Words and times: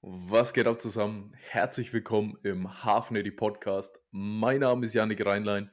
Was 0.00 0.54
geht 0.54 0.68
ab 0.68 0.80
zusammen? 0.80 1.34
Herzlich 1.40 1.92
willkommen 1.92 2.38
im 2.44 2.84
Hafenedy 2.84 3.32
Podcast. 3.32 3.98
Mein 4.12 4.60
Name 4.60 4.86
ist 4.86 4.94
Janik 4.94 5.26
Reinlein 5.26 5.72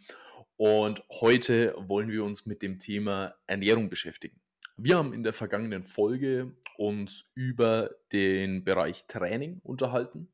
und 0.58 1.04
heute 1.12 1.76
wollen 1.78 2.10
wir 2.10 2.24
uns 2.24 2.48
mit 2.48 2.64
dem 2.64 2.80
Thema 2.80 3.36
Ernährung 3.46 3.88
beschäftigen. 3.88 4.42
Wir 4.78 4.98
haben 4.98 5.14
in 5.14 5.22
der 5.22 5.32
vergangenen 5.32 5.84
Folge 5.84 6.56
uns 6.76 7.30
über 7.36 7.92
den 8.12 8.64
Bereich 8.64 9.06
Training 9.06 9.60
unterhalten, 9.62 10.34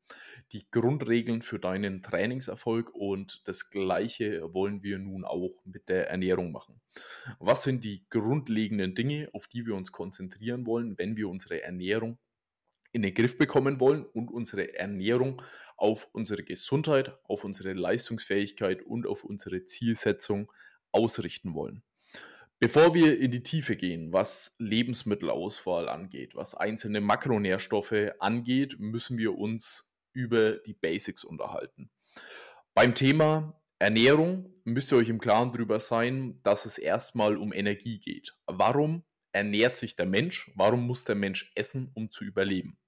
die 0.52 0.70
Grundregeln 0.70 1.42
für 1.42 1.58
deinen 1.58 2.00
Trainingserfolg 2.00 2.94
und 2.94 3.46
das 3.46 3.68
gleiche 3.68 4.54
wollen 4.54 4.82
wir 4.82 4.98
nun 4.98 5.26
auch 5.26 5.62
mit 5.66 5.90
der 5.90 6.08
Ernährung 6.08 6.50
machen. 6.50 6.80
Was 7.40 7.62
sind 7.62 7.84
die 7.84 8.06
grundlegenden 8.08 8.94
Dinge, 8.94 9.28
auf 9.34 9.48
die 9.48 9.66
wir 9.66 9.74
uns 9.74 9.92
konzentrieren 9.92 10.64
wollen, 10.64 10.96
wenn 10.96 11.18
wir 11.18 11.28
unsere 11.28 11.62
Ernährung 11.62 12.18
in 12.92 13.02
den 13.02 13.14
Griff 13.14 13.38
bekommen 13.38 13.80
wollen 13.80 14.04
und 14.04 14.30
unsere 14.30 14.74
Ernährung 14.76 15.40
auf 15.76 16.08
unsere 16.12 16.44
Gesundheit, 16.44 17.18
auf 17.24 17.44
unsere 17.44 17.72
Leistungsfähigkeit 17.72 18.82
und 18.82 19.06
auf 19.06 19.24
unsere 19.24 19.64
Zielsetzung 19.64 20.52
ausrichten 20.92 21.54
wollen. 21.54 21.82
Bevor 22.60 22.94
wir 22.94 23.18
in 23.18 23.32
die 23.32 23.42
Tiefe 23.42 23.74
gehen, 23.74 24.12
was 24.12 24.54
Lebensmittelauswahl 24.58 25.88
angeht, 25.88 26.36
was 26.36 26.54
einzelne 26.54 27.00
Makronährstoffe 27.00 28.12
angeht, 28.20 28.78
müssen 28.78 29.18
wir 29.18 29.36
uns 29.36 29.92
über 30.12 30.52
die 30.52 30.74
Basics 30.74 31.24
unterhalten. 31.24 31.90
Beim 32.74 32.94
Thema 32.94 33.60
Ernährung 33.80 34.54
müsst 34.64 34.92
ihr 34.92 34.98
euch 34.98 35.08
im 35.08 35.18
Klaren 35.18 35.50
darüber 35.50 35.80
sein, 35.80 36.38
dass 36.44 36.64
es 36.64 36.78
erstmal 36.78 37.36
um 37.36 37.52
Energie 37.52 37.98
geht. 37.98 38.36
Warum 38.46 39.02
ernährt 39.32 39.76
sich 39.76 39.96
der 39.96 40.06
Mensch? 40.06 40.52
Warum 40.54 40.86
muss 40.86 41.04
der 41.04 41.16
Mensch 41.16 41.50
essen, 41.56 41.90
um 41.94 42.10
zu 42.10 42.24
überleben? 42.24 42.78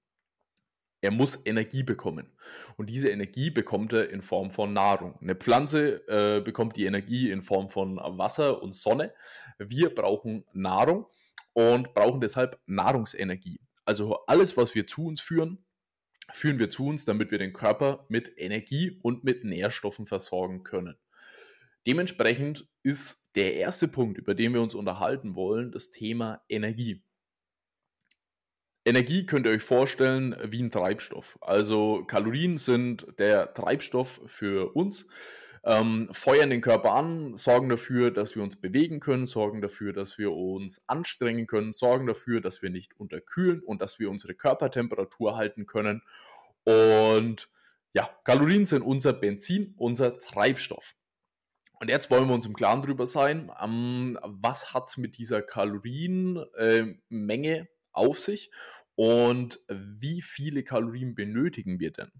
Er 1.05 1.11
muss 1.11 1.39
Energie 1.45 1.83
bekommen. 1.83 2.31
Und 2.77 2.89
diese 2.89 3.09
Energie 3.09 3.51
bekommt 3.51 3.93
er 3.93 4.09
in 4.09 4.23
Form 4.23 4.49
von 4.49 4.73
Nahrung. 4.73 5.15
Eine 5.21 5.35
Pflanze 5.35 6.01
äh, 6.07 6.41
bekommt 6.41 6.77
die 6.77 6.85
Energie 6.85 7.29
in 7.29 7.41
Form 7.41 7.69
von 7.69 7.97
Wasser 7.97 8.63
und 8.63 8.73
Sonne. 8.73 9.13
Wir 9.59 9.93
brauchen 9.93 10.45
Nahrung 10.51 11.05
und 11.53 11.93
brauchen 11.93 12.21
deshalb 12.21 12.59
Nahrungsenergie. 12.65 13.59
Also 13.85 14.25
alles, 14.25 14.57
was 14.57 14.73
wir 14.73 14.87
zu 14.87 15.05
uns 15.05 15.21
führen, 15.21 15.63
führen 16.31 16.57
wir 16.57 16.71
zu 16.71 16.87
uns, 16.87 17.05
damit 17.05 17.29
wir 17.29 17.37
den 17.37 17.53
Körper 17.53 18.07
mit 18.09 18.33
Energie 18.35 18.99
und 19.03 19.23
mit 19.23 19.43
Nährstoffen 19.43 20.07
versorgen 20.07 20.63
können. 20.63 20.97
Dementsprechend 21.85 22.67
ist 22.81 23.29
der 23.35 23.53
erste 23.53 23.87
Punkt, 23.87 24.17
über 24.17 24.33
den 24.33 24.55
wir 24.55 24.61
uns 24.63 24.73
unterhalten 24.73 25.35
wollen, 25.35 25.71
das 25.71 25.91
Thema 25.91 26.41
Energie. 26.49 27.03
Energie 28.85 29.25
könnt 29.25 29.47
ihr 29.47 29.51
euch 29.51 29.63
vorstellen 29.63 30.35
wie 30.43 30.61
ein 30.61 30.69
Treibstoff. 30.69 31.39
Also 31.41 32.03
Kalorien 32.05 32.59
sind 32.59 33.07
der 33.17 33.51
Treibstoff 33.55 34.21
für 34.27 34.75
uns, 34.75 35.07
ähm, 35.63 36.07
feuern 36.11 36.51
den 36.51 36.61
Körper 36.61 36.93
an, 36.93 37.35
sorgen 37.35 37.67
dafür, 37.67 38.11
dass 38.11 38.35
wir 38.35 38.43
uns 38.43 38.55
bewegen 38.55 38.99
können, 38.99 39.25
sorgen 39.25 39.61
dafür, 39.61 39.91
dass 39.91 40.19
wir 40.19 40.31
uns 40.31 40.87
anstrengen 40.87 41.47
können, 41.47 41.71
sorgen 41.71 42.05
dafür, 42.05 42.41
dass 42.41 42.61
wir 42.61 42.69
nicht 42.69 42.99
unterkühlen 42.99 43.63
und 43.63 43.81
dass 43.81 43.97
wir 43.97 44.11
unsere 44.11 44.35
Körpertemperatur 44.35 45.35
halten 45.35 45.65
können. 45.65 46.03
Und 46.63 47.49
ja, 47.93 48.07
Kalorien 48.23 48.65
sind 48.65 48.83
unser 48.83 49.13
Benzin, 49.13 49.73
unser 49.77 50.19
Treibstoff. 50.19 50.93
Und 51.79 51.89
jetzt 51.89 52.11
wollen 52.11 52.27
wir 52.27 52.35
uns 52.35 52.45
im 52.45 52.53
Klaren 52.53 52.83
darüber 52.83 53.07
sein, 53.07 53.51
ähm, 53.59 54.19
was 54.21 54.75
hat 54.75 54.89
es 54.89 54.97
mit 54.97 55.17
dieser 55.17 55.41
Kalorienmenge 55.41 56.47
äh, 57.59 57.65
auf 57.95 58.19
sich 58.19 58.51
und 58.95 59.59
wie 59.67 60.21
viele 60.21 60.63
Kalorien 60.63 61.15
benötigen 61.15 61.79
wir 61.79 61.91
denn? 61.91 62.11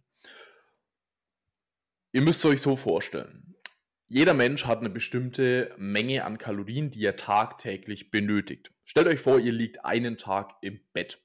Ihr 2.12 2.22
müsst 2.22 2.46
euch 2.46 2.62
so 2.62 2.76
vorstellen. 2.76 3.56
Jeder 4.08 4.34
Mensch 4.34 4.66
hat 4.66 4.80
eine 4.80 4.90
bestimmte 4.90 5.74
Menge 5.78 6.26
an 6.26 6.38
Kalorien, 6.38 6.92
die 6.92 7.04
er 7.04 7.16
tagtäglich 7.16 8.12
benötigt. 8.12 8.72
Stellt 8.84 9.08
euch 9.08 9.20
vor, 9.20 9.40
ihr 9.40 9.52
liegt 9.52 9.84
einen 9.84 10.18
Tag 10.18 10.54
im 10.62 10.80
Bett. 10.94 11.22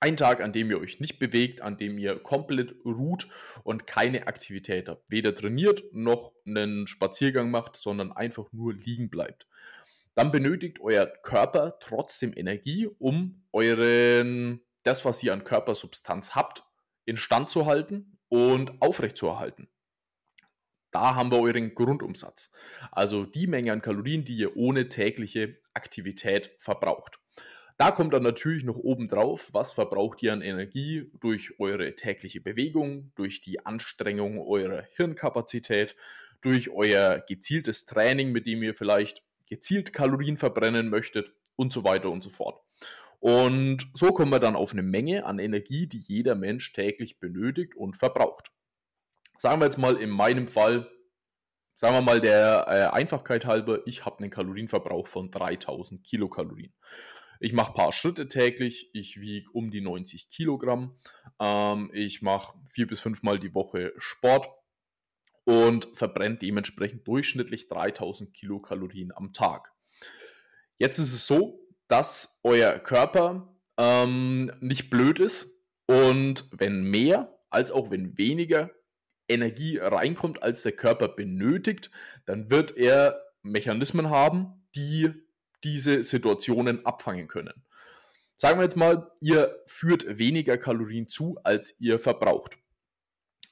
Ein 0.00 0.16
Tag, 0.16 0.40
an 0.42 0.52
dem 0.52 0.70
ihr 0.70 0.80
euch 0.80 1.00
nicht 1.00 1.18
bewegt, 1.18 1.62
an 1.62 1.78
dem 1.78 1.96
ihr 1.96 2.18
komplett 2.18 2.74
ruht 2.84 3.28
und 3.62 3.86
keine 3.86 4.26
Aktivität 4.26 4.88
habt. 4.88 5.10
Weder 5.10 5.34
trainiert 5.34 5.84
noch 5.92 6.32
einen 6.44 6.86
Spaziergang 6.86 7.50
macht, 7.50 7.76
sondern 7.76 8.12
einfach 8.12 8.52
nur 8.52 8.74
liegen 8.74 9.08
bleibt 9.08 9.46
dann 10.14 10.30
benötigt 10.30 10.80
euer 10.80 11.06
Körper 11.06 11.78
trotzdem 11.80 12.32
Energie, 12.34 12.88
um 12.98 13.44
euren, 13.52 14.60
das, 14.82 15.04
was 15.04 15.22
ihr 15.22 15.32
an 15.32 15.44
Körpersubstanz 15.44 16.34
habt, 16.34 16.64
instand 17.04 17.50
zu 17.50 17.66
halten 17.66 18.18
und 18.28 18.80
aufrechtzuerhalten. 18.80 19.68
Da 20.90 21.16
haben 21.16 21.32
wir 21.32 21.40
euren 21.40 21.74
Grundumsatz. 21.74 22.52
Also 22.92 23.26
die 23.26 23.48
Menge 23.48 23.72
an 23.72 23.82
Kalorien, 23.82 24.24
die 24.24 24.36
ihr 24.36 24.56
ohne 24.56 24.88
tägliche 24.88 25.58
Aktivität 25.72 26.52
verbraucht. 26.58 27.18
Da 27.76 27.90
kommt 27.90 28.14
dann 28.14 28.22
natürlich 28.22 28.62
noch 28.62 28.76
oben 28.76 29.08
drauf, 29.08 29.48
was 29.52 29.72
verbraucht 29.72 30.22
ihr 30.22 30.32
an 30.32 30.42
Energie 30.42 31.10
durch 31.18 31.58
eure 31.58 31.96
tägliche 31.96 32.40
Bewegung, 32.40 33.10
durch 33.16 33.40
die 33.40 33.66
Anstrengung 33.66 34.38
eurer 34.38 34.84
Hirnkapazität, 34.94 35.96
durch 36.40 36.70
euer 36.70 37.24
gezieltes 37.26 37.86
Training, 37.86 38.30
mit 38.30 38.46
dem 38.46 38.62
ihr 38.62 38.74
vielleicht 38.74 39.24
gezielt 39.48 39.92
Kalorien 39.92 40.36
verbrennen 40.36 40.88
möchtet 40.88 41.32
und 41.56 41.72
so 41.72 41.84
weiter 41.84 42.10
und 42.10 42.22
so 42.22 42.30
fort. 42.30 42.60
Und 43.20 43.88
so 43.94 44.12
kommen 44.12 44.30
wir 44.30 44.38
dann 44.38 44.56
auf 44.56 44.72
eine 44.72 44.82
Menge 44.82 45.24
an 45.24 45.38
Energie, 45.38 45.86
die 45.86 45.98
jeder 45.98 46.34
Mensch 46.34 46.72
täglich 46.72 47.20
benötigt 47.20 47.74
und 47.74 47.96
verbraucht. 47.96 48.50
Sagen 49.38 49.60
wir 49.60 49.64
jetzt 49.64 49.78
mal 49.78 49.96
in 49.96 50.10
meinem 50.10 50.46
Fall, 50.46 50.90
sagen 51.74 51.94
wir 51.94 52.02
mal 52.02 52.20
der 52.20 52.66
äh, 52.68 52.94
Einfachkeit 52.94 53.46
halber, 53.46 53.80
ich 53.86 54.04
habe 54.04 54.18
einen 54.18 54.30
Kalorienverbrauch 54.30 55.08
von 55.08 55.30
3000 55.30 56.04
Kilokalorien. 56.04 56.74
Ich 57.40 57.52
mache 57.52 57.70
ein 57.70 57.74
paar 57.74 57.92
Schritte 57.92 58.28
täglich, 58.28 58.90
ich 58.92 59.20
wiege 59.20 59.50
um 59.52 59.70
die 59.70 59.80
90 59.80 60.30
Kilogramm, 60.30 60.96
ähm, 61.40 61.90
ich 61.92 62.22
mache 62.22 62.58
vier 62.70 62.86
bis 62.86 63.00
fünfmal 63.00 63.38
die 63.38 63.54
Woche 63.54 63.92
Sport 63.96 64.48
und 65.44 65.88
verbrennt 65.94 66.42
dementsprechend 66.42 67.06
durchschnittlich 67.06 67.68
3000 67.68 68.32
Kilokalorien 68.32 69.12
am 69.14 69.32
Tag. 69.32 69.72
Jetzt 70.78 70.98
ist 70.98 71.12
es 71.12 71.26
so, 71.26 71.60
dass 71.86 72.40
euer 72.42 72.78
Körper 72.78 73.54
ähm, 73.76 74.52
nicht 74.60 74.90
blöd 74.90 75.20
ist 75.20 75.52
und 75.86 76.48
wenn 76.50 76.82
mehr 76.82 77.38
als 77.50 77.70
auch 77.70 77.90
wenn 77.90 78.16
weniger 78.18 78.70
Energie 79.28 79.78
reinkommt, 79.78 80.42
als 80.42 80.62
der 80.62 80.72
Körper 80.72 81.08
benötigt, 81.08 81.90
dann 82.26 82.50
wird 82.50 82.76
er 82.76 83.20
Mechanismen 83.42 84.10
haben, 84.10 84.66
die 84.74 85.10
diese 85.62 86.02
Situationen 86.02 86.84
abfangen 86.84 87.28
können. 87.28 87.64
Sagen 88.36 88.58
wir 88.58 88.64
jetzt 88.64 88.76
mal, 88.76 89.10
ihr 89.20 89.62
führt 89.66 90.18
weniger 90.18 90.58
Kalorien 90.58 91.08
zu, 91.08 91.38
als 91.44 91.78
ihr 91.78 91.98
verbraucht. 91.98 92.58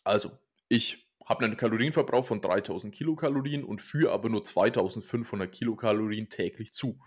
Also, 0.04 0.38
ich 0.68 1.01
habe 1.26 1.44
einen 1.44 1.56
Kalorienverbrauch 1.56 2.24
von 2.24 2.40
3000 2.40 2.94
Kilokalorien 2.94 3.64
und 3.64 3.80
führe 3.82 4.12
aber 4.12 4.28
nur 4.28 4.44
2500 4.44 5.50
Kilokalorien 5.50 6.28
täglich 6.28 6.72
zu. 6.72 6.98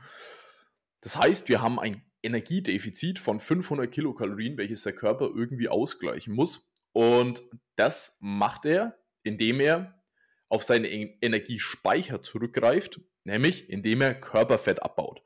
Das 1.02 1.18
heißt, 1.18 1.50
wir 1.50 1.62
haben 1.62 1.80
ein 1.80 2.04
Energiedefizit 2.24 3.20
von 3.20 3.40
500 3.40 3.92
Kilokalorien, 3.92 4.58
welches 4.58 4.84
der 4.84 4.94
Körper 4.94 5.30
irgendwie 5.34 5.70
ausgleichen 5.70 6.34
muss. 6.34 6.68
Und 6.94 7.44
das 7.76 8.18
macht 8.22 8.66
er, 8.66 8.98
indem 9.24 9.60
er 9.60 10.02
auf 10.50 10.64
seine 10.64 10.88
Energiespeicher 10.90 12.22
zurückgreift, 12.22 13.02
nämlich 13.24 13.70
indem 13.70 14.02
er 14.02 14.16
Körperfett 14.16 14.82
abbaut. 14.82 15.22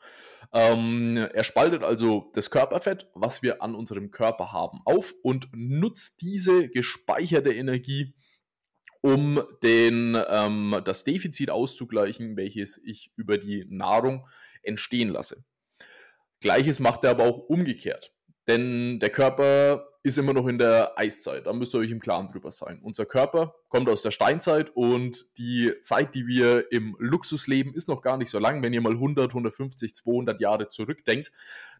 Ähm, 0.51 1.15
er 1.17 1.43
spaltet 1.43 1.83
also 1.83 2.31
das 2.33 2.49
Körperfett, 2.49 3.07
was 3.13 3.43
wir 3.43 3.61
an 3.61 3.75
unserem 3.75 4.09
Körper 4.09 4.51
haben, 4.51 4.81
auf 4.85 5.13
und 5.21 5.47
nutzt 5.53 6.21
diese 6.21 6.69
gespeicherte 6.69 7.53
Energie 7.53 8.15
um 9.01 9.41
den, 9.63 10.17
ähm, 10.29 10.81
das 10.83 11.03
Defizit 11.03 11.49
auszugleichen, 11.49 12.35
welches 12.37 12.79
ich 12.83 13.11
über 13.15 13.37
die 13.37 13.65
Nahrung 13.69 14.27
entstehen 14.61 15.09
lasse. 15.09 15.43
Gleiches 16.41 16.79
macht 16.79 17.03
er 17.03 17.11
aber 17.11 17.23
auch 17.25 17.37
umgekehrt. 17.37 18.13
Denn 18.47 18.99
der 18.99 19.09
Körper 19.09 19.85
ist 20.01 20.17
immer 20.17 20.33
noch 20.33 20.47
in 20.47 20.57
der 20.57 20.97
Eiszeit. 20.97 21.45
Da 21.45 21.53
müsst 21.53 21.75
ihr 21.75 21.79
euch 21.79 21.91
im 21.91 21.99
Klaren 21.99 22.29
drüber 22.29 22.51
sein. 22.51 22.79
Unser 22.81 23.05
Körper 23.05 23.53
kommt 23.67 23.89
aus 23.89 24.01
der 24.01 24.11
Steinzeit 24.11 24.71
und 24.73 25.37
die 25.37 25.73
Zeit, 25.81 26.15
die 26.15 26.25
wir 26.25 26.71
im 26.71 26.95
Luxus 26.99 27.47
leben, 27.47 27.73
ist 27.75 27.89
noch 27.89 28.01
gar 28.01 28.17
nicht 28.17 28.29
so 28.29 28.39
lang. 28.39 28.63
Wenn 28.63 28.73
ihr 28.73 28.81
mal 28.81 28.93
100, 28.93 29.29
150, 29.29 29.93
200 29.93 30.39
Jahre 30.39 30.69
zurückdenkt, 30.69 31.31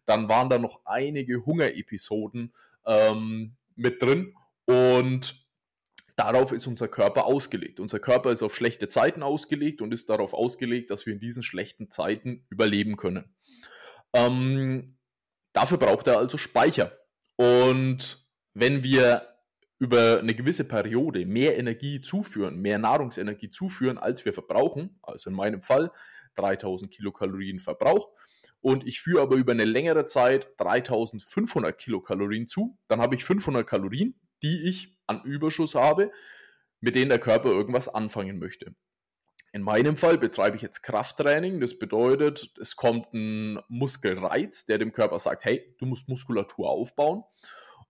dann 0.04 0.28
waren 0.28 0.50
da 0.50 0.58
noch 0.58 0.80
einige 0.84 1.44
Hungerepisoden 1.44 2.52
ähm, 2.86 3.56
mit 3.74 4.02
drin. 4.02 4.34
Und 4.66 5.44
darauf 6.20 6.52
ist 6.52 6.66
unser 6.66 6.86
Körper 6.86 7.24
ausgelegt. 7.24 7.80
Unser 7.80 7.98
Körper 7.98 8.30
ist 8.30 8.42
auf 8.42 8.54
schlechte 8.54 8.90
Zeiten 8.90 9.22
ausgelegt 9.22 9.80
und 9.80 9.92
ist 9.94 10.10
darauf 10.10 10.34
ausgelegt, 10.34 10.90
dass 10.90 11.06
wir 11.06 11.14
in 11.14 11.18
diesen 11.18 11.42
schlechten 11.42 11.88
Zeiten 11.88 12.44
überleben 12.50 12.98
können. 12.98 13.34
Ähm, 14.12 14.98
dafür 15.54 15.78
braucht 15.78 16.06
er 16.08 16.18
also 16.18 16.36
Speicher. 16.36 16.92
Und 17.36 18.28
wenn 18.52 18.82
wir 18.82 19.28
über 19.78 20.18
eine 20.18 20.34
gewisse 20.34 20.68
Periode 20.68 21.24
mehr 21.24 21.58
Energie 21.58 22.02
zuführen, 22.02 22.60
mehr 22.60 22.76
Nahrungsenergie 22.76 23.48
zuführen, 23.48 23.96
als 23.96 24.26
wir 24.26 24.34
verbrauchen, 24.34 25.00
also 25.02 25.30
in 25.30 25.36
meinem 25.36 25.62
Fall 25.62 25.90
3000 26.34 26.90
Kilokalorien 26.90 27.60
Verbrauch, 27.60 28.10
und 28.60 28.86
ich 28.86 29.00
führe 29.00 29.22
aber 29.22 29.36
über 29.36 29.52
eine 29.52 29.64
längere 29.64 30.04
Zeit 30.04 30.50
3500 30.58 31.78
Kilokalorien 31.78 32.46
zu, 32.46 32.76
dann 32.88 33.00
habe 33.00 33.14
ich 33.14 33.24
500 33.24 33.66
Kalorien, 33.66 34.20
die 34.42 34.68
ich 34.68 34.99
an 35.10 35.22
Überschuss 35.24 35.74
habe, 35.74 36.10
mit 36.80 36.94
denen 36.94 37.10
der 37.10 37.18
Körper 37.18 37.50
irgendwas 37.50 37.88
anfangen 37.88 38.38
möchte. 38.38 38.74
In 39.52 39.62
meinem 39.62 39.96
Fall 39.96 40.16
betreibe 40.16 40.56
ich 40.56 40.62
jetzt 40.62 40.82
Krafttraining. 40.82 41.60
Das 41.60 41.78
bedeutet, 41.78 42.52
es 42.60 42.76
kommt 42.76 43.12
ein 43.12 43.58
Muskelreiz, 43.68 44.64
der 44.64 44.78
dem 44.78 44.92
Körper 44.92 45.18
sagt, 45.18 45.44
hey, 45.44 45.74
du 45.78 45.86
musst 45.86 46.08
Muskulatur 46.08 46.70
aufbauen. 46.70 47.24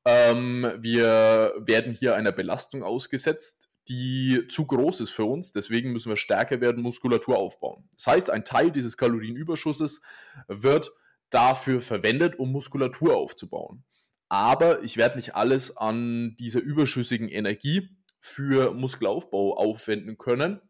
Ähm, 0.06 0.72
wir 0.78 1.52
werden 1.58 1.92
hier 1.92 2.16
einer 2.16 2.32
Belastung 2.32 2.82
ausgesetzt, 2.82 3.68
die 3.88 4.46
zu 4.48 4.66
groß 4.66 5.00
ist 5.00 5.10
für 5.10 5.24
uns. 5.24 5.52
Deswegen 5.52 5.92
müssen 5.92 6.08
wir 6.08 6.16
stärker 6.16 6.62
werden, 6.62 6.82
Muskulatur 6.82 7.36
aufbauen. 7.36 7.86
Das 7.94 8.06
heißt, 8.06 8.30
ein 8.30 8.46
Teil 8.46 8.70
dieses 8.70 8.96
Kalorienüberschusses 8.96 10.00
wird 10.48 10.90
dafür 11.28 11.82
verwendet, 11.82 12.38
um 12.38 12.52
Muskulatur 12.52 13.16
aufzubauen. 13.16 13.84
Aber 14.30 14.82
ich 14.84 14.96
werde 14.96 15.16
nicht 15.16 15.34
alles 15.34 15.76
an 15.76 16.36
dieser 16.38 16.60
überschüssigen 16.60 17.28
Energie 17.28 17.90
für 18.20 18.72
Muskelaufbau 18.72 19.56
aufwenden 19.56 20.18
können. 20.18 20.60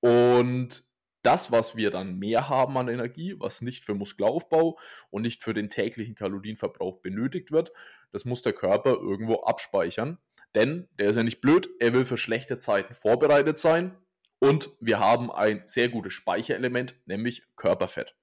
Und 0.00 0.84
das, 1.22 1.52
was 1.52 1.76
wir 1.76 1.90
dann 1.90 2.18
mehr 2.18 2.48
haben 2.48 2.78
an 2.78 2.88
Energie, 2.88 3.34
was 3.38 3.60
nicht 3.60 3.84
für 3.84 3.92
Muskelaufbau 3.94 4.78
und 5.10 5.22
nicht 5.22 5.42
für 5.44 5.52
den 5.52 5.68
täglichen 5.68 6.14
Kalorienverbrauch 6.14 7.00
benötigt 7.00 7.52
wird, 7.52 7.72
das 8.10 8.24
muss 8.24 8.40
der 8.40 8.54
Körper 8.54 8.92
irgendwo 8.92 9.42
abspeichern. 9.42 10.16
Denn 10.54 10.88
der 10.98 11.10
ist 11.10 11.16
ja 11.16 11.22
nicht 11.22 11.42
blöd, 11.42 11.68
er 11.80 11.92
will 11.92 12.06
für 12.06 12.16
schlechte 12.16 12.58
Zeiten 12.58 12.94
vorbereitet 12.94 13.58
sein. 13.58 13.98
Und 14.38 14.70
wir 14.80 14.98
haben 14.98 15.30
ein 15.30 15.62
sehr 15.66 15.90
gutes 15.90 16.14
Speicherelement, 16.14 16.94
nämlich 17.04 17.42
Körperfett. 17.56 18.14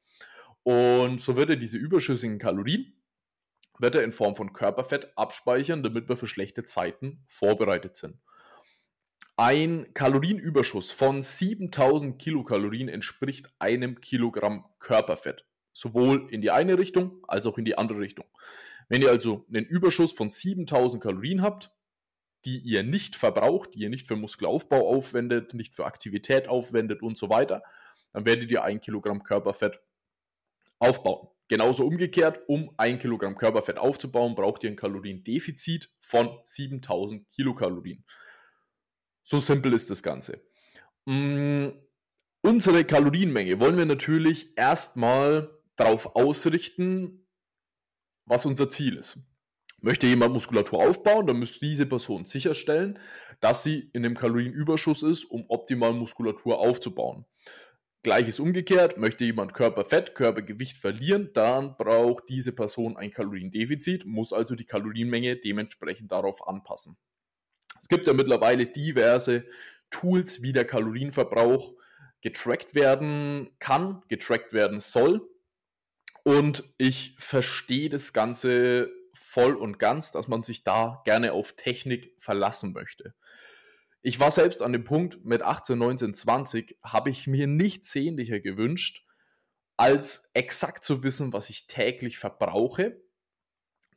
Und 0.64 1.22
so 1.22 1.36
wird 1.36 1.52
er 1.52 1.56
diese 1.56 1.78
überschüssigen 1.78 2.40
Kalorien 2.40 2.96
wird 3.80 3.96
er 3.96 4.04
in 4.04 4.12
Form 4.12 4.36
von 4.36 4.54
Körperfett 4.54 5.12
abspeichern, 5.16 5.84
damit 5.84 6.10
wir 6.10 6.18
für 6.18 6.28
schlechte 6.28 6.64
Zeiten 6.64 7.24
vorbereitet 7.28 7.96
sind. 7.96 8.20
Ein 9.38 9.94
Kalorienüberschuss 9.94 10.92
von 10.92 11.22
7000 11.22 12.18
Kilokalorien 12.18 12.88
entspricht 12.88 13.50
einem 13.60 14.00
Kilogramm 14.00 14.66
Körperfett. 14.80 15.46
Sowohl 15.74 16.30
in 16.32 16.40
die 16.40 16.52
eine 16.52 16.78
Richtung 16.78 17.22
als 17.28 17.46
auch 17.46 17.58
in 17.58 17.66
die 17.66 17.78
andere 17.78 18.00
Richtung. 18.00 18.26
Wenn 18.88 19.02
ihr 19.02 19.10
also 19.10 19.46
einen 19.50 19.66
Überschuss 19.66 20.14
von 20.14 20.30
7000 20.30 21.04
Kalorien 21.04 21.42
habt, 21.42 21.72
die 22.46 22.60
ihr 22.60 22.84
nicht 22.84 23.16
verbraucht, 23.16 23.74
die 23.74 23.80
ihr 23.80 23.90
nicht 23.90 24.08
für 24.08 24.16
Muskelaufbau 24.16 24.88
aufwendet, 24.88 25.54
nicht 25.54 25.76
für 25.76 25.86
Aktivität 25.86 26.48
aufwendet 26.48 27.02
und 27.02 27.18
so 27.18 27.30
weiter, 27.30 27.62
dann 28.14 28.26
werdet 28.26 28.50
ihr 28.52 28.64
ein 28.64 28.80
Kilogramm 28.80 29.24
Körperfett 29.24 29.82
aufbauen. 30.80 31.28
Genauso 31.48 31.86
umgekehrt, 31.86 32.42
um 32.48 32.72
ein 32.78 32.98
Kilogramm 32.98 33.38
Körperfett 33.38 33.78
aufzubauen, 33.78 34.34
braucht 34.34 34.64
ihr 34.64 34.72
ein 34.72 34.76
Kaloriendefizit 34.76 35.92
von 36.02 36.40
7000 36.44 37.30
Kilokalorien. 37.30 38.04
So 39.22 39.40
simpel 39.40 39.74
ist 39.74 39.90
das 39.90 40.02
Ganze. 40.02 40.42
Mm, 41.06 41.68
unsere 42.42 42.84
Kalorienmenge 42.84 43.60
wollen 43.60 43.78
wir 43.78 43.86
natürlich 43.86 44.58
erstmal 44.58 45.52
darauf 45.76 46.16
ausrichten, 46.16 47.28
was 48.26 48.46
unser 48.46 48.70
Ziel 48.70 48.98
ist. 48.98 49.20
Möchte 49.82 50.08
jemand 50.08 50.34
Muskulatur 50.34 50.80
aufbauen, 50.80 51.28
dann 51.28 51.38
müsste 51.38 51.60
diese 51.60 51.86
Person 51.86 52.26
sicherstellen, 52.26 52.98
dass 53.40 53.64
sie 53.64 53.92
in 53.94 54.04
einem 54.04 54.16
Kalorienüberschuss 54.16 55.04
ist, 55.04 55.26
um 55.26 55.46
optimal 55.48 55.94
Muskulatur 55.94 56.58
aufzubauen. 56.58 57.26
Gleiches 58.06 58.40
umgekehrt, 58.40 59.00
möchte 59.00 59.26
jemand 59.26 59.56
Körperfett, 59.56 60.14
Körpergewicht 60.14 60.78
verlieren, 60.78 61.32
dann 61.34 61.76
braucht 61.76 62.30
diese 62.30 62.52
Person 62.52 62.96
ein 62.98 63.10
Kaloriendefizit, 63.10 64.06
muss 64.06 64.32
also 64.32 64.54
die 64.54 64.64
Kalorienmenge 64.64 65.38
dementsprechend 65.38 66.12
darauf 66.12 66.48
anpassen. 66.48 66.98
Es 67.82 67.88
gibt 67.88 68.06
ja 68.06 68.14
mittlerweile 68.14 68.68
diverse 68.68 69.46
Tools, 69.90 70.44
wie 70.44 70.54
der 70.54 70.66
Kalorienverbrauch 70.66 71.74
getrackt 72.22 72.76
werden 72.76 73.50
kann, 73.58 74.04
getrackt 74.08 74.54
werden 74.54 74.80
soll. 74.80 75.28
Und 76.24 76.64
ich 76.78 77.16
verstehe 77.18 77.90
das 77.90 78.14
Ganze 78.14 78.92
voll 79.16 79.56
und 79.56 79.80
ganz, 79.80 80.12
dass 80.12 80.28
man 80.28 80.44
sich 80.44 80.64
da 80.64 81.02
gerne 81.06 81.34
auf 81.34 81.54
Technik 81.54 82.14
verlassen 82.20 82.72
möchte. 82.72 83.16
Ich 84.06 84.20
war 84.20 84.30
selbst 84.30 84.62
an 84.62 84.72
dem 84.72 84.84
Punkt 84.84 85.26
mit 85.26 85.42
18, 85.42 85.78
19, 85.78 86.14
20, 86.14 86.78
habe 86.84 87.10
ich 87.10 87.26
mir 87.26 87.48
nichts 87.48 87.92
sehnlicher 87.92 88.40
gewünscht, 88.40 89.04
als 89.78 90.30
exakt 90.34 90.84
zu 90.84 91.04
wissen, 91.04 91.34
was 91.34 91.50
ich 91.50 91.68
täglich 91.68 92.18
verbrauche 92.18 93.02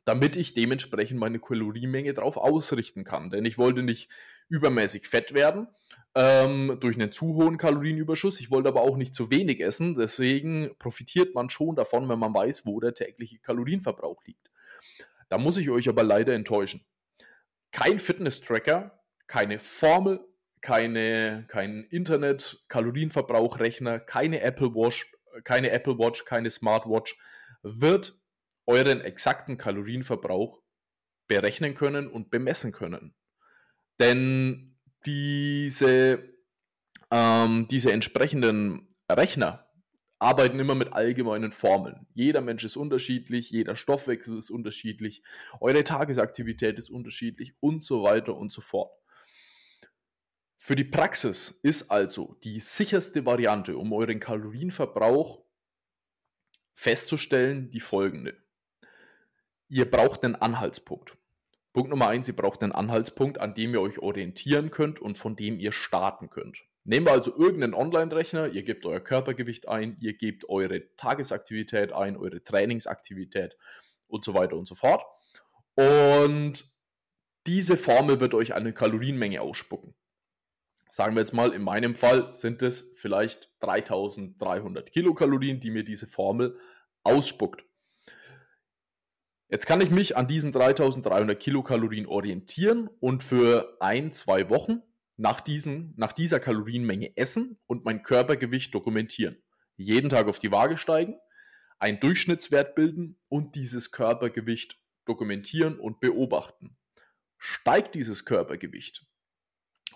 damit 0.09 0.35
ich 0.37 0.55
dementsprechend 0.55 1.19
meine 1.19 1.37
Kalorienmenge 1.37 2.13
darauf 2.13 2.35
ausrichten 2.37 3.03
kann. 3.03 3.29
Denn 3.29 3.45
ich 3.45 3.59
wollte 3.59 3.83
nicht 3.83 4.09
übermäßig 4.47 5.07
fett 5.07 5.35
werden 5.35 5.67
ähm, 6.15 6.77
durch 6.79 6.95
einen 6.95 7.11
zu 7.11 7.35
hohen 7.35 7.57
Kalorienüberschuss. 7.57 8.39
Ich 8.39 8.49
wollte 8.49 8.69
aber 8.69 8.81
auch 8.81 8.97
nicht 8.97 9.13
zu 9.13 9.29
wenig 9.29 9.59
essen. 9.61 9.93
Deswegen 9.93 10.71
profitiert 10.79 11.35
man 11.35 11.51
schon 11.51 11.75
davon, 11.75 12.09
wenn 12.09 12.17
man 12.17 12.33
weiß, 12.33 12.65
wo 12.65 12.79
der 12.79 12.95
tägliche 12.95 13.37
Kalorienverbrauch 13.37 14.23
liegt. 14.25 14.49
Da 15.29 15.37
muss 15.37 15.57
ich 15.57 15.69
euch 15.69 15.87
aber 15.87 16.01
leider 16.01 16.33
enttäuschen. 16.33 16.83
Kein 17.71 17.99
Fitness-Tracker, 17.99 18.98
keine 19.29 19.59
Formel, 19.59 20.19
keine, 20.59 21.45
kein 21.47 21.85
Internet-Kalorienverbrauchrechner, 21.85 23.99
keine 23.99 24.41
Apple 24.41 24.73
Watch, 24.73 25.09
keine 25.45 25.69
Apple 25.69 25.97
Watch, 25.97 26.25
keine 26.25 26.49
Smartwatch 26.49 27.17
wird 27.61 28.19
euren 28.65 28.99
exakten 29.01 29.57
Kalorienverbrauch 29.57 30.59
berechnen 31.27 31.75
können 31.75 32.07
und 32.07 32.31
bemessen 32.31 32.71
können. 32.71 33.13
Denn 33.99 34.79
diese, 35.05 36.23
ähm, 37.11 37.67
diese 37.69 37.91
entsprechenden 37.91 38.87
Rechner 39.09 39.67
arbeiten 40.17 40.59
immer 40.59 40.75
mit 40.75 40.91
allgemeinen 40.91 41.51
Formeln. 41.51 42.07
Jeder 42.15 42.41
Mensch 42.41 42.63
ist 42.63 42.77
unterschiedlich, 42.77 43.51
jeder 43.51 43.75
Stoffwechsel 43.75 44.37
ist 44.37 44.49
unterschiedlich, 44.49 45.21
eure 45.61 45.83
Tagesaktivität 45.83 46.79
ist 46.79 46.89
unterschiedlich 46.89 47.53
und 47.59 47.83
so 47.83 48.01
weiter 48.03 48.35
und 48.35 48.51
so 48.51 48.61
fort. 48.61 48.91
Für 50.61 50.75
die 50.75 50.83
Praxis 50.83 51.59
ist 51.63 51.89
also 51.89 52.37
die 52.43 52.59
sicherste 52.59 53.25
Variante, 53.25 53.77
um 53.77 53.91
euren 53.93 54.19
Kalorienverbrauch 54.19 55.41
festzustellen, 56.75 57.71
die 57.71 57.79
folgende 57.79 58.37
ihr 59.69 59.89
braucht 59.89 60.25
einen 60.25 60.35
Anhaltspunkt. 60.35 61.15
Punkt 61.71 61.91
Nummer 61.91 62.07
eins, 62.07 62.27
ihr 62.27 62.35
braucht 62.35 62.63
einen 62.63 62.71
Anhaltspunkt, 62.71 63.39
an 63.39 63.53
dem 63.53 63.73
ihr 63.73 63.81
euch 63.81 63.99
orientieren 63.99 64.71
könnt 64.71 64.99
und 64.99 65.17
von 65.17 65.35
dem 65.35 65.59
ihr 65.59 65.71
starten 65.71 66.29
könnt. 66.29 66.57
Nehmen 66.83 67.05
wir 67.05 67.13
also 67.13 67.37
irgendeinen 67.37 67.75
Online-Rechner, 67.75 68.47
ihr 68.47 68.63
gebt 68.63 68.85
euer 68.85 68.99
Körpergewicht 68.99 69.67
ein, 69.67 69.95
ihr 69.99 70.13
gebt 70.13 70.49
eure 70.49 70.95
Tagesaktivität 70.95 71.93
ein, 71.93 72.17
eure 72.17 72.43
Trainingsaktivität 72.43 73.55
und 74.07 74.25
so 74.25 74.33
weiter 74.33 74.55
und 74.57 74.67
so 74.67 74.73
fort. 74.73 75.03
Und 75.75 76.65
diese 77.45 77.77
Formel 77.77 78.19
wird 78.19 78.33
euch 78.33 78.55
eine 78.55 78.73
Kalorienmenge 78.73 79.41
ausspucken. 79.41 79.93
Sagen 80.91 81.15
wir 81.15 81.21
jetzt 81.21 81.33
mal, 81.33 81.53
in 81.53 81.61
meinem 81.61 81.93
Fall 81.95 82.33
sind 82.33 82.61
es 82.61 82.91
vielleicht 82.95 83.51
3300 83.59 84.91
Kilokalorien, 84.91 85.59
die 85.59 85.71
mir 85.71 85.83
diese 85.83 86.07
Formel 86.07 86.57
ausspuckt. 87.03 87.63
Jetzt 89.49 89.65
kann 89.65 89.81
ich 89.81 89.89
mich 89.89 90.15
an 90.15 90.27
diesen 90.27 90.51
3300 90.51 91.39
Kilokalorien 91.39 92.05
orientieren 92.05 92.87
und 92.99 93.23
für 93.23 93.77
ein, 93.79 94.11
zwei 94.11 94.49
Wochen 94.49 94.83
nach, 95.17 95.41
diesen, 95.41 95.93
nach 95.97 96.13
dieser 96.13 96.39
Kalorienmenge 96.39 97.17
essen 97.17 97.59
und 97.65 97.83
mein 97.83 98.03
Körpergewicht 98.03 98.73
dokumentieren. 98.73 99.41
Jeden 99.75 100.09
Tag 100.09 100.27
auf 100.27 100.39
die 100.39 100.51
Waage 100.51 100.77
steigen, 100.77 101.15
einen 101.79 101.99
Durchschnittswert 101.99 102.75
bilden 102.75 103.19
und 103.27 103.55
dieses 103.55 103.91
Körpergewicht 103.91 104.79
dokumentieren 105.05 105.79
und 105.79 105.99
beobachten. 105.99 106.77
Steigt 107.37 107.95
dieses 107.95 108.25
Körpergewicht, 108.25 109.07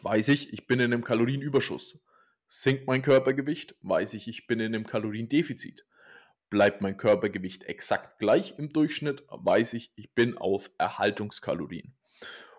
weiß 0.03 0.27
ich, 0.27 0.53
ich 0.53 0.67
bin 0.67 0.79
in 0.79 0.93
einem 0.93 1.03
Kalorienüberschuss. 1.03 2.00
Sinkt 2.48 2.88
mein 2.88 3.01
Körpergewicht, 3.01 3.75
weiß 3.81 4.13
ich, 4.13 4.27
ich 4.27 4.48
bin 4.48 4.60
in 4.60 4.75
einem 4.75 4.86
Kaloriendefizit. 4.86 5.86
Bleibt 6.50 6.81
mein 6.81 6.98
Körpergewicht 6.98 7.63
exakt 7.63 8.19
gleich 8.19 8.60
im 8.60 8.72
Durchschnitt, 8.72 9.24
weiß 9.29 9.74
ich, 9.74 9.91
ich 9.95 10.13
bin 10.13 10.38
auf 10.38 10.69
Erhaltungskalorien. 10.77 11.95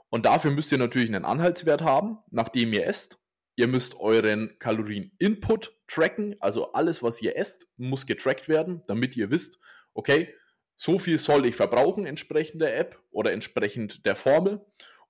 Und 0.08 0.26
dafür 0.26 0.50
müsst 0.50 0.72
ihr 0.72 0.78
natürlich 0.78 1.08
einen 1.10 1.24
Anhaltswert 1.24 1.82
haben, 1.82 2.18
nachdem 2.30 2.72
ihr 2.72 2.86
esst. 2.86 3.20
Ihr 3.56 3.68
müsst 3.68 4.00
euren 4.00 4.58
Kalorien-Input 4.58 5.76
tracken, 5.86 6.34
also 6.40 6.72
alles, 6.72 7.02
was 7.04 7.22
ihr 7.22 7.36
esst, 7.36 7.68
muss 7.76 8.06
getrackt 8.06 8.48
werden, 8.48 8.82
damit 8.88 9.16
ihr 9.16 9.30
wisst, 9.30 9.60
okay, 9.92 10.34
So 10.76 10.98
viel 10.98 11.18
soll 11.18 11.46
ich 11.46 11.54
verbrauchen 11.54 12.04
entsprechend 12.04 12.60
der 12.60 12.76
App 12.76 13.00
oder 13.10 13.32
entsprechend 13.32 14.04
der 14.06 14.16
Formel 14.16 14.64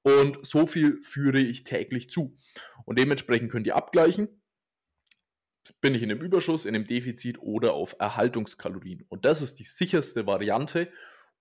und 0.04 0.44
so 0.46 0.66
viel 0.66 1.02
führe 1.02 1.40
ich 1.40 1.64
täglich 1.64 2.08
zu. 2.08 2.38
Und 2.84 2.99
dementsprechend 2.99 3.50
könnt 3.50 3.66
ihr 3.66 3.75
abgleichen, 3.75 4.28
bin 5.80 5.94
ich 5.94 6.02
in 6.02 6.11
einem 6.11 6.20
Überschuss, 6.20 6.66
in 6.66 6.75
einem 6.75 6.87
Defizit 6.87 7.38
oder 7.40 7.73
auf 7.73 7.96
Erhaltungskalorien. 7.99 9.06
Und 9.08 9.25
das 9.25 9.40
ist 9.40 9.58
die 9.58 9.64
sicherste 9.64 10.26
Variante, 10.26 10.92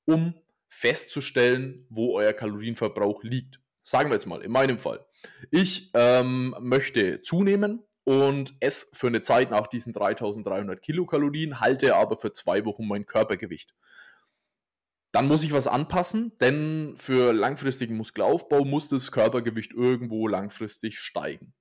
um 0.06 0.34
festzustellen, 0.70 1.86
wo 1.90 2.16
euer 2.16 2.32
Kalorienverbrauch 2.32 3.24
liegt. 3.24 3.60
Sagen 3.82 4.10
wir 4.10 4.14
jetzt 4.14 4.28
mal, 4.28 4.42
in 4.42 4.52
meinem 4.52 4.80
Fall. 4.80 5.06
Ich 5.52 5.92
ähm, 5.94 6.56
möchte 6.62 7.22
zunehmen 7.22 7.84
und 8.06 8.56
esse 8.62 8.88
für 8.94 9.08
eine 9.08 9.22
Zeit 9.22 9.52
nach 9.52 9.68
diesen 9.68 9.92
3300 9.92 10.82
Kilokalorien, 10.82 11.60
halte 11.60 11.96
aber 11.96 12.18
für 12.18 12.32
zwei 12.32 12.64
Wochen 12.64 12.88
mein 12.88 13.06
Körpergewicht. 13.06 13.74
Dann 15.14 15.28
muss 15.28 15.44
ich 15.44 15.54
was 15.54 15.68
anpassen, 15.68 16.32
denn 16.42 16.96
für 16.98 17.34
langfristigen 17.34 17.96
Muskelaufbau 17.96 18.66
muss 18.66 18.90
das 18.90 19.12
Körpergewicht 19.12 19.72
irgendwo 19.72 20.28
langfristig 20.28 20.98
steigen. 20.98 21.54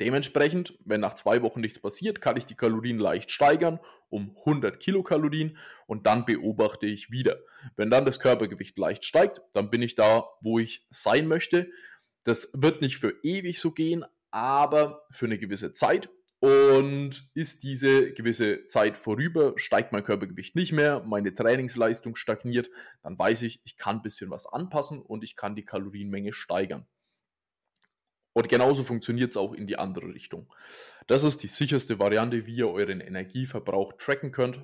Dementsprechend, 0.00 0.76
wenn 0.84 1.00
nach 1.00 1.14
zwei 1.14 1.42
Wochen 1.42 1.60
nichts 1.60 1.78
passiert, 1.78 2.20
kann 2.20 2.36
ich 2.36 2.46
die 2.46 2.56
Kalorien 2.56 2.98
leicht 2.98 3.30
steigern 3.30 3.78
um 4.10 4.34
100 4.38 4.80
Kilokalorien 4.80 5.56
und 5.86 6.06
dann 6.06 6.24
beobachte 6.24 6.86
ich 6.86 7.10
wieder. 7.10 7.38
Wenn 7.76 7.90
dann 7.90 8.06
das 8.06 8.18
Körpergewicht 8.18 8.76
leicht 8.76 9.04
steigt, 9.04 9.40
dann 9.54 9.70
bin 9.70 9.82
ich 9.82 9.94
da, 9.94 10.26
wo 10.40 10.58
ich 10.58 10.86
sein 10.90 11.28
möchte. 11.28 11.70
Das 12.24 12.50
wird 12.54 12.80
nicht 12.80 12.98
für 12.98 13.14
ewig 13.22 13.60
so 13.60 13.72
gehen, 13.72 14.04
aber 14.30 15.06
für 15.10 15.26
eine 15.26 15.38
gewisse 15.38 15.72
Zeit 15.72 16.10
und 16.40 17.30
ist 17.34 17.64
diese 17.64 18.12
gewisse 18.12 18.66
Zeit 18.68 18.96
vorüber, 18.96 19.54
steigt 19.56 19.92
mein 19.92 20.04
Körpergewicht 20.04 20.54
nicht 20.54 20.72
mehr, 20.72 21.00
meine 21.00 21.34
Trainingsleistung 21.34 22.14
stagniert, 22.14 22.70
dann 23.02 23.18
weiß 23.18 23.42
ich, 23.42 23.60
ich 23.64 23.76
kann 23.76 23.96
ein 23.96 24.02
bisschen 24.02 24.30
was 24.30 24.46
anpassen 24.46 25.00
und 25.00 25.24
ich 25.24 25.34
kann 25.34 25.56
die 25.56 25.64
Kalorienmenge 25.64 26.32
steigern. 26.32 26.86
Und 28.34 28.48
genauso 28.48 28.84
funktioniert 28.84 29.30
es 29.30 29.36
auch 29.36 29.52
in 29.52 29.66
die 29.66 29.78
andere 29.78 30.14
Richtung. 30.14 30.52
Das 31.08 31.24
ist 31.24 31.42
die 31.42 31.48
sicherste 31.48 31.98
Variante, 31.98 32.46
wie 32.46 32.54
ihr 32.54 32.68
euren 32.68 33.00
Energieverbrauch 33.00 33.94
tracken 33.94 34.30
könnt. 34.30 34.60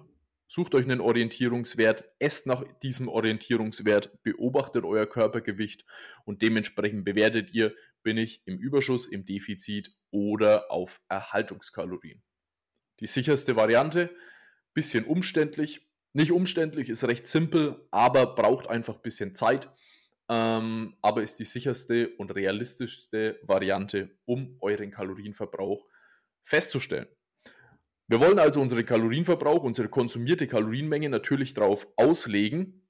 Sucht 0.47 0.75
euch 0.75 0.85
einen 0.85 1.01
Orientierungswert, 1.01 2.05
esst 2.19 2.47
nach 2.47 2.65
diesem 2.83 3.09
Orientierungswert, 3.09 4.23
beobachtet 4.23 4.85
euer 4.85 5.07
Körpergewicht 5.07 5.85
und 6.25 6.43
dementsprechend 6.43 7.05
bewertet 7.05 7.53
ihr, 7.53 7.75
bin 8.03 8.19
ich 8.19 8.43
im 8.47 8.59
Überschuss, 8.59 9.07
im 9.07 9.25
Defizit 9.25 9.93
oder 10.11 10.71
auf 10.71 11.01
Erhaltungskalorien. 11.09 12.23
Die 13.01 13.07
sicherste 13.07 13.57
Variante, 13.57 14.15
bisschen 14.75 15.05
umständlich. 15.05 15.89
Nicht 16.13 16.31
umständlich, 16.31 16.91
ist 16.91 17.05
recht 17.05 17.27
simpel, 17.27 17.89
aber 17.91 18.35
braucht 18.35 18.69
einfach 18.69 18.97
ein 18.97 19.03
bisschen 19.03 19.35
Zeit. 19.35 19.69
Ähm, 20.29 20.97
aber 21.03 21.23
ist 21.23 21.39
die 21.39 21.45
sicherste 21.45 22.15
und 22.17 22.35
realistischste 22.35 23.41
Variante, 23.43 24.17
um 24.25 24.57
euren 24.61 24.91
Kalorienverbrauch 24.91 25.85
festzustellen. 26.43 27.09
Wir 28.07 28.21
wollen 28.21 28.39
also 28.39 28.61
unseren 28.61 28.85
Kalorienverbrauch, 28.85 29.63
unsere 29.63 29.89
konsumierte 29.89 30.47
Kalorienmenge 30.47 31.09
natürlich 31.09 31.55
darauf 31.55 31.87
auslegen, 31.97 32.83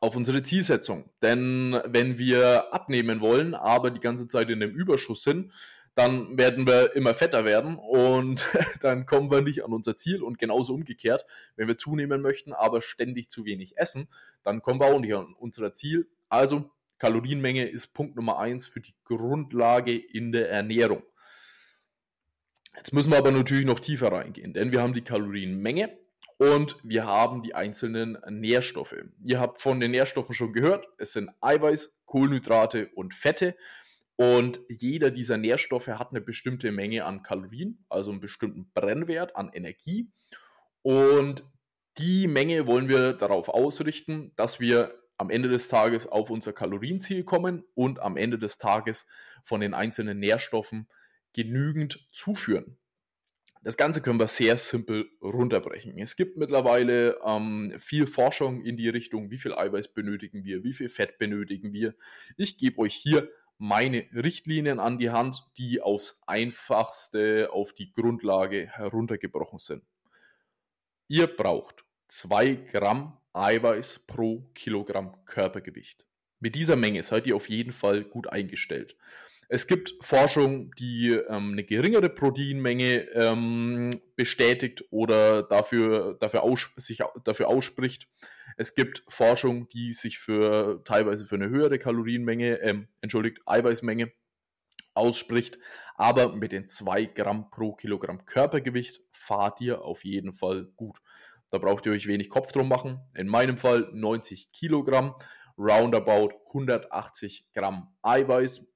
auf 0.00 0.16
unsere 0.16 0.42
Zielsetzung. 0.42 1.10
Denn 1.20 1.78
wenn 1.86 2.18
wir 2.18 2.72
abnehmen 2.72 3.20
wollen, 3.20 3.54
aber 3.54 3.90
die 3.90 4.00
ganze 4.00 4.26
Zeit 4.26 4.48
in 4.48 4.62
einem 4.62 4.74
Überschuss 4.74 5.22
sind, 5.22 5.52
dann 5.94 6.38
werden 6.38 6.66
wir 6.66 6.94
immer 6.94 7.12
fetter 7.12 7.44
werden 7.44 7.76
und 7.76 8.46
dann 8.80 9.04
kommen 9.04 9.30
wir 9.30 9.42
nicht 9.42 9.64
an 9.64 9.72
unser 9.72 9.96
Ziel 9.96 10.22
und 10.22 10.38
genauso 10.38 10.72
umgekehrt, 10.72 11.26
wenn 11.56 11.66
wir 11.66 11.76
zunehmen 11.76 12.22
möchten, 12.22 12.52
aber 12.52 12.80
ständig 12.80 13.28
zu 13.28 13.44
wenig 13.44 13.76
essen, 13.76 14.08
dann 14.44 14.62
kommen 14.62 14.80
wir 14.80 14.86
auch 14.86 15.00
nicht 15.00 15.14
an 15.14 15.34
unser 15.38 15.74
Ziel. 15.74 16.08
Also 16.28 16.70
Kalorienmenge 16.98 17.68
ist 17.68 17.88
Punkt 17.88 18.14
Nummer 18.14 18.38
eins 18.38 18.66
für 18.66 18.80
die 18.80 18.94
Grundlage 19.04 19.96
in 19.96 20.30
der 20.30 20.50
Ernährung. 20.50 21.02
Jetzt 22.78 22.92
müssen 22.92 23.10
wir 23.10 23.18
aber 23.18 23.32
natürlich 23.32 23.66
noch 23.66 23.80
tiefer 23.80 24.12
reingehen, 24.12 24.54
denn 24.54 24.72
wir 24.72 24.80
haben 24.80 24.94
die 24.94 25.02
Kalorienmenge 25.02 25.98
und 26.38 26.76
wir 26.84 27.04
haben 27.06 27.42
die 27.42 27.54
einzelnen 27.54 28.16
Nährstoffe. 28.30 28.94
Ihr 29.24 29.40
habt 29.40 29.60
von 29.60 29.80
den 29.80 29.90
Nährstoffen 29.90 30.34
schon 30.34 30.52
gehört, 30.52 30.86
es 30.96 31.12
sind 31.12 31.30
Eiweiß, 31.40 31.98
Kohlenhydrate 32.06 32.88
und 32.94 33.14
Fette. 33.14 33.56
Und 34.14 34.60
jeder 34.68 35.10
dieser 35.10 35.36
Nährstoffe 35.36 35.88
hat 35.88 36.10
eine 36.10 36.20
bestimmte 36.20 36.72
Menge 36.72 37.04
an 37.04 37.22
Kalorien, 37.22 37.84
also 37.88 38.10
einen 38.10 38.20
bestimmten 38.20 38.70
Brennwert 38.72 39.36
an 39.36 39.50
Energie. 39.52 40.10
Und 40.82 41.44
die 41.98 42.28
Menge 42.28 42.66
wollen 42.66 42.88
wir 42.88 43.12
darauf 43.12 43.48
ausrichten, 43.48 44.32
dass 44.36 44.60
wir 44.60 44.94
am 45.16 45.30
Ende 45.30 45.48
des 45.48 45.68
Tages 45.68 46.06
auf 46.06 46.30
unser 46.30 46.52
Kalorienziel 46.52 47.24
kommen 47.24 47.64
und 47.74 47.98
am 47.98 48.16
Ende 48.16 48.38
des 48.38 48.58
Tages 48.58 49.08
von 49.42 49.60
den 49.60 49.74
einzelnen 49.74 50.20
Nährstoffen 50.20 50.88
genügend 51.32 52.08
zuführen. 52.12 52.78
Das 53.62 53.76
Ganze 53.76 54.00
können 54.00 54.20
wir 54.20 54.28
sehr 54.28 54.56
simpel 54.56 55.10
runterbrechen. 55.20 55.98
Es 55.98 56.16
gibt 56.16 56.36
mittlerweile 56.36 57.18
ähm, 57.24 57.74
viel 57.78 58.06
Forschung 58.06 58.62
in 58.62 58.76
die 58.76 58.88
Richtung, 58.88 59.30
wie 59.30 59.38
viel 59.38 59.52
Eiweiß 59.52 59.94
benötigen 59.94 60.44
wir, 60.44 60.62
wie 60.62 60.72
viel 60.72 60.88
Fett 60.88 61.18
benötigen 61.18 61.72
wir. 61.72 61.94
Ich 62.36 62.56
gebe 62.56 62.78
euch 62.78 62.94
hier 62.94 63.28
meine 63.58 64.06
Richtlinien 64.14 64.78
an 64.78 64.98
die 64.98 65.10
Hand, 65.10 65.44
die 65.58 65.80
aufs 65.80 66.22
einfachste, 66.26 67.50
auf 67.52 67.72
die 67.72 67.92
Grundlage 67.92 68.68
heruntergebrochen 68.68 69.58
sind. 69.58 69.82
Ihr 71.08 71.26
braucht 71.26 71.84
2 72.08 72.54
Gramm 72.54 73.18
Eiweiß 73.32 74.00
pro 74.06 74.48
Kilogramm 74.54 75.24
Körpergewicht. 75.26 76.06
Mit 76.40 76.54
dieser 76.54 76.76
Menge 76.76 77.02
seid 77.02 77.26
ihr 77.26 77.34
auf 77.34 77.48
jeden 77.48 77.72
Fall 77.72 78.04
gut 78.04 78.28
eingestellt. 78.28 78.96
Es 79.50 79.66
gibt 79.66 79.94
Forschung, 80.02 80.74
die 80.74 81.08
ähm, 81.08 81.52
eine 81.52 81.64
geringere 81.64 82.10
Proteinmenge 82.10 83.08
ähm, 83.14 84.02
bestätigt 84.14 84.84
oder 84.90 85.42
dafür, 85.42 86.18
dafür, 86.20 86.42
aus, 86.42 86.70
sich 86.76 87.00
dafür 87.24 87.48
ausspricht. 87.48 88.08
Es 88.58 88.74
gibt 88.74 89.02
Forschung, 89.08 89.66
die 89.68 89.94
sich 89.94 90.18
für 90.18 90.82
teilweise 90.84 91.24
für 91.24 91.36
eine 91.36 91.48
höhere 91.48 91.78
Kalorienmenge, 91.78 92.60
ähm, 92.60 92.88
entschuldigt, 93.00 93.38
Eiweißmenge 93.46 94.12
ausspricht. 94.92 95.58
Aber 95.96 96.36
mit 96.36 96.52
den 96.52 96.68
2 96.68 97.06
Gramm 97.06 97.50
pro 97.50 97.72
Kilogramm 97.72 98.26
Körpergewicht 98.26 99.00
fahrt 99.12 99.62
ihr 99.62 99.80
auf 99.80 100.04
jeden 100.04 100.34
Fall 100.34 100.66
gut. 100.76 100.98
Da 101.50 101.56
braucht 101.56 101.86
ihr 101.86 101.92
euch 101.92 102.06
wenig 102.06 102.28
Kopf 102.28 102.52
drum 102.52 102.68
machen. 102.68 103.00
In 103.14 103.28
meinem 103.28 103.56
Fall 103.56 103.88
90 103.94 104.52
Kilogramm, 104.52 105.14
roundabout 105.56 106.34
180 106.48 107.46
Gramm 107.54 107.94
Eiweiß 108.02 108.66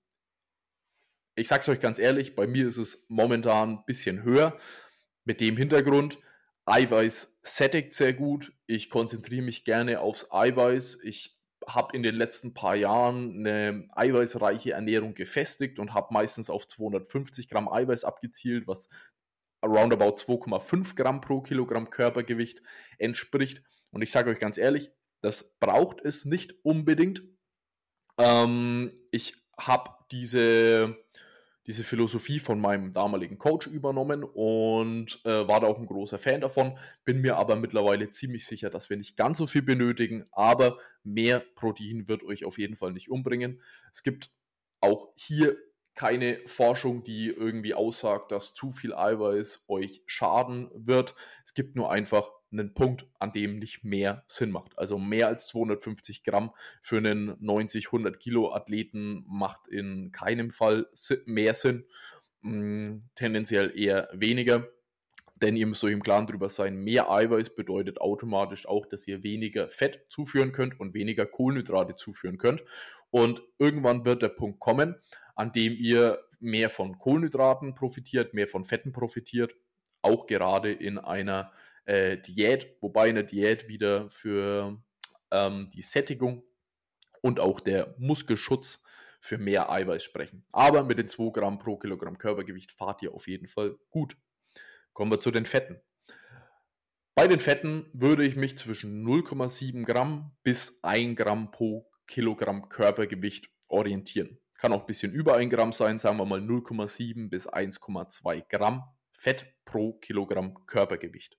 ich 1.34 1.48
sag's 1.48 1.68
euch 1.68 1.80
ganz 1.80 1.98
ehrlich, 1.98 2.34
bei 2.34 2.46
mir 2.46 2.68
ist 2.68 2.78
es 2.78 3.04
momentan 3.08 3.70
ein 3.70 3.84
bisschen 3.86 4.22
höher. 4.22 4.58
Mit 5.24 5.40
dem 5.40 5.56
Hintergrund, 5.56 6.18
Eiweiß 6.66 7.38
sättigt 7.42 7.92
sehr 7.94 8.12
gut. 8.12 8.52
Ich 8.66 8.90
konzentriere 8.90 9.42
mich 9.44 9.64
gerne 9.64 10.00
aufs 10.00 10.30
Eiweiß. 10.30 11.00
Ich 11.02 11.38
habe 11.66 11.96
in 11.96 12.02
den 12.02 12.14
letzten 12.14 12.54
paar 12.54 12.74
Jahren 12.74 13.38
eine 13.38 13.88
eiweißreiche 13.92 14.72
Ernährung 14.72 15.14
gefestigt 15.14 15.78
und 15.78 15.94
habe 15.94 16.12
meistens 16.12 16.50
auf 16.50 16.66
250 16.66 17.48
Gramm 17.48 17.68
Eiweiß 17.68 18.04
abgezielt, 18.04 18.66
was 18.66 18.88
roundabout 19.64 20.16
2,5 20.16 20.96
Gramm 20.96 21.20
pro 21.20 21.40
Kilogramm 21.40 21.90
Körpergewicht 21.90 22.62
entspricht. 22.98 23.62
Und 23.90 24.02
ich 24.02 24.10
sage 24.10 24.30
euch 24.30 24.38
ganz 24.38 24.58
ehrlich, 24.58 24.90
das 25.20 25.56
braucht 25.58 26.00
es 26.00 26.24
nicht 26.24 26.54
unbedingt. 26.64 27.22
Ähm, 28.18 28.92
ich 29.10 29.41
habe 29.58 29.90
diese, 30.10 30.96
diese 31.66 31.84
Philosophie 31.84 32.38
von 32.38 32.60
meinem 32.60 32.92
damaligen 32.92 33.38
Coach 33.38 33.66
übernommen 33.66 34.24
und 34.24 35.20
äh, 35.24 35.46
war 35.48 35.60
da 35.60 35.66
auch 35.66 35.78
ein 35.78 35.86
großer 35.86 36.18
Fan 36.18 36.40
davon. 36.40 36.78
Bin 37.04 37.20
mir 37.20 37.36
aber 37.36 37.56
mittlerweile 37.56 38.10
ziemlich 38.10 38.46
sicher, 38.46 38.70
dass 38.70 38.90
wir 38.90 38.96
nicht 38.96 39.16
ganz 39.16 39.38
so 39.38 39.46
viel 39.46 39.62
benötigen, 39.62 40.26
aber 40.32 40.78
mehr 41.04 41.40
Protein 41.40 42.08
wird 42.08 42.22
euch 42.24 42.44
auf 42.44 42.58
jeden 42.58 42.76
Fall 42.76 42.92
nicht 42.92 43.10
umbringen. 43.10 43.60
Es 43.92 44.02
gibt 44.02 44.30
auch 44.80 45.12
hier 45.14 45.56
keine 45.94 46.40
Forschung, 46.46 47.02
die 47.02 47.28
irgendwie 47.28 47.74
aussagt, 47.74 48.32
dass 48.32 48.54
zu 48.54 48.70
viel 48.70 48.94
Eiweiß 48.94 49.66
euch 49.68 50.02
schaden 50.06 50.70
wird. 50.74 51.14
Es 51.44 51.54
gibt 51.54 51.76
nur 51.76 51.92
einfach 51.92 52.30
einen 52.52 52.74
Punkt, 52.74 53.06
an 53.18 53.32
dem 53.32 53.58
nicht 53.58 53.84
mehr 53.84 54.24
Sinn 54.26 54.50
macht. 54.50 54.78
Also 54.78 54.98
mehr 54.98 55.28
als 55.28 55.46
250 55.48 56.24
Gramm 56.24 56.52
für 56.82 56.98
einen 56.98 57.36
90, 57.40 57.86
100 57.86 58.20
Kilo 58.20 58.52
Athleten 58.52 59.24
macht 59.26 59.68
in 59.68 60.12
keinem 60.12 60.52
Fall 60.52 60.86
mehr 61.26 61.54
Sinn. 61.54 61.84
Hm, 62.42 63.04
tendenziell 63.14 63.72
eher 63.78 64.08
weniger. 64.12 64.68
Denn 65.42 65.56
ihr 65.56 65.66
müsst 65.66 65.82
euch 65.82 65.92
im 65.92 66.04
Klaren 66.04 66.28
darüber 66.28 66.48
sein, 66.48 66.76
mehr 66.76 67.10
Eiweiß 67.10 67.56
bedeutet 67.56 68.00
automatisch 68.00 68.68
auch, 68.68 68.86
dass 68.86 69.08
ihr 69.08 69.24
weniger 69.24 69.68
Fett 69.68 70.06
zuführen 70.08 70.52
könnt 70.52 70.78
und 70.78 70.94
weniger 70.94 71.26
Kohlenhydrate 71.26 71.96
zuführen 71.96 72.38
könnt. 72.38 72.62
Und 73.10 73.42
irgendwann 73.58 74.04
wird 74.04 74.22
der 74.22 74.28
Punkt 74.28 74.60
kommen, 74.60 74.94
an 75.34 75.50
dem 75.50 75.74
ihr 75.74 76.20
mehr 76.38 76.70
von 76.70 76.96
Kohlenhydraten 76.96 77.74
profitiert, 77.74 78.34
mehr 78.34 78.46
von 78.46 78.64
Fetten 78.64 78.92
profitiert, 78.92 79.56
auch 80.00 80.26
gerade 80.26 80.72
in 80.72 80.98
einer 80.98 81.52
äh, 81.84 82.18
Diät, 82.18 82.76
wobei 82.80 83.08
eine 83.08 83.24
Diät 83.24 83.68
wieder 83.68 84.08
für 84.08 84.80
ähm, 85.30 85.70
die 85.72 85.82
Sättigung 85.82 86.44
und 87.20 87.40
auch 87.40 87.60
der 87.60 87.94
Muskelschutz 87.98 88.84
für 89.20 89.38
mehr 89.38 89.70
Eiweiß 89.70 90.02
sprechen. 90.02 90.44
Aber 90.52 90.82
mit 90.82 90.98
den 90.98 91.08
2 91.08 91.30
Gramm 91.30 91.58
pro 91.58 91.76
Kilogramm 91.76 92.18
Körpergewicht 92.18 92.72
fahrt 92.72 93.02
ihr 93.02 93.14
auf 93.14 93.28
jeden 93.28 93.46
Fall 93.46 93.78
gut. 93.90 94.16
Kommen 94.92 95.10
wir 95.10 95.20
zu 95.20 95.30
den 95.30 95.46
Fetten. 95.46 95.80
Bei 97.14 97.28
den 97.28 97.40
Fetten 97.40 97.88
würde 97.92 98.24
ich 98.24 98.36
mich 98.36 98.58
zwischen 98.58 99.06
0,7 99.06 99.84
Gramm 99.84 100.32
bis 100.42 100.82
1 100.82 101.16
Gramm 101.16 101.50
pro 101.50 101.90
Kilogramm 102.06 102.68
Körpergewicht 102.68 103.48
orientieren. 103.68 104.38
Kann 104.58 104.72
auch 104.72 104.80
ein 104.80 104.86
bisschen 104.86 105.12
über 105.12 105.36
1 105.36 105.52
Gramm 105.52 105.72
sein, 105.72 105.98
sagen 105.98 106.18
wir 106.18 106.24
mal 106.24 106.40
0,7 106.40 107.30
bis 107.30 107.48
1,2 107.48 108.44
Gramm 108.48 108.84
Fett 109.12 109.54
pro 109.64 109.92
Kilogramm 109.94 110.66
Körpergewicht. 110.66 111.38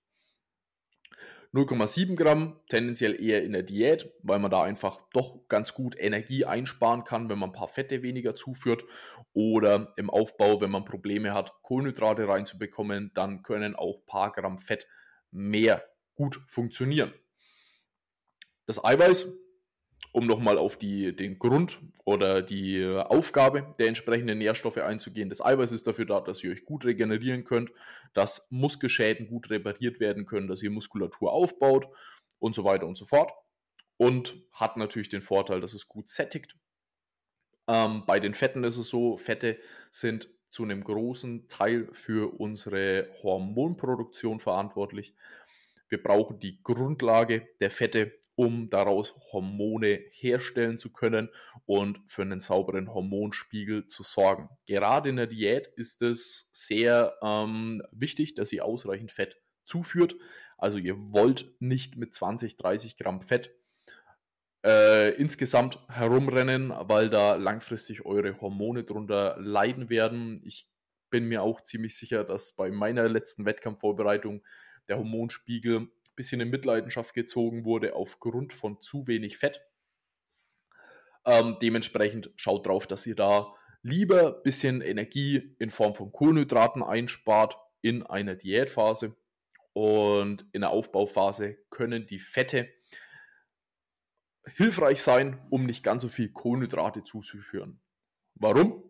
0,7 1.54 2.16
Gramm, 2.16 2.60
tendenziell 2.68 3.22
eher 3.22 3.44
in 3.44 3.54
der 3.54 3.62
Diät, 3.62 4.12
weil 4.24 4.40
man 4.40 4.50
da 4.50 4.64
einfach 4.64 5.02
doch 5.14 5.48
ganz 5.48 5.76
gut 5.76 5.96
Energie 6.00 6.46
einsparen 6.46 7.04
kann, 7.04 7.30
wenn 7.30 7.38
man 7.38 7.52
ein 7.52 7.54
paar 7.54 7.68
Fette 7.68 8.02
weniger 8.02 8.36
zuführt. 8.36 8.84
Oder 9.34 9.94
im 9.98 10.10
Aufbau, 10.10 10.62
wenn 10.62 10.72
man 10.72 10.86
Probleme 10.86 11.34
hat, 11.34 11.54
Kohlenhydrate 11.62 12.28
reinzubekommen, 12.28 13.12
dann 13.14 13.44
können 13.44 13.76
auch 13.76 14.00
ein 14.00 14.06
paar 14.06 14.32
Gramm 14.32 14.58
Fett 14.58 14.88
mehr 15.30 15.84
gut 16.16 16.42
funktionieren. 16.48 17.14
Das 18.66 18.84
Eiweiß 18.84 19.32
um 20.14 20.28
nochmal 20.28 20.60
auf 20.60 20.78
die, 20.78 21.14
den 21.14 21.40
Grund 21.40 21.80
oder 22.06 22.44
die 22.44 22.78
äh, 22.78 23.00
Aufgabe 23.00 23.76
der 23.80 23.88
entsprechenden 23.88 24.38
Nährstoffe 24.38 24.78
einzugehen. 24.78 25.28
Das 25.28 25.44
Eiweiß 25.44 25.72
ist 25.72 25.88
dafür 25.88 26.06
da, 26.06 26.22
dass 26.22 26.44
ihr 26.44 26.52
euch 26.52 26.66
gut 26.66 26.86
regenerieren 26.86 27.44
könnt, 27.44 27.72
dass 28.14 28.48
Muskelschäden 28.52 29.28
gut 29.28 29.50
repariert 29.50 30.00
werden 30.00 30.26
können, 30.28 30.48
dass 30.48 30.62
ihr 30.62 30.70
Muskulatur 30.70 31.34
aufbaut 31.34 31.88
und 32.38 32.54
so 32.54 32.64
weiter 32.64 32.86
und 32.86 32.96
so 32.96 33.06
fort. 33.06 33.32
Und 33.98 34.36
hat 34.52 34.78
natürlich 34.78 35.10
den 35.10 35.22
Vorteil, 35.22 35.62
dass 35.62 35.74
es 35.74 35.88
gut 35.88 36.08
sättigt. 36.08 36.56
Ähm, 37.68 38.04
bei 38.06 38.20
den 38.20 38.36
Fetten 38.36 38.64
ist 38.64 38.78
es 38.78 38.90
so, 38.90 39.18
Fette 39.18 39.58
sind 39.90 40.30
zu 40.50 40.62
einem 40.64 40.84
großen 40.84 41.48
Teil 41.48 41.88
für 41.92 42.40
unsere 42.40 43.10
Hormonproduktion 43.24 44.40
verantwortlich. 44.40 45.16
Wir 45.90 46.04
brauchen 46.04 46.40
die 46.40 46.62
Grundlage 46.62 47.48
der 47.60 47.72
Fette 47.72 48.20
um 48.36 48.70
daraus 48.70 49.16
Hormone 49.32 50.00
herstellen 50.12 50.78
zu 50.78 50.92
können 50.92 51.30
und 51.66 52.00
für 52.08 52.24
einen 52.24 52.40
sauberen 52.40 52.94
Hormonspiegel 52.94 53.88
zu 53.88 54.04
sorgen. 54.04 54.50
Gerade 54.66 55.10
in 55.10 55.18
der 55.18 55.28
Diät 55.28 55.68
ist 55.76 56.02
es 56.02 56.50
sehr 56.52 57.16
ähm, 57.22 57.84
wichtig, 57.92 58.34
dass 58.36 58.52
ihr 58.52 58.66
ausreichend 58.66 59.12
Fett 59.12 59.40
zuführt. 59.66 60.16
Also 60.58 60.78
ihr 60.78 60.96
wollt 61.14 61.54
nicht 61.60 61.96
mit 61.96 62.14
20, 62.14 62.58
30 62.58 62.98
Gramm 62.98 63.22
Fett 63.22 63.52
äh, 64.66 65.10
insgesamt 65.16 65.80
herumrennen, 65.90 66.74
weil 66.76 67.10
da 67.10 67.36
langfristig 67.36 68.06
eure 68.06 68.40
Hormone 68.42 68.84
drunter 68.84 69.36
leiden 69.40 69.90
werden. 69.90 70.42
Ich 70.44 70.70
bin 71.10 71.26
mir 71.26 71.44
auch 71.44 71.62
ziemlich 71.62 71.96
sicher, 71.96 72.24
dass 72.24 72.54
bei 72.56 72.72
meiner 72.72 73.08
letzten 73.08 73.46
Wettkampfvorbereitung 73.46 74.44
der 74.88 74.98
Hormonspiegel 74.98 75.90
bisschen 76.16 76.42
in 76.42 76.50
Mitleidenschaft 76.50 77.14
gezogen 77.14 77.66
wurde 77.66 77.96
aufgrund 77.96 78.54
von 78.54 78.80
zu 78.82 79.08
wenig 79.08 79.38
Fett. 79.38 79.62
Ähm, 81.26 81.58
dementsprechend 81.62 82.32
schaut 82.36 82.68
drauf, 82.68 82.88
dass 82.88 83.06
ihr 83.06 83.16
da 83.16 83.54
lieber 83.82 84.38
ein 84.38 84.44
bisschen 84.44 84.82
Energie 84.82 85.56
in 85.60 85.70
Form 85.70 85.96
von 85.96 86.12
Kohlenhydraten 86.12 86.84
einspart 86.84 87.58
in 87.82 88.04
einer 88.04 88.36
Diätphase. 88.36 89.16
Und 89.74 90.46
in 90.52 90.62
der 90.62 90.70
Aufbauphase 90.70 91.58
können 91.70 92.06
die 92.06 92.20
Fette 92.20 92.70
hilfreich 94.56 95.02
sein, 95.02 95.40
um 95.50 95.66
nicht 95.66 95.84
ganz 95.84 96.04
so 96.04 96.10
viel 96.10 96.32
Kohlenhydrate 96.32 97.04
zuzuführen. 97.04 97.82
Warum? 98.36 98.84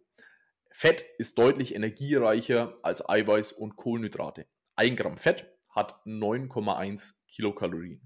Fett 0.72 1.06
ist 1.20 1.38
deutlich 1.38 1.76
energiereicher 1.76 2.78
als 2.82 3.08
Eiweiß 3.08 3.52
und 3.54 3.76
Kohlenhydrate. 3.76 4.48
Ein 4.76 4.96
Gramm 4.96 5.18
Fett 5.18 5.53
hat 5.74 5.96
9,1 6.06 7.14
Kilokalorien. 7.28 8.02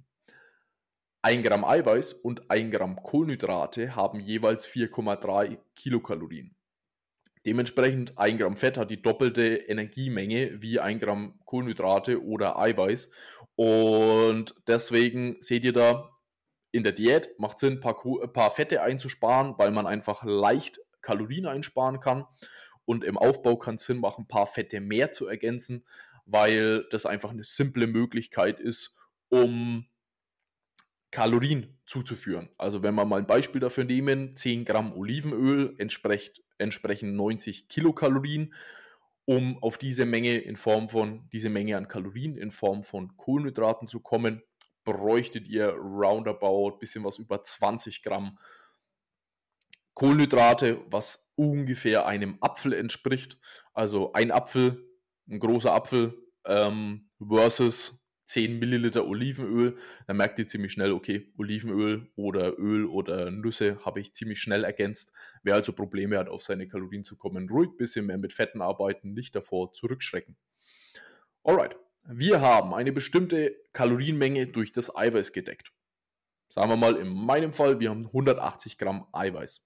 1 1.21 1.43
Gramm 1.43 1.65
Eiweiß 1.65 2.13
und 2.13 2.49
1 2.49 2.73
Gramm 2.73 2.95
Kohlenhydrate 3.03 3.95
haben 3.95 4.19
jeweils 4.19 4.65
4,3 4.67 5.57
Kilokalorien. 5.75 6.55
Dementsprechend 7.45 8.17
1 8.17 8.39
Gramm 8.39 8.55
Fett 8.55 8.77
hat 8.77 8.91
die 8.91 9.01
doppelte 9.01 9.55
Energiemenge 9.55 10.61
wie 10.61 10.79
1 10.79 11.01
Gramm 11.01 11.39
Kohlenhydrate 11.45 12.23
oder 12.23 12.59
Eiweiß. 12.59 13.09
Und 13.55 14.55
deswegen 14.67 15.37
seht 15.39 15.65
ihr 15.65 15.73
da, 15.73 16.11
in 16.71 16.83
der 16.83 16.93
Diät 16.93 17.39
macht 17.39 17.59
Sinn, 17.59 17.73
ein 17.73 17.79
paar, 17.79 17.97
ein 18.05 18.31
paar 18.31 18.51
Fette 18.51 18.81
einzusparen, 18.81 19.55
weil 19.57 19.71
man 19.71 19.87
einfach 19.87 20.23
leicht 20.23 20.79
Kalorien 21.01 21.45
einsparen 21.45 21.99
kann. 21.99 22.25
Und 22.85 23.03
im 23.03 23.17
Aufbau 23.17 23.57
kann 23.57 23.75
es 23.75 23.83
Sinn 23.85 23.99
machen, 23.99 24.23
ein 24.23 24.27
paar 24.27 24.47
Fette 24.47 24.79
mehr 24.79 25.11
zu 25.11 25.27
ergänzen, 25.27 25.85
weil 26.27 26.85
das 26.91 27.05
einfach 27.05 27.31
eine 27.31 27.43
simple 27.43 27.87
Möglichkeit 27.87 28.59
ist, 28.59 28.95
um 29.29 29.87
Kalorien 31.09 31.79
zuzuführen. 31.85 32.49
Also 32.57 32.83
wenn 32.83 32.95
wir 32.95 33.05
mal 33.05 33.19
ein 33.19 33.27
Beispiel 33.27 33.61
dafür 33.61 33.85
nehmen, 33.85 34.35
10 34.35 34.65
Gramm 34.65 34.93
Olivenöl 34.93 35.73
entspricht, 35.79 36.43
entsprechen 36.57 37.15
90 37.15 37.69
Kilokalorien. 37.69 38.53
Um 39.25 39.61
auf 39.61 39.77
diese 39.77 40.05
Menge 40.05 40.37
in 40.37 40.55
Form 40.55 40.87
von, 40.87 41.27
diese 41.33 41.49
Menge 41.49 41.75
an 41.75 41.89
Kalorien 41.89 42.37
in 42.37 42.49
Form 42.49 42.83
von 42.83 43.17
Kohlenhydraten 43.17 43.85
zu 43.85 43.99
kommen, 43.99 44.41
bräuchtet 44.85 45.49
ihr 45.49 45.69
roundabout 45.71 46.77
bisschen 46.79 47.03
was 47.03 47.17
über 47.17 47.43
20 47.43 48.03
Gramm 48.03 48.37
Kohlenhydrate, 49.95 50.79
was 50.89 51.29
ungefähr 51.35 52.05
einem 52.05 52.37
Apfel 52.39 52.71
entspricht. 52.71 53.37
Also 53.73 54.13
ein 54.13 54.31
Apfel 54.31 54.87
ein 55.29 55.39
großer 55.39 55.73
Apfel 55.73 56.17
ähm, 56.45 57.09
versus 57.25 58.07
10 58.27 58.59
Milliliter 58.59 59.07
Olivenöl, 59.07 59.77
dann 60.05 60.17
merkt 60.17 60.37
ihr 60.37 60.47
ziemlich 60.47 60.73
schnell, 60.73 60.91
okay, 60.91 61.31
Olivenöl 61.37 62.11
oder 62.15 62.59
Öl 62.59 62.85
oder 62.85 63.31
Nüsse 63.31 63.77
habe 63.85 64.01
ich 64.01 64.13
ziemlich 64.13 64.41
schnell 64.41 64.65
ergänzt. 64.65 65.13
Wer 65.43 65.55
also 65.55 65.71
Probleme 65.71 66.17
hat, 66.17 66.27
auf 66.27 66.43
seine 66.43 66.67
Kalorien 66.67 67.05
zu 67.05 67.15
kommen, 67.15 67.49
ruhig 67.49 67.69
ein 67.69 67.77
bisschen 67.77 68.05
mehr 68.05 68.17
mit 68.17 68.33
Fetten 68.33 68.61
arbeiten, 68.61 69.13
nicht 69.13 69.33
davor 69.35 69.71
zurückschrecken. 69.71 70.35
Alright, 71.43 71.77
wir 72.03 72.41
haben 72.41 72.73
eine 72.73 72.91
bestimmte 72.91 73.55
Kalorienmenge 73.71 74.47
durch 74.47 74.73
das 74.73 74.93
Eiweiß 74.93 75.31
gedeckt. 75.31 75.71
Sagen 76.49 76.69
wir 76.69 76.77
mal, 76.77 76.97
in 76.97 77.07
meinem 77.07 77.53
Fall, 77.53 77.79
wir 77.79 77.89
haben 77.89 78.07
180 78.07 78.77
Gramm 78.77 79.07
Eiweiß. 79.13 79.65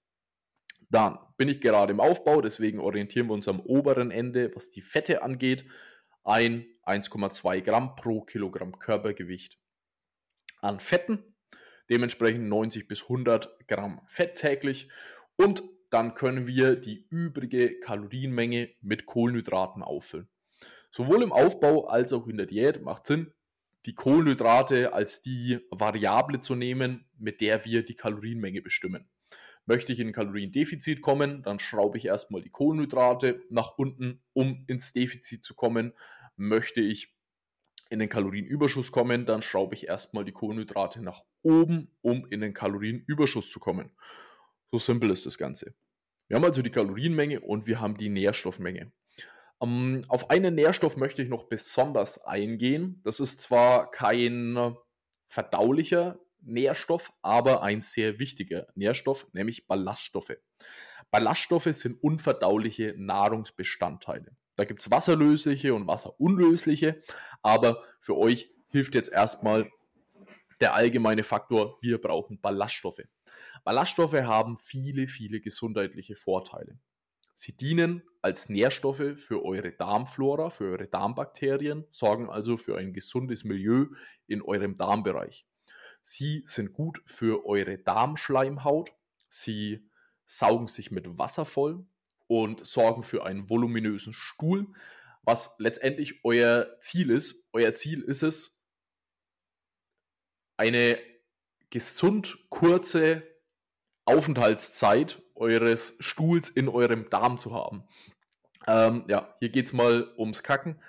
Dann 0.92 1.18
bin 1.38 1.48
ich 1.48 1.62
gerade 1.62 1.90
im 1.90 2.00
Aufbau, 2.00 2.42
deswegen 2.42 2.78
orientieren 2.78 3.28
wir 3.28 3.32
uns 3.32 3.48
am 3.48 3.60
oberen 3.60 4.10
Ende, 4.10 4.54
was 4.54 4.68
die 4.68 4.82
Fette 4.82 5.22
angeht. 5.22 5.64
Ein 6.22 6.66
1,2 6.84 7.62
Gramm 7.62 7.96
pro 7.96 8.20
Kilogramm 8.20 8.78
Körpergewicht 8.78 9.58
an 10.60 10.80
Fetten. 10.80 11.24
Dementsprechend 11.88 12.46
90 12.46 12.88
bis 12.88 13.04
100 13.04 13.66
Gramm 13.66 14.02
Fett 14.06 14.36
täglich. 14.36 14.90
Und 15.36 15.62
dann 15.88 16.12
können 16.12 16.46
wir 16.46 16.76
die 16.76 17.06
übrige 17.08 17.80
Kalorienmenge 17.80 18.68
mit 18.82 19.06
Kohlenhydraten 19.06 19.82
auffüllen. 19.82 20.28
Sowohl 20.90 21.22
im 21.22 21.32
Aufbau 21.32 21.86
als 21.86 22.12
auch 22.12 22.26
in 22.26 22.36
der 22.36 22.46
Diät 22.46 22.82
macht 22.82 23.06
Sinn, 23.06 23.32
die 23.86 23.94
Kohlenhydrate 23.94 24.92
als 24.92 25.22
die 25.22 25.58
Variable 25.70 26.42
zu 26.42 26.54
nehmen, 26.54 27.06
mit 27.16 27.40
der 27.40 27.64
wir 27.64 27.82
die 27.82 27.96
Kalorienmenge 27.96 28.60
bestimmen. 28.60 29.08
Möchte 29.66 29.92
ich 29.92 30.00
in 30.00 30.08
ein 30.08 30.12
Kaloriendefizit 30.12 31.02
kommen, 31.02 31.42
dann 31.42 31.58
schraube 31.58 31.96
ich 31.98 32.06
erstmal 32.06 32.42
die 32.42 32.50
Kohlenhydrate 32.50 33.42
nach 33.48 33.78
unten, 33.78 34.20
um 34.32 34.64
ins 34.66 34.92
Defizit 34.92 35.44
zu 35.44 35.54
kommen. 35.54 35.92
Möchte 36.36 36.80
ich 36.80 37.14
in 37.90 37.98
den 37.98 38.08
Kalorienüberschuss 38.08 38.90
kommen, 38.90 39.26
dann 39.26 39.42
schraube 39.42 39.74
ich 39.74 39.86
erstmal 39.86 40.24
die 40.24 40.32
Kohlenhydrate 40.32 41.02
nach 41.02 41.22
oben, 41.42 41.88
um 42.00 42.26
in 42.30 42.40
den 42.40 42.54
Kalorienüberschuss 42.54 43.50
zu 43.50 43.60
kommen. 43.60 43.90
So 44.70 44.78
simpel 44.78 45.10
ist 45.10 45.26
das 45.26 45.36
Ganze. 45.36 45.74
Wir 46.26 46.36
haben 46.36 46.44
also 46.44 46.62
die 46.62 46.70
Kalorienmenge 46.70 47.40
und 47.40 47.66
wir 47.66 47.80
haben 47.80 47.98
die 47.98 48.08
Nährstoffmenge. 48.08 48.90
Um, 49.58 49.96
ähm, 49.96 50.04
auf 50.08 50.30
einen 50.30 50.54
Nährstoff 50.54 50.96
möchte 50.96 51.22
ich 51.22 51.28
noch 51.28 51.44
besonders 51.44 52.24
eingehen. 52.24 53.00
Das 53.04 53.20
ist 53.20 53.40
zwar 53.40 53.90
kein 53.90 54.74
verdaulicher 55.28 56.18
Nährstoff, 56.42 57.12
aber 57.22 57.62
ein 57.62 57.80
sehr 57.80 58.18
wichtiger 58.18 58.66
Nährstoff, 58.74 59.26
nämlich 59.32 59.66
Ballaststoffe. 59.66 60.36
Ballaststoffe 61.10 61.68
sind 61.72 62.02
unverdauliche 62.02 62.94
Nahrungsbestandteile. 62.96 64.36
Da 64.56 64.64
gibt 64.64 64.80
es 64.80 64.90
wasserlösliche 64.90 65.74
und 65.74 65.86
wasserunlösliche, 65.86 67.02
aber 67.42 67.82
für 68.00 68.16
euch 68.16 68.50
hilft 68.68 68.94
jetzt 68.94 69.12
erstmal 69.12 69.70
der 70.60 70.74
allgemeine 70.74 71.22
Faktor, 71.22 71.78
wir 71.80 72.00
brauchen 72.00 72.40
Ballaststoffe. 72.40 73.02
Ballaststoffe 73.64 74.14
haben 74.14 74.56
viele, 74.56 75.08
viele 75.08 75.40
gesundheitliche 75.40 76.16
Vorteile. 76.16 76.78
Sie 77.34 77.56
dienen 77.56 78.02
als 78.20 78.48
Nährstoffe 78.48 79.16
für 79.16 79.44
eure 79.44 79.72
Darmflora, 79.72 80.50
für 80.50 80.64
eure 80.64 80.86
Darmbakterien, 80.86 81.84
sorgen 81.90 82.30
also 82.30 82.56
für 82.56 82.76
ein 82.76 82.92
gesundes 82.92 83.42
Milieu 83.42 83.86
in 84.26 84.42
eurem 84.42 84.76
Darmbereich. 84.76 85.46
Sie 86.02 86.42
sind 86.44 86.72
gut 86.72 87.02
für 87.06 87.46
eure 87.46 87.78
Darmschleimhaut. 87.78 88.92
Sie 89.28 89.88
saugen 90.26 90.68
sich 90.68 90.90
mit 90.90 91.18
Wasser 91.18 91.44
voll 91.44 91.86
und 92.26 92.66
sorgen 92.66 93.02
für 93.02 93.24
einen 93.24 93.48
voluminösen 93.48 94.12
Stuhl, 94.12 94.66
was 95.22 95.54
letztendlich 95.58 96.24
euer 96.24 96.78
Ziel 96.80 97.10
ist. 97.10 97.48
Euer 97.52 97.74
Ziel 97.74 98.02
ist 98.02 98.22
es, 98.22 98.58
eine 100.56 100.98
gesund 101.70 102.38
kurze 102.50 103.22
Aufenthaltszeit 104.04 105.22
eures 105.34 105.96
Stuhls 106.00 106.48
in 106.48 106.68
eurem 106.68 107.08
Darm 107.10 107.38
zu 107.38 107.54
haben. 107.54 107.84
Ähm, 108.66 109.04
ja, 109.08 109.34
hier 109.40 109.48
geht 109.48 109.66
es 109.66 109.72
mal 109.72 110.12
ums 110.16 110.42
Kacken. 110.42 110.80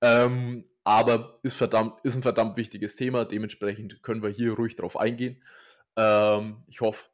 Ähm, 0.00 0.64
aber 0.86 1.40
ist, 1.42 1.56
verdammt, 1.56 1.98
ist 2.04 2.14
ein 2.14 2.22
verdammt 2.22 2.56
wichtiges 2.56 2.94
Thema. 2.94 3.24
Dementsprechend 3.24 4.04
können 4.04 4.22
wir 4.22 4.30
hier 4.30 4.52
ruhig 4.52 4.76
drauf 4.76 4.96
eingehen. 4.96 5.42
Ähm, 5.96 6.62
ich 6.68 6.80
hoffe, 6.80 7.08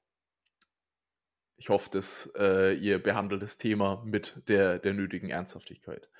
ich 1.56 1.70
hoffe, 1.70 1.88
dass 1.88 2.30
äh, 2.36 2.74
ihr 2.74 3.02
behandelt 3.02 3.40
das 3.40 3.56
Thema 3.56 4.02
mit 4.04 4.42
der, 4.48 4.78
der 4.78 4.92
nötigen 4.92 5.30
Ernsthaftigkeit. 5.30 6.10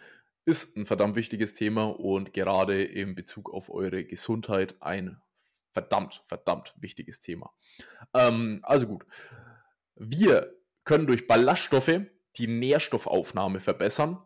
Ist 0.47 0.79
ein 0.79 0.87
verdammt 0.87 1.15
wichtiges 1.15 1.53
Thema 1.53 1.85
und 1.85 2.33
gerade 2.33 2.85
in 2.85 3.15
Bezug 3.15 3.53
auf 3.53 3.69
eure 3.69 4.03
Gesundheit 4.03 4.81
ein 4.81 5.21
verdammt, 5.73 6.25
verdammt 6.29 6.73
wichtiges 6.79 7.21
Thema. 7.21 7.53
Ähm, 8.15 8.61
also 8.63 8.87
gut. 8.87 9.05
Wir 9.95 10.55
können 10.85 11.07
durch 11.07 11.27
Ballaststoffe 11.27 12.01
die 12.37 12.47
Nährstoffaufnahme 12.47 13.61
verbessern 13.61 14.25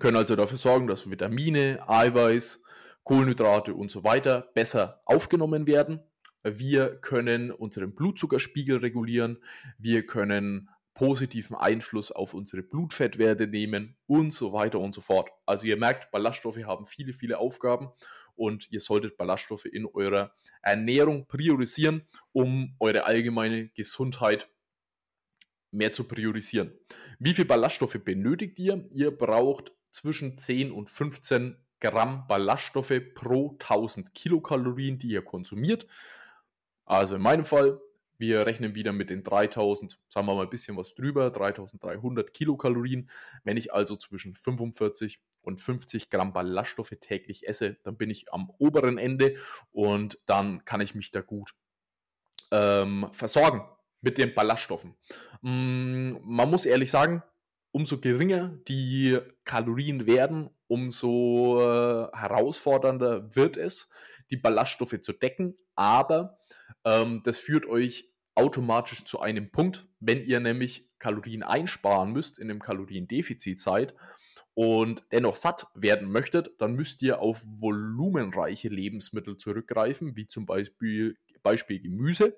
können 0.00 0.16
also 0.16 0.34
dafür 0.34 0.58
sorgen, 0.58 0.88
dass 0.88 1.08
Vitamine, 1.08 1.84
Eiweiß, 1.86 2.64
Kohlenhydrate 3.04 3.74
und 3.74 3.90
so 3.90 4.02
weiter 4.02 4.50
besser 4.54 5.02
aufgenommen 5.04 5.66
werden. 5.66 6.00
Wir 6.42 6.96
können 6.96 7.52
unseren 7.52 7.94
Blutzuckerspiegel 7.94 8.78
regulieren. 8.78 9.38
Wir 9.78 10.06
können 10.06 10.68
positiven 10.94 11.56
Einfluss 11.56 12.12
auf 12.12 12.34
unsere 12.34 12.62
Blutfettwerte 12.62 13.46
nehmen 13.46 13.96
und 14.06 14.32
so 14.32 14.52
weiter 14.52 14.80
und 14.80 14.94
so 14.94 15.00
fort. 15.00 15.30
Also 15.46 15.66
ihr 15.66 15.76
merkt, 15.76 16.10
Ballaststoffe 16.10 16.58
haben 16.64 16.86
viele, 16.86 17.12
viele 17.12 17.38
Aufgaben 17.38 17.90
und 18.34 18.70
ihr 18.70 18.80
solltet 18.80 19.16
Ballaststoffe 19.16 19.66
in 19.66 19.86
eurer 19.86 20.32
Ernährung 20.62 21.26
priorisieren, 21.26 22.06
um 22.32 22.74
eure 22.80 23.04
allgemeine 23.04 23.68
Gesundheit 23.68 24.48
mehr 25.70 25.92
zu 25.92 26.04
priorisieren. 26.04 26.72
Wie 27.18 27.34
viel 27.34 27.44
Ballaststoffe 27.44 27.98
benötigt 28.04 28.58
ihr? 28.58 28.86
Ihr 28.90 29.10
braucht 29.10 29.72
zwischen 29.92 30.38
10 30.38 30.72
und 30.72 30.90
15 30.90 31.56
Gramm 31.80 32.26
Ballaststoffe 32.28 33.00
pro 33.14 33.52
1000 33.52 34.14
Kilokalorien, 34.14 34.98
die 34.98 35.08
ihr 35.08 35.22
konsumiert. 35.22 35.86
Also 36.84 37.16
in 37.16 37.22
meinem 37.22 37.44
Fall, 37.44 37.80
wir 38.18 38.46
rechnen 38.46 38.74
wieder 38.74 38.92
mit 38.92 39.08
den 39.08 39.22
3000, 39.24 39.98
sagen 40.08 40.26
wir 40.26 40.34
mal 40.34 40.42
ein 40.42 40.50
bisschen 40.50 40.76
was 40.76 40.94
drüber, 40.94 41.30
3300 41.30 42.34
Kilokalorien. 42.34 43.08
Wenn 43.44 43.56
ich 43.56 43.72
also 43.72 43.96
zwischen 43.96 44.36
45 44.36 45.22
und 45.40 45.60
50 45.60 46.10
Gramm 46.10 46.34
Ballaststoffe 46.34 46.94
täglich 47.00 47.48
esse, 47.48 47.78
dann 47.82 47.96
bin 47.96 48.10
ich 48.10 48.32
am 48.32 48.50
oberen 48.58 48.98
Ende 48.98 49.36
und 49.72 50.18
dann 50.26 50.64
kann 50.66 50.82
ich 50.82 50.94
mich 50.94 51.10
da 51.10 51.22
gut 51.22 51.54
ähm, 52.50 53.08
versorgen 53.12 53.62
mit 54.02 54.18
den 54.18 54.34
Ballaststoffen. 54.34 54.94
Mm, 55.40 56.16
man 56.22 56.50
muss 56.50 56.66
ehrlich 56.66 56.90
sagen, 56.90 57.22
umso 57.72 58.00
geringer 58.00 58.58
die 58.68 59.18
Kalorien 59.44 60.06
werden, 60.06 60.50
umso 60.66 61.60
äh, 61.60 62.08
herausfordernder 62.16 63.34
wird 63.34 63.56
es, 63.56 63.88
die 64.30 64.36
Ballaststoffe 64.36 65.00
zu 65.00 65.12
decken. 65.12 65.56
Aber 65.74 66.38
ähm, 66.84 67.22
das 67.24 67.38
führt 67.38 67.66
euch 67.66 68.10
automatisch 68.34 69.04
zu 69.04 69.20
einem 69.20 69.50
Punkt, 69.50 69.88
wenn 69.98 70.24
ihr 70.24 70.40
nämlich 70.40 70.88
Kalorien 70.98 71.42
einsparen 71.42 72.12
müsst, 72.12 72.38
in 72.38 72.50
einem 72.50 72.60
Kaloriendefizit 72.60 73.58
seid 73.58 73.94
und 74.54 75.04
dennoch 75.12 75.36
satt 75.36 75.66
werden 75.74 76.10
möchtet, 76.10 76.50
dann 76.58 76.74
müsst 76.74 77.02
ihr 77.02 77.20
auf 77.20 77.42
volumenreiche 77.44 78.68
Lebensmittel 78.68 79.36
zurückgreifen, 79.36 80.16
wie 80.16 80.26
zum 80.26 80.46
Beispiel, 80.46 81.16
Beispiel 81.42 81.80
Gemüse. 81.80 82.36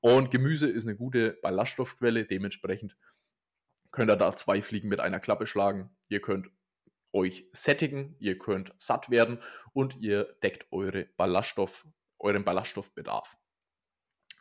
Und 0.00 0.30
Gemüse 0.30 0.68
ist 0.68 0.86
eine 0.86 0.96
gute 0.96 1.38
Ballaststoffquelle, 1.42 2.24
dementsprechend 2.24 2.96
könnt 3.92 4.10
ihr 4.10 4.16
da 4.16 4.34
zwei 4.34 4.60
Fliegen 4.62 4.88
mit 4.88 5.00
einer 5.00 5.20
Klappe 5.20 5.46
schlagen. 5.46 5.90
Ihr 6.08 6.20
könnt 6.20 6.48
euch 7.12 7.46
sättigen, 7.52 8.16
ihr 8.18 8.38
könnt 8.38 8.74
satt 8.78 9.10
werden 9.10 9.38
und 9.72 9.96
ihr 10.00 10.24
deckt 10.42 10.66
eure 10.72 11.06
Ballaststoff, 11.16 11.86
euren 12.18 12.44
Ballaststoffbedarf. 12.44 13.36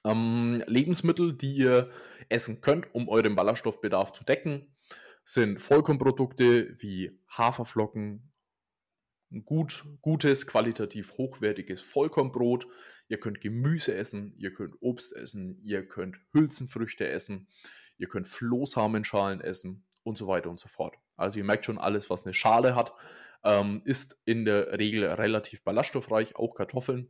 Ähm, 0.03 0.63
Lebensmittel, 0.65 1.33
die 1.33 1.53
ihr 1.53 1.91
essen 2.29 2.61
könnt, 2.61 2.93
um 2.95 3.09
euren 3.09 3.35
Ballaststoffbedarf 3.35 4.13
zu 4.13 4.23
decken, 4.23 4.75
sind 5.23 5.61
Vollkornprodukte 5.61 6.81
wie 6.81 7.19
Haferflocken, 7.29 8.31
gut, 9.45 9.85
gutes, 10.01 10.47
qualitativ 10.47 11.17
hochwertiges 11.17 11.81
Vollkornbrot. 11.81 12.67
Ihr 13.07 13.19
könnt 13.19 13.41
Gemüse 13.41 13.93
essen, 13.93 14.33
ihr 14.37 14.53
könnt 14.53 14.75
Obst 14.81 15.15
essen, 15.15 15.61
ihr 15.63 15.87
könnt 15.87 16.17
Hülsenfrüchte 16.33 17.07
essen, 17.07 17.47
ihr 18.01 18.07
könnt 18.07 18.27
Flohsamenschalen 18.27 19.41
essen 19.41 19.85
und 20.03 20.17
so 20.17 20.27
weiter 20.27 20.49
und 20.49 20.59
so 20.59 20.67
fort. 20.67 20.95
Also 21.15 21.37
ihr 21.37 21.45
merkt 21.45 21.65
schon, 21.65 21.77
alles, 21.77 22.09
was 22.09 22.25
eine 22.25 22.33
Schale 22.33 22.75
hat, 22.75 22.93
ähm, 23.43 23.83
ist 23.85 24.19
in 24.25 24.43
der 24.43 24.79
Regel 24.79 25.05
relativ 25.05 25.63
ballaststoffreich, 25.63 26.35
auch 26.35 26.55
Kartoffeln. 26.55 27.07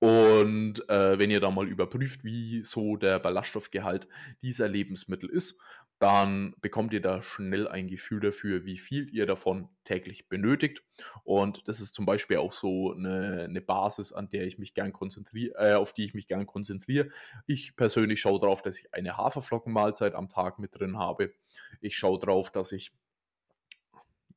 Und 0.00 0.88
äh, 0.88 1.18
wenn 1.18 1.30
ihr 1.30 1.40
da 1.40 1.50
mal 1.50 1.68
überprüft, 1.68 2.24
wie 2.24 2.64
so 2.64 2.96
der 2.96 3.18
Ballaststoffgehalt 3.18 4.08
dieser 4.42 4.66
Lebensmittel 4.66 5.28
ist, 5.28 5.60
dann 6.00 6.54
bekommt 6.62 6.94
ihr 6.94 7.02
da 7.02 7.20
schnell 7.20 7.68
ein 7.68 7.86
Gefühl 7.86 8.20
dafür, 8.20 8.64
wie 8.64 8.78
viel 8.78 9.14
ihr 9.14 9.26
davon 9.26 9.68
täglich 9.84 10.30
benötigt. 10.30 10.82
Und 11.24 11.68
das 11.68 11.80
ist 11.80 11.94
zum 11.94 12.06
Beispiel 12.06 12.38
auch 12.38 12.54
so 12.54 12.94
eine, 12.94 13.42
eine 13.42 13.60
Basis, 13.60 14.14
an 14.14 14.30
der 14.30 14.46
ich 14.46 14.58
mich 14.58 14.72
gern 14.72 14.94
konzentriere, 14.94 15.54
äh, 15.58 15.74
auf 15.74 15.92
die 15.92 16.06
ich 16.06 16.14
mich 16.14 16.26
gern 16.26 16.46
konzentriere. 16.46 17.10
Ich 17.46 17.76
persönlich 17.76 18.22
schaue 18.22 18.40
darauf, 18.40 18.62
dass 18.62 18.78
ich 18.78 18.94
eine 18.94 19.18
Haferflockenmahlzeit 19.18 20.14
am 20.14 20.30
Tag 20.30 20.58
mit 20.58 20.78
drin 20.78 20.96
habe. 20.96 21.34
Ich 21.82 21.98
schaue 21.98 22.18
darauf, 22.18 22.50
dass 22.50 22.72
ich 22.72 22.92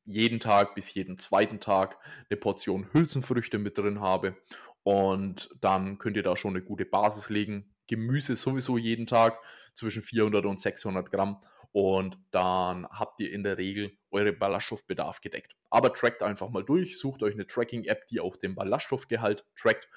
jeden 0.05 0.41
Tag 0.41 0.75
bis 0.75 0.93
jeden 0.93 1.17
zweiten 1.17 1.61
Tag 1.61 1.97
eine 2.29 2.35
Portion 2.35 2.89
Hülsenfrüchte 2.91 3.57
mit 3.57 3.77
drin 3.77 4.01
habe. 4.01 4.35
Und 4.83 5.49
dann 5.61 5.97
könnt 5.97 6.17
ihr 6.17 6.23
da 6.23 6.35
schon 6.35 6.55
eine 6.55 6.63
gute 6.63 6.85
Basis 6.85 7.29
legen. 7.29 7.73
Gemüse 7.87 8.35
sowieso 8.35 8.77
jeden 8.77 9.07
Tag 9.07 9.39
zwischen 9.73 10.01
400 10.01 10.45
und 10.45 10.59
600 10.59 11.11
Gramm 11.11 11.41
und 11.71 12.19
dann 12.31 12.87
habt 12.87 13.19
ihr 13.19 13.31
in 13.31 13.43
der 13.43 13.57
Regel 13.57 13.97
eure 14.11 14.31
Ballaststoffbedarf 14.31 15.21
gedeckt. 15.21 15.55
Aber 15.69 15.91
trackt 15.93 16.21
einfach 16.21 16.49
mal 16.49 16.63
durch, 16.63 16.99
sucht 16.99 17.23
euch 17.23 17.33
eine 17.33 17.47
Tracking-App, 17.47 18.07
die 18.07 18.19
auch 18.19 18.35
den 18.35 18.55
Ballaststoffgehalt 18.55 19.45
trackt 19.55 19.89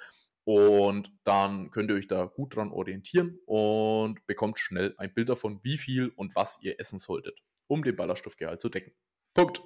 und 0.45 1.13
dann 1.25 1.73
könnt 1.73 1.91
ihr 1.91 1.97
euch 1.97 2.07
da 2.07 2.25
gut 2.25 2.55
dran 2.55 2.71
orientieren 2.71 3.41
und 3.47 4.25
bekommt 4.29 4.61
schnell 4.61 4.95
ein 4.97 5.13
Bild 5.13 5.29
davon, 5.29 5.59
wie 5.65 5.77
viel 5.77 6.09
und 6.11 6.37
was 6.37 6.59
ihr 6.63 6.79
essen 6.79 7.01
solltet, 7.01 7.43
um 7.67 7.83
den 7.83 7.97
Ballaststoffgehalt 7.97 8.61
zu 8.61 8.69
decken. 8.69 8.93
Punkt. 9.35 9.61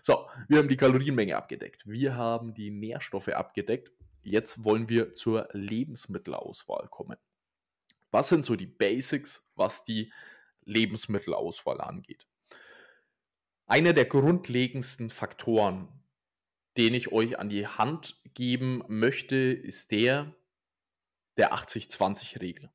So, 0.00 0.26
wir 0.48 0.58
haben 0.58 0.68
die 0.68 0.76
Kalorienmenge 0.76 1.36
abgedeckt. 1.36 1.86
Wir 1.86 2.16
haben 2.16 2.54
die 2.54 2.70
Nährstoffe 2.70 3.28
abgedeckt. 3.28 3.92
Jetzt 4.26 4.64
wollen 4.64 4.88
wir 4.88 5.12
zur 5.12 5.48
Lebensmittelauswahl 5.52 6.88
kommen. 6.88 7.16
Was 8.10 8.28
sind 8.28 8.44
so 8.44 8.56
die 8.56 8.66
Basics, 8.66 9.52
was 9.54 9.84
die 9.84 10.12
Lebensmittelauswahl 10.64 11.80
angeht? 11.80 12.26
Einer 13.66 13.92
der 13.92 14.04
grundlegendsten 14.04 15.10
Faktoren, 15.10 15.88
den 16.76 16.94
ich 16.94 17.12
euch 17.12 17.38
an 17.38 17.48
die 17.48 17.68
Hand 17.68 18.20
geben 18.34 18.82
möchte, 18.88 19.36
ist 19.36 19.92
der 19.92 20.34
der 21.36 21.52
80-20-Regel. 21.54 22.70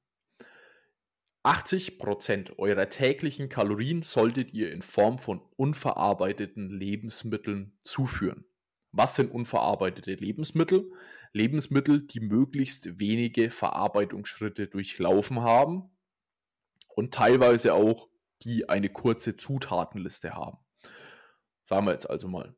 80% 1.44 2.60
eurer 2.60 2.90
täglichen 2.90 3.50
Kalorien 3.50 4.04
solltet 4.04 4.54
ihr 4.54 4.72
in 4.72 4.84
Form 4.84 5.18
von 5.18 5.42
unverarbeiteten 5.58 6.70
Lebensmitteln 6.70 7.78
zuführen. 7.82 8.46
Was 8.92 9.16
sind 9.16 9.32
unverarbeitete 9.32 10.14
Lebensmittel? 10.14 10.92
Lebensmittel, 11.34 12.02
die 12.02 12.20
möglichst 12.20 13.00
wenige 13.00 13.50
Verarbeitungsschritte 13.50 14.68
durchlaufen 14.68 15.42
haben 15.42 15.90
und 16.88 17.14
teilweise 17.14 17.74
auch, 17.74 18.10
die 18.44 18.70
eine 18.70 18.90
kurze 18.90 19.38
Zutatenliste 19.38 20.34
haben. 20.34 20.58
Sagen 21.64 21.86
wir 21.86 21.94
jetzt 21.94 22.10
also 22.10 22.28
mal. 22.28 22.56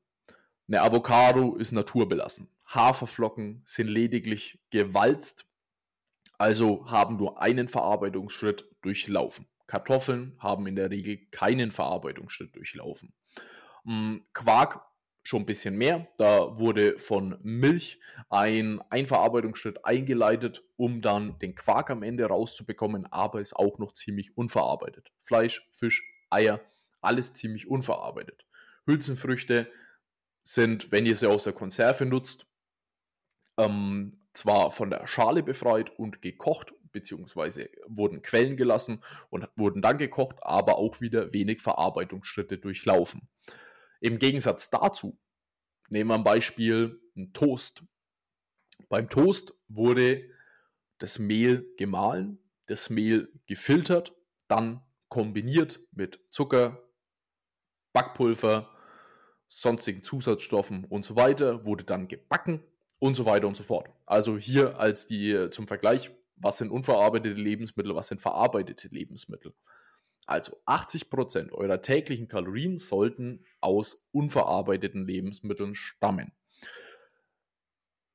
Eine 0.67 0.81
Avocado 0.81 1.55
ist 1.55 1.73
naturbelassen. 1.73 2.49
Haferflocken 2.67 3.61
sind 3.65 3.87
lediglich 3.87 4.59
gewalzt, 4.71 5.45
also 6.37 6.89
haben 6.89 7.17
nur 7.17 7.41
einen 7.41 7.67
Verarbeitungsschritt 7.67 8.65
durchlaufen. 8.81 9.47
Kartoffeln 9.67 10.35
haben 10.39 10.67
in 10.67 10.75
der 10.75 10.89
Regel 10.89 11.17
keinen 11.31 11.71
Verarbeitungsschritt 11.71 12.55
durchlaufen. 12.55 13.13
Mm, 13.83 14.17
Quark 14.33 14.85
schon 15.23 15.43
ein 15.43 15.45
bisschen 15.45 15.75
mehr. 15.77 16.07
Da 16.17 16.59
wurde 16.59 16.99
von 16.99 17.37
Milch 17.41 17.99
ein 18.29 18.81
Einverarbeitungsschritt 18.89 19.85
eingeleitet, 19.85 20.63
um 20.75 21.01
dann 21.01 21.39
den 21.39 21.55
Quark 21.55 21.89
am 21.89 22.03
Ende 22.03 22.25
rauszubekommen, 22.25 23.07
aber 23.11 23.41
ist 23.41 23.55
auch 23.55 23.79
noch 23.79 23.93
ziemlich 23.93 24.37
unverarbeitet. 24.37 25.11
Fleisch, 25.25 25.67
Fisch, 25.71 26.03
Eier, 26.29 26.59
alles 27.01 27.33
ziemlich 27.33 27.67
unverarbeitet. 27.67 28.45
Hülsenfrüchte 28.85 29.71
sind, 30.43 30.91
wenn 30.91 31.05
ihr 31.05 31.15
sie 31.15 31.29
aus 31.29 31.45
der 31.45 31.53
Konserve 31.53 32.05
nutzt, 32.05 32.45
ähm, 33.57 34.19
zwar 34.33 34.71
von 34.71 34.89
der 34.89 35.07
Schale 35.07 35.41
befreit 35.41 35.97
und 35.97 36.21
gekocht, 36.21 36.73
beziehungsweise 36.91 37.69
wurden 37.87 38.21
Quellen 38.21 38.57
gelassen 38.57 39.01
und 39.29 39.47
wurden 39.55 39.81
dann 39.81 39.97
gekocht, 39.97 40.37
aber 40.41 40.77
auch 40.77 41.01
wieder 41.01 41.33
wenig 41.33 41.61
Verarbeitungsschritte 41.61 42.57
durchlaufen. 42.57 43.27
Im 44.03 44.19
Gegensatz 44.19 44.69
dazu 44.69 45.17
nehmen 45.87 46.09
wir 46.09 46.15
ein 46.15 46.25
Beispiel 46.25 46.99
ein 47.15 47.31
Toast. 47.31 47.85
Beim 48.89 49.07
Toast 49.09 49.53
wurde 49.69 50.29
das 50.97 51.19
Mehl 51.19 51.73
gemahlen, 51.77 52.37
das 52.65 52.89
Mehl 52.89 53.31
gefiltert, 53.45 54.13
dann 54.49 54.83
kombiniert 55.07 55.79
mit 55.93 56.19
Zucker, 56.31 56.83
Backpulver, 57.93 58.69
sonstigen 59.47 60.03
Zusatzstoffen 60.03 60.83
und 60.83 61.05
so 61.05 61.15
weiter, 61.15 61.65
wurde 61.65 61.85
dann 61.85 62.09
gebacken 62.09 62.61
und 62.99 63.15
so 63.15 63.25
weiter 63.25 63.47
und 63.47 63.55
so 63.55 63.63
fort. 63.63 63.89
Also 64.05 64.37
hier 64.37 64.77
als 64.79 65.07
die 65.07 65.47
zum 65.49 65.65
Vergleich, 65.65 66.11
was 66.35 66.57
sind 66.57 66.71
unverarbeitete 66.71 67.39
Lebensmittel, 67.39 67.95
was 67.95 68.09
sind 68.09 68.19
verarbeitete 68.19 68.89
Lebensmittel. 68.89 69.55
Also 70.25 70.57
80% 70.65 71.51
eurer 71.51 71.81
täglichen 71.81 72.27
Kalorien 72.27 72.77
sollten 72.77 73.45
aus 73.61 74.07
unverarbeiteten 74.11 75.05
Lebensmitteln 75.05 75.75
stammen. 75.75 76.31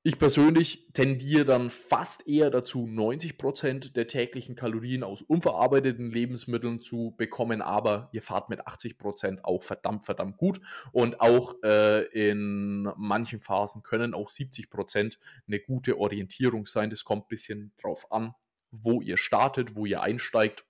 Ich 0.05 0.19
persönlich 0.19 0.89
tendiere 0.95 1.45
dann 1.45 1.69
fast 1.69 2.27
eher 2.27 2.51
dazu, 2.51 2.87
90% 2.87 3.93
der 3.93 4.07
täglichen 4.07 4.55
Kalorien 4.55 5.03
aus 5.03 5.21
unverarbeiteten 5.21 6.11
Lebensmitteln 6.11 6.81
zu 6.81 7.15
bekommen, 7.19 7.61
aber 7.61 8.09
ihr 8.13 8.23
fahrt 8.23 8.49
mit 8.49 8.67
80% 8.67 9.41
auch 9.43 9.63
verdammt, 9.63 10.07
verdammt 10.07 10.39
gut. 10.39 10.61
Und 10.93 11.21
auch 11.21 11.57
äh, 11.63 12.05
in 12.13 12.85
manchen 12.97 13.41
Phasen 13.41 13.83
können 13.83 14.15
auch 14.15 14.31
70% 14.31 15.19
eine 15.47 15.61
gute 15.61 15.99
Orientierung 15.99 16.65
sein. 16.65 16.91
Das 16.91 17.05
kommt 17.05 17.25
ein 17.25 17.29
bisschen 17.29 17.73
drauf 17.77 18.11
an, 18.13 18.35
wo 18.71 19.03
ihr 19.03 19.17
startet, 19.17 19.75
wo 19.75 19.85
ihr 19.85 20.01
einsteigt 20.01 20.65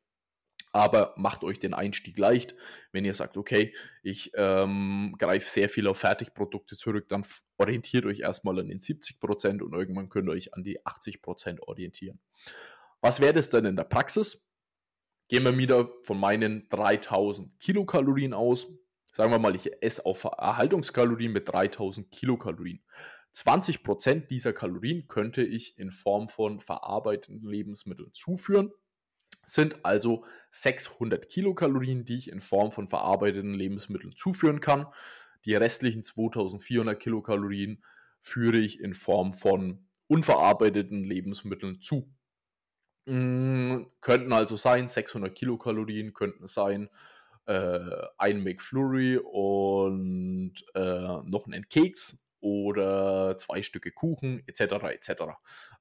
aber 0.73 1.15
macht 1.17 1.45
euch 1.45 1.59
den 1.59 1.75
Einstieg 1.75 2.19
leicht. 2.19 2.55
Wenn 2.93 3.05
ihr 3.05 3.15
sagt, 3.15 3.37
okay, 3.37 3.75
ich 4.03 4.33
ähm, 4.35 5.15
greife 5.19 5.49
sehr 5.49 5.69
viel 5.69 5.87
auf 5.89 5.99
Fertigprodukte 5.99 6.77
zurück, 6.77 7.09
dann 7.09 7.25
orientiert 7.57 8.07
euch 8.07 8.21
erstmal 8.21 8.59
an 8.59 8.69
den 8.69 8.81
70% 8.81 9.61
und 9.63 9.73
irgendwann 9.73 10.09
könnt 10.09 10.29
ihr 10.29 10.33
euch 10.33 10.55
an 10.55 10.65
die 10.65 10.81
80% 10.85 11.61
orientieren. 11.61 12.21
Was 13.01 13.21
wäre 13.21 13.33
das 13.33 13.51
denn 13.51 13.65
in 13.65 13.77
der 13.77 13.85
Praxis? 13.85 14.49
Gehen 15.29 15.45
wir 15.45 15.57
wieder 15.57 15.91
von 16.03 16.19
meinen 16.19 16.69
3000 16.71 17.59
Kilokalorien 17.61 18.33
aus. 18.33 18.67
Sagen 19.13 19.31
wir 19.31 19.39
mal, 19.39 19.55
ich 19.55 19.71
esse 19.83 20.05
auf 20.07 20.25
Erhaltungskalorien 20.25 21.33
mit 21.33 21.49
3000 21.49 22.11
Kilokalorien. 22.11 22.83
20% 23.35 24.27
dieser 24.27 24.53
Kalorien 24.53 25.07
könnte 25.07 25.43
ich 25.43 25.79
in 25.79 25.91
Form 25.91 26.29
von 26.29 26.61
verarbeiteten 26.61 27.43
Lebensmitteln 27.43 28.13
zuführen 28.13 28.73
sind 29.49 29.85
also 29.85 30.25
600 30.51 31.29
Kilokalorien, 31.29 32.05
die 32.05 32.19
ich 32.19 32.31
in 32.31 32.41
Form 32.41 32.71
von 32.73 32.89
verarbeiteten 32.89 33.55
Lebensmitteln 33.55 34.15
zuführen 34.15 34.61
kann. 34.61 34.87
Die 35.45 35.55
restlichen 35.55 36.03
2400 36.03 36.99
Kilokalorien 36.99 37.83
führe 38.21 38.59
ich 38.59 38.81
in 38.81 38.95
Form 38.95 39.33
von 39.33 39.87
unverarbeiteten 40.07 41.05
Lebensmitteln 41.05 41.81
zu. 41.81 42.13
Mhm, 43.07 43.91
könnten 44.01 44.33
also 44.33 44.57
sein 44.57 44.89
600 44.89 45.35
Kilokalorien, 45.35 46.13
könnten 46.13 46.47
sein 46.47 46.91
äh, 47.47 47.81
ein 48.19 48.43
McFlurry 48.43 49.17
und 49.17 50.55
äh, 50.75 51.23
noch 51.25 51.47
einen 51.47 51.69
Keks 51.69 52.19
oder 52.40 53.37
zwei 53.38 53.62
Stücke 53.62 53.90
Kuchen 53.90 54.42
etc. 54.46 54.61
etc. 54.90 55.11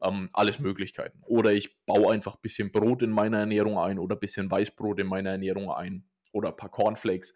Ähm, 0.01 0.29
alles 0.33 0.59
Möglichkeiten. 0.59 1.21
Oder 1.25 1.53
ich 1.53 1.83
baue 1.85 2.13
einfach 2.13 2.35
ein 2.35 2.41
bisschen 2.41 2.71
Brot 2.71 3.01
in 3.01 3.11
meiner 3.11 3.39
Ernährung 3.39 3.77
ein 3.77 3.99
oder 3.99 4.15
ein 4.15 4.19
bisschen 4.19 4.49
Weißbrot 4.49 4.99
in 4.99 5.07
meiner 5.07 5.31
Ernährung 5.31 5.71
ein 5.71 6.05
oder 6.31 6.49
ein 6.49 6.55
paar 6.55 6.69
Cornflakes 6.69 7.33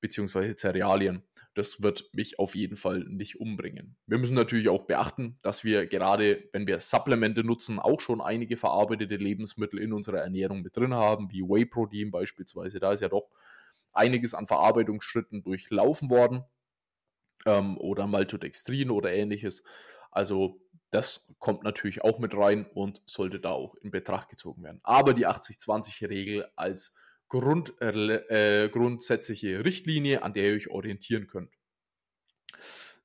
bzw. 0.00 0.54
Cerealien. 0.56 1.22
Das 1.54 1.82
wird 1.82 2.08
mich 2.12 2.38
auf 2.38 2.54
jeden 2.54 2.76
Fall 2.76 3.00
nicht 3.00 3.40
umbringen. 3.40 3.96
Wir 4.06 4.18
müssen 4.18 4.34
natürlich 4.34 4.68
auch 4.68 4.84
beachten, 4.84 5.38
dass 5.42 5.64
wir 5.64 5.86
gerade, 5.86 6.48
wenn 6.52 6.68
wir 6.68 6.78
Supplemente 6.78 7.42
nutzen, 7.42 7.80
auch 7.80 7.98
schon 7.98 8.20
einige 8.20 8.56
verarbeitete 8.56 9.16
Lebensmittel 9.16 9.80
in 9.80 9.92
unserer 9.92 10.18
Ernährung 10.18 10.62
mit 10.62 10.76
drin 10.76 10.94
haben, 10.94 11.32
wie 11.32 11.42
Whey-Protein 11.42 12.12
beispielsweise. 12.12 12.78
Da 12.78 12.92
ist 12.92 13.00
ja 13.00 13.08
doch 13.08 13.28
einiges 13.92 14.34
an 14.34 14.46
Verarbeitungsschritten 14.46 15.42
durchlaufen 15.42 16.10
worden 16.10 16.44
ähm, 17.46 17.78
oder 17.78 18.06
Maltodextrin 18.06 18.90
oder 18.90 19.12
ähnliches. 19.12 19.62
Also 20.10 20.60
das 20.90 21.28
kommt 21.38 21.62
natürlich 21.64 22.02
auch 22.02 22.18
mit 22.18 22.34
rein 22.34 22.66
und 22.74 23.02
sollte 23.04 23.40
da 23.40 23.50
auch 23.50 23.74
in 23.76 23.90
Betracht 23.90 24.28
gezogen 24.30 24.62
werden. 24.62 24.80
Aber 24.82 25.12
die 25.12 25.26
80-20-Regel 25.26 26.48
als 26.56 26.94
Grund, 27.28 27.74
äh, 27.82 28.70
grundsätzliche 28.70 29.64
Richtlinie, 29.64 30.22
an 30.22 30.32
der 30.32 30.46
ihr 30.46 30.56
euch 30.56 30.70
orientieren 30.70 31.26
könnt. 31.26 31.50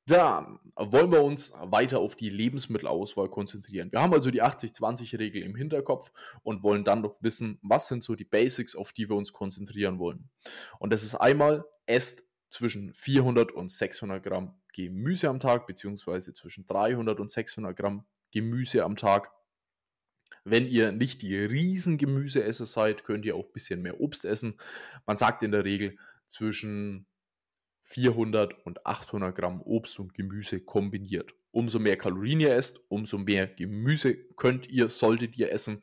Dann 0.06 0.60
wollen 0.76 1.12
wir 1.12 1.24
uns 1.24 1.54
weiter 1.62 2.00
auf 2.00 2.16
die 2.16 2.30
Lebensmittelauswahl 2.30 3.30
konzentrieren. 3.30 3.92
Wir 3.92 4.02
haben 4.02 4.14
also 4.14 4.32
die 4.32 4.44
80-20-Regel 4.44 5.42
im 5.44 5.56
Hinterkopf 5.56 6.12
und 6.44 6.62
wollen 6.62 6.84
dann 6.84 7.02
noch 7.02 7.16
wissen, 7.22 7.58
was 7.62 7.88
sind 7.88 8.04
so 8.04 8.16
die 8.16 8.26
Basics, 8.26 8.76
auf 8.76 8.92
die 8.92 9.08
wir 9.10 9.16
uns 9.16 9.32
konzentrieren 9.32 10.00
wollen. 10.00 10.30
Und 10.80 10.92
das 10.92 11.04
ist 11.04 11.16
einmal, 11.16 11.66
esst 11.86 12.26
zwischen 12.54 12.94
400 12.94 13.52
und 13.52 13.72
600 13.72 14.22
Gramm 14.24 14.54
Gemüse 14.74 15.28
am 15.28 15.40
Tag, 15.40 15.66
beziehungsweise 15.66 16.34
zwischen 16.34 16.68
300 16.68 17.20
und 17.20 17.32
600 17.32 17.76
Gramm 17.76 18.06
Gemüse 18.32 18.84
am 18.84 18.96
Tag. 18.96 19.32
Wenn 20.44 20.68
ihr 20.68 20.92
nicht 20.92 21.24
die 21.24 21.36
riesen 21.36 21.98
Gemüseesser 21.98 22.68
seid, 22.68 23.04
könnt 23.06 23.26
ihr 23.26 23.36
auch 23.36 23.48
ein 23.48 23.54
bisschen 23.54 23.82
mehr 23.82 24.00
Obst 24.00 24.24
essen. 24.24 24.60
Man 25.08 25.18
sagt 25.18 25.42
in 25.42 25.52
der 25.52 25.66
Regel 25.66 25.98
zwischen 26.28 27.08
400 27.86 28.66
und 28.66 28.86
800 28.86 29.36
Gramm 29.36 29.60
Obst 29.64 30.00
und 30.00 30.14
Gemüse 30.14 30.60
kombiniert. 30.60 31.34
Umso 31.50 31.80
mehr 31.80 31.98
Kalorien 31.98 32.40
ihr 32.40 32.54
esst, 32.54 32.80
umso 32.88 33.18
mehr 33.18 33.48
Gemüse 33.48 34.16
könnt 34.36 34.68
ihr, 34.70 34.90
solltet 34.90 35.38
ihr 35.38 35.52
essen. 35.52 35.82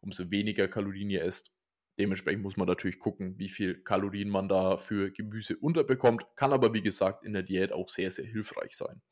Umso 0.00 0.30
weniger 0.30 0.68
Kalorien 0.68 1.10
ihr 1.10 1.24
esst, 1.24 1.51
Dementsprechend 1.98 2.42
muss 2.42 2.56
man 2.56 2.66
natürlich 2.66 2.98
gucken, 2.98 3.38
wie 3.38 3.48
viel 3.48 3.82
Kalorien 3.82 4.30
man 4.30 4.48
da 4.48 4.76
für 4.76 5.10
Gemüse 5.10 5.56
unterbekommt. 5.56 6.24
Kann 6.36 6.52
aber, 6.52 6.72
wie 6.74 6.82
gesagt, 6.82 7.24
in 7.24 7.34
der 7.34 7.42
Diät 7.42 7.72
auch 7.72 7.88
sehr, 7.88 8.10
sehr 8.10 8.24
hilfreich 8.24 8.76
sein. 8.76 9.02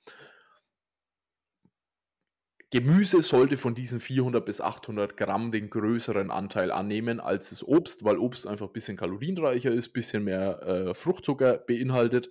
Gemüse 2.72 3.20
sollte 3.20 3.56
von 3.56 3.74
diesen 3.74 3.98
400 3.98 4.44
bis 4.44 4.60
800 4.60 5.16
Gramm 5.16 5.50
den 5.50 5.70
größeren 5.70 6.30
Anteil 6.30 6.70
annehmen 6.70 7.18
als 7.18 7.50
das 7.50 7.66
Obst, 7.66 8.04
weil 8.04 8.16
Obst 8.16 8.46
einfach 8.46 8.68
ein 8.68 8.72
bisschen 8.72 8.96
kalorienreicher 8.96 9.72
ist, 9.72 9.88
ein 9.88 9.92
bisschen 9.92 10.22
mehr 10.24 10.62
äh, 10.62 10.94
Fruchtzucker 10.94 11.58
beinhaltet. 11.58 12.30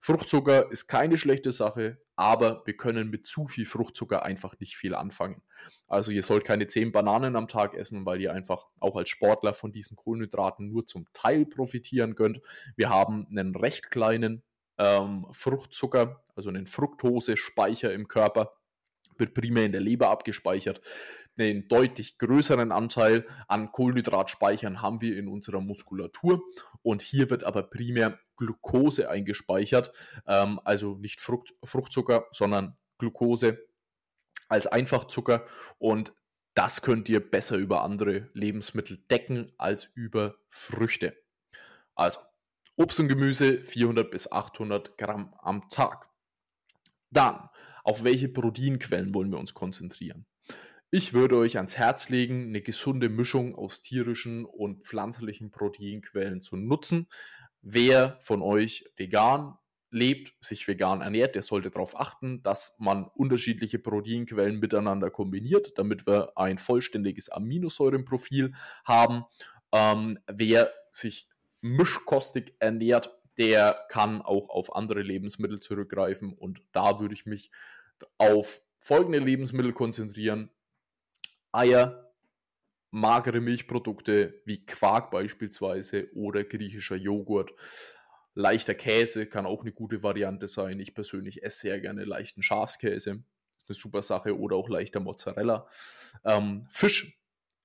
Fruchtzucker 0.00 0.70
ist 0.70 0.86
keine 0.86 1.18
schlechte 1.18 1.52
Sache, 1.52 1.98
aber 2.16 2.62
wir 2.64 2.76
können 2.76 3.10
mit 3.10 3.26
zu 3.26 3.46
viel 3.46 3.66
Fruchtzucker 3.66 4.22
einfach 4.22 4.58
nicht 4.60 4.76
viel 4.76 4.94
anfangen. 4.94 5.42
Also 5.86 6.12
ihr 6.12 6.22
sollt 6.22 6.44
keine 6.44 6.66
10 6.66 6.92
Bananen 6.92 7.36
am 7.36 7.48
Tag 7.48 7.74
essen, 7.74 8.06
weil 8.06 8.20
ihr 8.20 8.32
einfach 8.32 8.66
auch 8.80 8.96
als 8.96 9.08
Sportler 9.08 9.54
von 9.54 9.72
diesen 9.72 9.96
Kohlenhydraten 9.96 10.68
nur 10.68 10.86
zum 10.86 11.06
Teil 11.12 11.46
profitieren 11.46 12.14
könnt. 12.14 12.40
Wir 12.76 12.90
haben 12.90 13.26
einen 13.30 13.54
recht 13.54 13.90
kleinen 13.90 14.42
ähm, 14.78 15.26
Fruchtzucker, 15.32 16.24
also 16.34 16.48
einen 16.48 16.66
Fructose-Speicher 16.66 17.92
im 17.92 18.08
Körper, 18.08 18.52
wird 19.18 19.34
primär 19.34 19.64
in 19.64 19.72
der 19.72 19.80
Leber 19.80 20.10
abgespeichert 20.10 20.80
einen 21.38 21.68
deutlich 21.68 22.18
größeren 22.18 22.72
Anteil 22.72 23.26
an 23.48 23.72
Kohlenhydratspeichern 23.72 24.82
haben 24.82 25.00
wir 25.00 25.16
in 25.16 25.28
unserer 25.28 25.60
Muskulatur 25.60 26.42
und 26.82 27.02
hier 27.02 27.30
wird 27.30 27.44
aber 27.44 27.64
primär 27.64 28.18
Glucose 28.36 29.10
eingespeichert, 29.10 29.92
ähm, 30.26 30.60
also 30.64 30.96
nicht 30.96 31.20
Frucht, 31.20 31.54
Fruchtzucker, 31.64 32.26
sondern 32.30 32.76
Glucose 32.98 33.58
als 34.48 34.66
Einfachzucker 34.66 35.46
und 35.78 36.12
das 36.54 36.80
könnt 36.80 37.08
ihr 37.10 37.20
besser 37.20 37.56
über 37.56 37.82
andere 37.82 38.30
Lebensmittel 38.32 39.04
decken 39.10 39.52
als 39.58 39.90
über 39.94 40.36
Früchte. 40.48 41.14
Also 41.94 42.20
Obst 42.76 43.00
und 43.00 43.08
Gemüse 43.08 43.60
400 43.60 44.10
bis 44.10 44.30
800 44.30 44.96
Gramm 44.96 45.34
am 45.40 45.68
Tag. 45.68 46.08
Dann, 47.10 47.48
auf 47.84 48.04
welche 48.04 48.28
Proteinquellen 48.28 49.14
wollen 49.14 49.30
wir 49.30 49.38
uns 49.38 49.54
konzentrieren? 49.54 50.26
Ich 50.90 51.12
würde 51.12 51.36
euch 51.36 51.56
ans 51.56 51.76
Herz 51.76 52.08
legen, 52.10 52.46
eine 52.46 52.62
gesunde 52.62 53.08
Mischung 53.08 53.56
aus 53.56 53.80
tierischen 53.80 54.44
und 54.44 54.84
pflanzlichen 54.86 55.50
Proteinquellen 55.50 56.40
zu 56.40 56.56
nutzen. 56.56 57.08
Wer 57.60 58.18
von 58.20 58.40
euch 58.40 58.84
vegan 58.96 59.58
lebt, 59.90 60.34
sich 60.40 60.68
vegan 60.68 61.00
ernährt, 61.00 61.34
der 61.34 61.42
sollte 61.42 61.70
darauf 61.70 61.98
achten, 61.98 62.42
dass 62.42 62.76
man 62.78 63.06
unterschiedliche 63.06 63.80
Proteinquellen 63.80 64.60
miteinander 64.60 65.10
kombiniert, 65.10 65.72
damit 65.76 66.06
wir 66.06 66.32
ein 66.36 66.58
vollständiges 66.58 67.30
Aminosäurenprofil 67.30 68.52
haben. 68.84 69.24
Ähm, 69.72 70.18
wer 70.28 70.72
sich 70.92 71.28
mischkostig 71.62 72.54
ernährt, 72.60 73.12
der 73.38 73.86
kann 73.88 74.22
auch 74.22 74.48
auf 74.48 74.74
andere 74.74 75.02
Lebensmittel 75.02 75.58
zurückgreifen 75.58 76.32
und 76.32 76.62
da 76.72 77.00
würde 77.00 77.14
ich 77.14 77.26
mich 77.26 77.50
auf 78.18 78.62
folgende 78.78 79.18
Lebensmittel 79.18 79.72
konzentrieren. 79.72 80.50
Eier, 81.56 82.12
magere 82.90 83.40
Milchprodukte 83.40 84.42
wie 84.44 84.66
Quark 84.66 85.10
beispielsweise 85.10 86.08
oder 86.14 86.44
griechischer 86.44 86.96
Joghurt. 86.96 87.52
Leichter 88.34 88.74
Käse 88.74 89.26
kann 89.26 89.46
auch 89.46 89.62
eine 89.62 89.72
gute 89.72 90.02
Variante 90.02 90.48
sein. 90.48 90.78
Ich 90.80 90.94
persönlich 90.94 91.42
esse 91.42 91.60
sehr 91.60 91.80
gerne 91.80 92.04
leichten 92.04 92.42
Schafskäse. 92.42 93.10
Eine 93.10 93.74
super 93.74 94.02
Sache. 94.02 94.38
Oder 94.38 94.56
auch 94.56 94.68
leichter 94.68 95.00
Mozzarella. 95.00 95.66
Ähm, 96.26 96.66
Fisch 96.70 97.18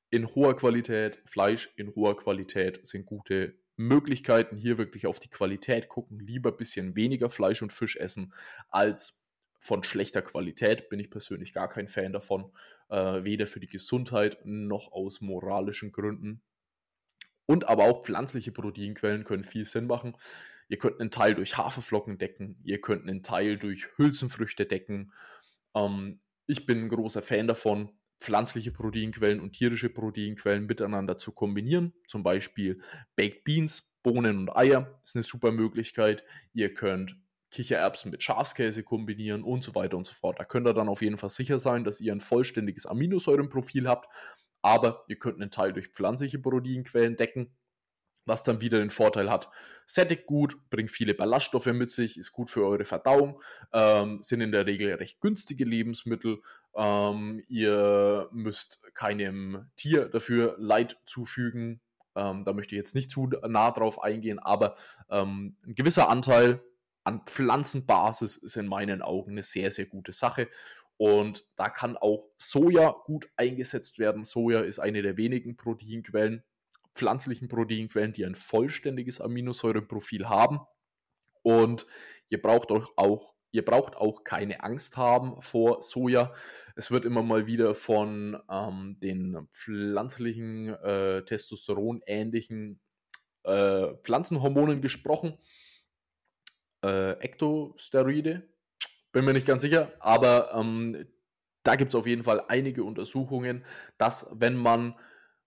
in 0.10 0.34
hoher 0.36 0.56
Qualität, 0.56 1.22
Fleisch 1.26 1.70
in 1.76 1.94
hoher 1.94 2.16
Qualität 2.16 2.88
sind 2.88 3.06
gute 3.06 3.56
Möglichkeiten. 3.76 4.56
Hier 4.56 4.78
wirklich 4.78 5.06
auf 5.06 5.20
die 5.20 5.30
Qualität 5.30 5.90
gucken. 5.90 6.20
Lieber 6.20 6.52
ein 6.52 6.58
bisschen 6.58 6.96
weniger 6.96 7.30
Fleisch 7.30 7.62
und 7.62 7.74
Fisch 7.74 7.98
essen 7.98 8.34
als 8.70 9.21
von 9.62 9.84
schlechter 9.84 10.24
Qualität. 10.24 10.90
Bin 10.90 11.00
ich 11.00 11.12
persönlich 11.12 11.54
gar 11.54 11.70
kein 11.70 11.88
Fan 11.88 12.12
davon. 12.12 12.52
Äh, 12.90 13.24
weder 13.24 13.46
für 13.46 13.60
die 13.60 13.68
Gesundheit 13.68 14.40
noch 14.44 14.92
aus 14.92 15.22
moralischen 15.22 15.92
Gründen. 15.92 16.42
Und 17.46 17.68
aber 17.68 17.84
auch 17.84 18.04
pflanzliche 18.04 18.52
Proteinquellen 18.52 19.24
können 19.24 19.44
viel 19.44 19.66
Sinn 19.66 19.86
machen. 19.86 20.18
Ihr 20.68 20.78
könnt 20.78 21.00
einen 21.00 21.12
Teil 21.12 21.36
durch 21.36 21.58
Haferflocken 21.58 22.18
decken, 22.18 22.60
ihr 22.64 22.82
könnt 22.82 23.08
einen 23.08 23.24
Teil 23.24 23.58
durch 23.58 23.88
Hülsenfrüchte 23.98 24.66
decken. 24.66 25.14
Ähm, 25.76 26.22
ich 26.48 26.66
bin 26.66 26.80
ein 26.80 26.90
großer 26.90 27.22
Fan 27.22 27.48
davon, 27.48 27.92
pflanzliche 28.20 28.72
Proteinquellen 28.72 29.42
und 29.42 29.54
tierische 29.54 29.90
Proteinquellen 29.90 30.66
miteinander 30.66 31.18
zu 31.18 31.34
kombinieren. 31.34 31.94
Zum 32.08 32.24
Beispiel 32.24 32.82
Baked 33.16 33.44
Beans, 33.44 33.94
Bohnen 34.02 34.38
und 34.38 34.56
Eier 34.56 35.00
ist 35.04 35.16
eine 35.16 35.24
super 35.24 35.52
Möglichkeit. 35.52 36.24
Ihr 36.54 36.74
könnt 36.74 37.16
Kichererbsen 37.52 38.12
mit 38.12 38.24
Schafskäse 38.24 38.84
kombinieren 38.84 39.44
und 39.44 39.64
so 39.64 39.76
weiter 39.76 39.98
und 39.98 40.08
so 40.08 40.14
fort. 40.14 40.40
Da 40.40 40.46
könnt 40.46 40.68
ihr 40.68 40.74
dann 40.74 40.90
auf 40.90 41.02
jeden 41.02 41.18
Fall 41.18 41.30
sicher 41.30 41.60
sein, 41.60 41.84
dass 41.84 42.02
ihr 42.02 42.14
ein 42.14 42.22
vollständiges 42.22 42.86
Aminosäurenprofil 42.86 43.88
habt. 43.88 44.08
Aber 44.64 45.04
ihr 45.08 45.18
könnt 45.18 45.42
einen 45.42 45.52
Teil 45.52 45.74
durch 45.74 45.90
pflanzliche 45.90 46.40
Proteinquellen 46.40 47.16
decken 47.16 47.56
was 48.26 48.44
dann 48.44 48.62
wieder 48.62 48.80
den 48.80 48.90
Vorteil 48.90 49.30
hat, 49.30 49.50
sättigt 49.86 50.26
gut, 50.26 50.58
bringt 50.70 50.92
viele 50.92 51.14
Ballaststoffe 51.14 51.68
mit 51.68 51.90
sich, 51.90 52.18
ist 52.18 52.32
gut 52.32 52.50
für 52.50 52.66
eure 52.66 52.86
Verdauung, 52.86 53.42
ähm, 53.74 54.22
sind 54.22 54.42
in 54.42 54.52
der 54.52 54.66
Regel 54.66 54.94
recht 54.94 55.20
günstige 55.22 55.66
Lebensmittel. 55.66 56.42
Ähm, 56.76 57.44
ihr 57.48 58.30
müsst 58.32 58.84
keinem 58.94 59.70
Tier 59.76 60.06
dafür 60.06 60.56
Leid 60.58 60.98
zufügen. 61.06 61.82
Ähm, 62.16 62.44
da 62.46 62.54
möchte 62.54 62.76
ich 62.76 62.80
jetzt 62.80 62.96
nicht 62.96 63.10
zu 63.10 63.28
nah 63.28 63.72
drauf 63.72 64.04
eingehen, 64.04 64.40
aber 64.40 64.76
ähm, 65.10 65.56
ein 65.66 65.76
gewisser 65.76 66.10
Anteil 66.10 66.62
an 67.04 67.22
Pflanzenbasis 67.26 68.38
ist 68.38 68.58
in 68.58 68.68
meinen 68.68 69.02
Augen 69.02 69.32
eine 69.32 69.44
sehr, 69.44 69.72
sehr 69.72 69.86
gute 69.86 70.12
Sache. 70.12 70.50
Und 70.98 71.48
da 71.56 71.70
kann 71.70 71.98
auch 71.98 72.30
Soja 72.38 72.96
gut 73.06 73.28
eingesetzt 73.36 73.98
werden. 73.98 74.24
Soja 74.24 74.62
ist 74.62 74.80
eine 74.80 75.02
der 75.02 75.18
wenigen 75.18 75.58
Proteinquellen, 75.58 76.44
pflanzlichen 76.94 77.48
Proteinquellen, 77.48 78.14
die 78.14 78.26
ein 78.26 78.36
vollständiges 78.36 79.20
Aminosäurenprofil 79.20 80.30
haben. 80.30 80.60
Und 81.42 81.88
ihr 82.30 82.42
braucht 82.42 82.72
auch, 82.72 82.92
auch 82.98 83.34
Ihr 83.54 83.66
braucht 83.66 83.98
auch 83.98 84.24
keine 84.24 84.64
Angst 84.64 84.96
haben 84.96 85.42
vor 85.42 85.84
Soja. 85.84 86.34
Es 86.76 86.90
wird 86.90 87.04
immer 87.04 87.22
mal 87.22 87.48
wieder 87.48 87.76
von 87.76 88.42
ähm, 88.50 88.98
den 89.02 89.46
pflanzlichen, 89.52 90.70
äh, 90.70 91.24
Testosteron-ähnlichen 91.26 92.80
äh, 93.44 93.88
Pflanzenhormonen 94.04 94.82
gesprochen. 94.82 95.38
Äh, 96.84 97.12
Ektosteroide, 97.20 98.48
bin 99.12 99.26
mir 99.26 99.34
nicht 99.34 99.48
ganz 99.48 99.62
sicher, 99.62 99.92
aber 100.00 100.54
ähm, 100.54 101.06
da 101.64 101.76
gibt 101.76 101.90
es 101.92 101.96
auf 101.96 102.08
jeden 102.08 102.24
Fall 102.24 102.44
einige 102.48 102.84
Untersuchungen, 102.84 103.66
dass 103.98 104.28
wenn 104.32 104.56
man 104.56 104.96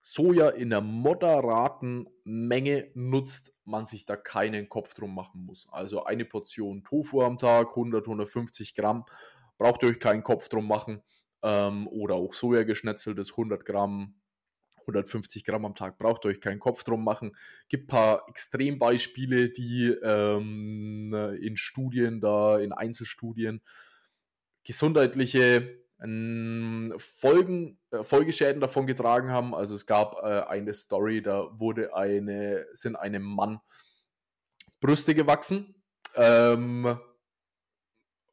Soja 0.06 0.50
in 0.50 0.70
einer 0.70 0.82
moderaten 0.82 2.06
Menge 2.24 2.90
nutzt, 2.94 3.54
man 3.64 3.86
sich 3.86 4.04
da 4.04 4.16
keinen 4.16 4.68
Kopf 4.68 4.92
drum 4.92 5.14
machen 5.14 5.46
muss. 5.46 5.66
Also 5.72 6.04
eine 6.04 6.26
Portion 6.26 6.84
Tofu 6.84 7.22
am 7.22 7.38
Tag, 7.38 7.70
100, 7.70 8.04
150 8.04 8.74
Gramm, 8.74 9.06
braucht 9.56 9.82
ihr 9.82 9.88
euch 9.88 9.98
keinen 9.98 10.22
Kopf 10.22 10.50
drum 10.50 10.68
machen. 10.68 11.02
Ähm, 11.42 11.88
oder 11.88 12.16
auch 12.16 12.34
Sojageschnetzeltes 12.34 13.30
100 13.30 13.64
Gramm, 13.64 14.14
150 14.84 15.44
Gramm 15.44 15.64
am 15.64 15.74
Tag, 15.74 15.98
braucht 15.98 16.24
euch 16.26 16.40
keinen 16.40 16.60
Kopf 16.60 16.84
drum 16.84 17.04
machen. 17.04 17.36
Gibt 17.68 17.84
ein 17.84 17.88
paar 17.88 18.28
Extrembeispiele, 18.28 19.50
die 19.50 19.88
ähm, 20.02 21.14
in 21.40 21.56
Studien, 21.56 22.20
da 22.20 22.58
in 22.58 22.72
Einzelstudien 22.72 23.62
gesundheitliche 24.64 25.84
Folgen, 26.98 27.78
äh, 27.90 28.02
Folgeschäden 28.02 28.60
davon 28.60 28.86
getragen 28.86 29.30
haben. 29.30 29.54
Also 29.54 29.74
es 29.74 29.86
gab 29.86 30.16
äh, 30.22 30.42
eine 30.42 30.74
Story, 30.74 31.22
da 31.22 31.48
wurde 31.58 31.94
eine, 31.94 32.66
sind 32.72 32.96
einem 32.96 33.22
Mann 33.22 33.60
Brüste 34.80 35.14
gewachsen, 35.14 35.82
ähm, 36.14 36.98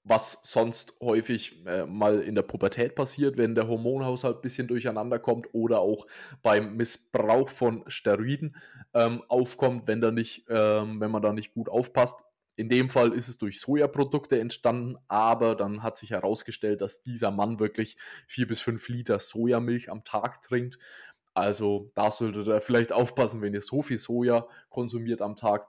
was 0.04 0.40
sonst 0.44 0.98
häufig 1.00 1.66
äh, 1.66 1.86
mal 1.86 2.22
in 2.22 2.36
der 2.36 2.42
Pubertät 2.42 2.96
passiert, 2.96 3.38
wenn 3.38 3.56
der 3.56 3.68
Hormonhaushalt 3.68 4.38
ein 4.38 4.42
bisschen 4.42 4.68
durcheinander 4.68 5.20
kommt 5.20 5.54
oder 5.54 5.80
auch 5.80 6.08
beim 6.42 6.76
Missbrauch 6.76 7.50
von 7.50 7.84
Steroiden 7.88 8.56
ähm, 8.94 9.22
aufkommt, 9.28 9.88
wenn, 9.88 10.02
da 10.02 10.12
nicht, 10.12 10.46
ähm, 10.50 11.00
wenn 11.00 11.12
man 11.12 11.22
da 11.22 11.34
nicht 11.34 11.54
gut 11.54 11.70
aufpasst. 11.70 12.22
In 12.56 12.70
dem 12.70 12.90
Fall 12.90 13.14
ist 13.14 13.28
es 13.28 13.38
durch 13.38 13.60
Sojaprodukte 13.60 14.40
entstanden, 14.40 14.98
aber 15.08 15.56
dann 15.56 15.84
hat 15.84 15.98
sich 15.98 16.12
herausgestellt, 16.12 16.82
dass 16.82 17.02
dieser 17.02 17.32
Mann 17.32 17.60
wirklich 17.60 17.98
vier 18.28 18.48
bis 18.48 18.60
fünf 18.60 18.88
Liter 18.90 19.20
Sojamilch 19.20 19.90
am 19.90 20.04
Tag 20.04 20.42
trinkt. 20.42 20.78
Also 21.34 21.92
da 21.96 22.12
solltet 22.12 22.48
ihr 22.48 22.60
vielleicht 22.60 22.92
aufpassen, 22.92 23.42
wenn 23.42 23.54
ihr 23.54 23.62
so 23.62 23.82
viel 23.82 23.98
Soja 23.98 24.48
konsumiert 24.70 25.22
am 25.22 25.36
Tag. 25.36 25.68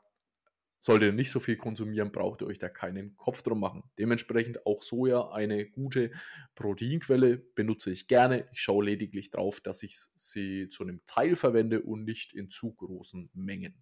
Solltet 0.85 1.11
ihr 1.11 1.12
nicht 1.12 1.31
so 1.31 1.38
viel 1.38 1.55
konsumieren, 1.55 2.11
braucht 2.11 2.42
ihr 2.42 2.49
euch 2.49 2.59
da 2.59 2.68
keinen 2.68 3.16
Kopf 3.16 3.42
drum 3.42 3.61
machen. 3.61 3.85
Dementsprechend 4.01 4.66
auch 4.66 4.83
Soja, 4.83 5.31
eine 5.31 5.64
gute 5.64 6.11
Proteinquelle, 6.57 7.37
benutze 7.37 7.92
ich 7.92 8.09
gerne. 8.09 8.49
Ich 8.51 8.62
schaue 8.62 8.87
lediglich 8.87 9.31
darauf, 9.31 9.61
dass 9.61 9.85
ich 9.85 9.97
sie 10.16 10.68
zu 10.71 10.83
einem 10.83 11.01
Teil 11.07 11.37
verwende 11.37 11.83
und 11.83 12.03
nicht 12.03 12.33
in 12.33 12.51
zu 12.51 12.75
großen 12.75 13.31
Mengen. 13.33 13.81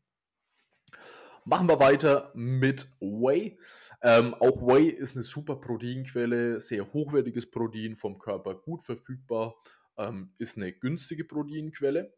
Machen 1.47 1.71
wir 1.71 1.81
weiter 1.81 2.33
mit 2.35 2.87
Whey. 3.01 3.59
Ähm, 4.03 4.35
auch 4.35 4.61
Whey 4.61 4.91
ist 4.91 5.17
eine 5.17 5.23
super 5.23 5.57
Proteinquelle, 5.57 6.61
sehr 6.61 6.93
hochwertiges 6.93 7.51
Protein, 7.51 7.97
vom 7.97 8.19
Körper 8.19 8.55
gut 8.57 8.83
verfügbar, 8.83 9.55
ähm, 9.97 10.35
ist 10.37 10.59
eine 10.59 10.71
günstige 10.71 11.25
Proteinquelle 11.25 12.13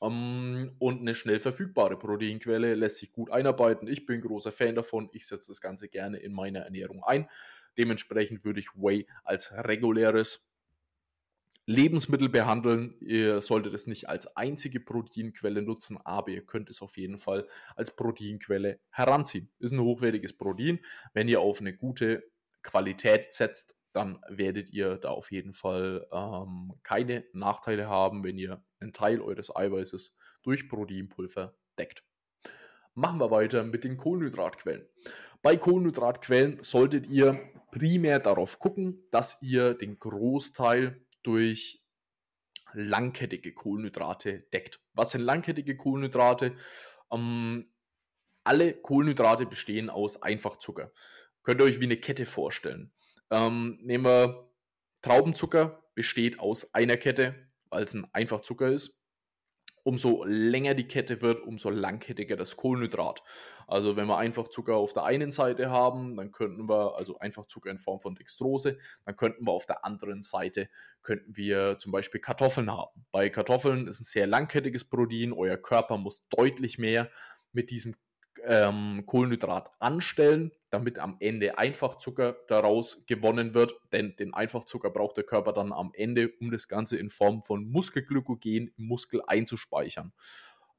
ähm, 0.00 0.74
und 0.78 1.00
eine 1.00 1.14
schnell 1.14 1.40
verfügbare 1.40 1.98
Proteinquelle, 1.98 2.74
lässt 2.74 2.98
sich 2.98 3.12
gut 3.12 3.30
einarbeiten. 3.30 3.88
Ich 3.88 4.06
bin 4.06 4.20
großer 4.20 4.52
Fan 4.52 4.74
davon, 4.74 5.08
ich 5.12 5.26
setze 5.26 5.48
das 5.48 5.60
Ganze 5.60 5.88
gerne 5.88 6.18
in 6.18 6.32
meiner 6.32 6.60
Ernährung 6.60 7.02
ein. 7.04 7.28
Dementsprechend 7.76 8.44
würde 8.44 8.60
ich 8.60 8.74
Whey 8.74 9.06
als 9.24 9.52
reguläres 9.52 10.48
Lebensmittel 11.68 12.30
behandeln. 12.30 12.94
Ihr 13.00 13.42
solltet 13.42 13.74
es 13.74 13.86
nicht 13.86 14.08
als 14.08 14.36
einzige 14.36 14.80
Proteinquelle 14.80 15.60
nutzen, 15.60 15.98
aber 16.02 16.30
ihr 16.30 16.44
könnt 16.46 16.70
es 16.70 16.80
auf 16.80 16.96
jeden 16.96 17.18
Fall 17.18 17.46
als 17.76 17.94
Proteinquelle 17.94 18.80
heranziehen. 18.90 19.50
Ist 19.58 19.72
ein 19.72 19.80
hochwertiges 19.80 20.32
Protein. 20.32 20.80
Wenn 21.12 21.28
ihr 21.28 21.40
auf 21.40 21.60
eine 21.60 21.76
gute 21.76 22.24
Qualität 22.62 23.32
setzt, 23.34 23.77
dann 23.92 24.20
werdet 24.28 24.70
ihr 24.70 24.96
da 24.96 25.10
auf 25.10 25.32
jeden 25.32 25.54
Fall 25.54 26.06
ähm, 26.12 26.74
keine 26.82 27.24
Nachteile 27.32 27.88
haben, 27.88 28.24
wenn 28.24 28.38
ihr 28.38 28.62
einen 28.80 28.92
Teil 28.92 29.20
eures 29.20 29.54
Eiweißes 29.54 30.14
durch 30.42 30.68
Proteinpulver 30.68 31.54
deckt. 31.78 32.04
Machen 32.94 33.20
wir 33.20 33.30
weiter 33.30 33.64
mit 33.64 33.84
den 33.84 33.96
Kohlenhydratquellen. 33.96 34.86
Bei 35.42 35.56
Kohlenhydratquellen 35.56 36.62
solltet 36.62 37.06
ihr 37.06 37.40
primär 37.70 38.18
darauf 38.18 38.58
gucken, 38.58 39.04
dass 39.10 39.40
ihr 39.40 39.74
den 39.74 39.98
Großteil 39.98 41.00
durch 41.22 41.84
langkettige 42.72 43.54
Kohlenhydrate 43.54 44.40
deckt. 44.52 44.80
Was 44.94 45.12
sind 45.12 45.22
langkettige 45.22 45.76
Kohlenhydrate? 45.76 46.56
Ähm, 47.10 47.70
alle 48.44 48.74
Kohlenhydrate 48.74 49.46
bestehen 49.46 49.90
aus 49.90 50.22
Einfachzucker. 50.22 50.92
Könnt 51.42 51.60
ihr 51.60 51.64
euch 51.64 51.80
wie 51.80 51.84
eine 51.84 51.96
Kette 51.96 52.26
vorstellen. 52.26 52.92
Ähm, 53.30 53.78
nehmen 53.82 54.04
wir 54.04 54.50
Traubenzucker, 55.02 55.82
besteht 55.94 56.40
aus 56.40 56.74
einer 56.74 56.96
Kette, 56.96 57.34
weil 57.70 57.82
es 57.82 57.94
ein 57.94 58.06
Einfachzucker 58.12 58.68
ist 58.68 58.98
umso 59.88 60.22
länger 60.24 60.74
die 60.74 60.86
Kette 60.86 61.22
wird, 61.22 61.42
umso 61.46 61.70
langkettiger 61.70 62.36
das 62.36 62.56
Kohlenhydrat. 62.56 63.22
Also 63.66 63.96
wenn 63.96 64.06
wir 64.06 64.18
Einfachzucker 64.18 64.76
auf 64.76 64.92
der 64.92 65.04
einen 65.04 65.30
Seite 65.30 65.70
haben, 65.70 66.14
dann 66.14 66.30
könnten 66.30 66.68
wir, 66.68 66.96
also 66.96 67.18
Einfachzucker 67.18 67.70
in 67.70 67.78
Form 67.78 67.98
von 68.00 68.14
Dextrose, 68.14 68.76
dann 69.06 69.16
könnten 69.16 69.46
wir 69.46 69.52
auf 69.52 69.64
der 69.64 69.86
anderen 69.86 70.20
Seite, 70.20 70.68
könnten 71.02 71.34
wir 71.34 71.78
zum 71.78 71.90
Beispiel 71.90 72.20
Kartoffeln 72.20 72.70
haben. 72.70 73.06
Bei 73.12 73.30
Kartoffeln 73.30 73.86
ist 73.86 74.00
ein 74.00 74.04
sehr 74.04 74.26
langkettiges 74.26 74.84
Protein, 74.84 75.32
euer 75.32 75.56
Körper 75.56 75.96
muss 75.96 76.28
deutlich 76.28 76.76
mehr 76.78 77.10
mit 77.52 77.70
diesem 77.70 77.94
ähm, 78.44 79.04
Kohlenhydrat 79.06 79.70
anstellen, 79.78 80.52
damit 80.70 80.98
am 80.98 81.16
Ende 81.20 81.58
Einfachzucker 81.58 82.36
daraus 82.48 83.04
gewonnen 83.06 83.54
wird. 83.54 83.74
Denn 83.92 84.16
den 84.16 84.34
Einfachzucker 84.34 84.90
braucht 84.90 85.16
der 85.16 85.24
Körper 85.24 85.52
dann 85.52 85.72
am 85.72 85.90
Ende, 85.94 86.30
um 86.40 86.50
das 86.50 86.68
Ganze 86.68 86.96
in 86.96 87.10
Form 87.10 87.42
von 87.44 87.68
Muskelglykogen 87.68 88.72
im 88.76 88.84
Muskel 88.84 89.22
einzuspeichern. 89.26 90.12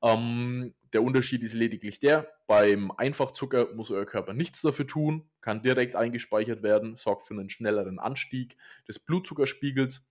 Ähm, 0.02 0.74
der 0.94 1.04
Unterschied 1.04 1.44
ist 1.44 1.54
lediglich 1.54 2.00
der, 2.00 2.30
beim 2.48 2.92
Einfachzucker 2.92 3.74
muss 3.76 3.92
euer 3.92 4.06
Körper 4.06 4.34
nichts 4.34 4.62
dafür 4.62 4.88
tun, 4.88 5.30
kann 5.42 5.62
direkt 5.62 5.96
eingespeichert 5.96 6.64
werden, 6.64 6.96
sorgt 6.96 7.24
für 7.24 7.34
einen 7.34 7.50
schnelleren 7.50 8.00
Anstieg 8.00 8.56
des 8.88 9.00
Blutzuckerspiegels 9.00 10.08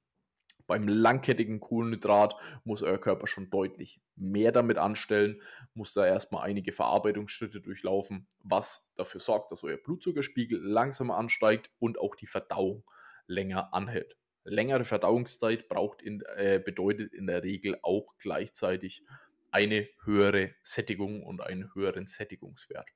beim 0.68 0.86
langkettigen 0.86 1.58
Kohlenhydrat 1.58 2.36
muss 2.62 2.82
euer 2.84 2.98
Körper 2.98 3.26
schon 3.26 3.50
deutlich 3.50 4.00
mehr 4.14 4.52
damit 4.52 4.78
anstellen, 4.78 5.40
muss 5.74 5.94
da 5.94 6.06
erstmal 6.06 6.44
einige 6.44 6.70
Verarbeitungsschritte 6.70 7.60
durchlaufen, 7.60 8.28
was 8.44 8.92
dafür 8.94 9.20
sorgt, 9.20 9.50
dass 9.50 9.64
euer 9.64 9.78
Blutzuckerspiegel 9.78 10.60
langsamer 10.60 11.16
ansteigt 11.16 11.70
und 11.80 11.98
auch 11.98 12.14
die 12.14 12.26
Verdauung 12.26 12.84
länger 13.26 13.72
anhält. 13.72 14.16
Längere 14.44 14.84
Verdauungszeit 14.84 15.68
braucht 15.68 16.02
in, 16.02 16.22
äh, 16.36 16.60
bedeutet 16.64 17.14
in 17.14 17.26
der 17.26 17.42
Regel 17.42 17.78
auch 17.82 18.14
gleichzeitig 18.18 19.04
eine 19.50 19.88
höhere 20.04 20.54
Sättigung 20.62 21.22
und 21.22 21.40
einen 21.40 21.74
höheren 21.74 22.06
Sättigungswert. 22.06 22.88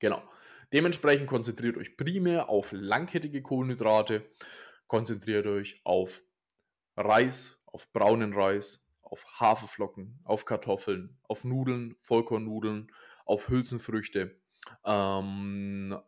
Genau. 0.00 0.22
Dementsprechend 0.72 1.28
konzentriert 1.28 1.76
euch 1.76 1.96
primär 1.96 2.48
auf 2.48 2.72
langkettige 2.72 3.42
Kohlenhydrate, 3.42 4.24
konzentriert 4.88 5.46
euch 5.46 5.80
auf 5.84 6.22
Reis, 7.00 7.58
auf 7.66 7.92
braunen 7.92 8.32
Reis, 8.32 8.84
auf 9.02 9.24
Haferflocken, 9.40 10.20
auf 10.24 10.44
Kartoffeln, 10.44 11.18
auf 11.28 11.44
Nudeln, 11.44 11.96
Vollkornnudeln, 12.00 12.92
auf 13.24 13.48
Hülsenfrüchte, 13.48 14.36
ähm, 14.84 15.98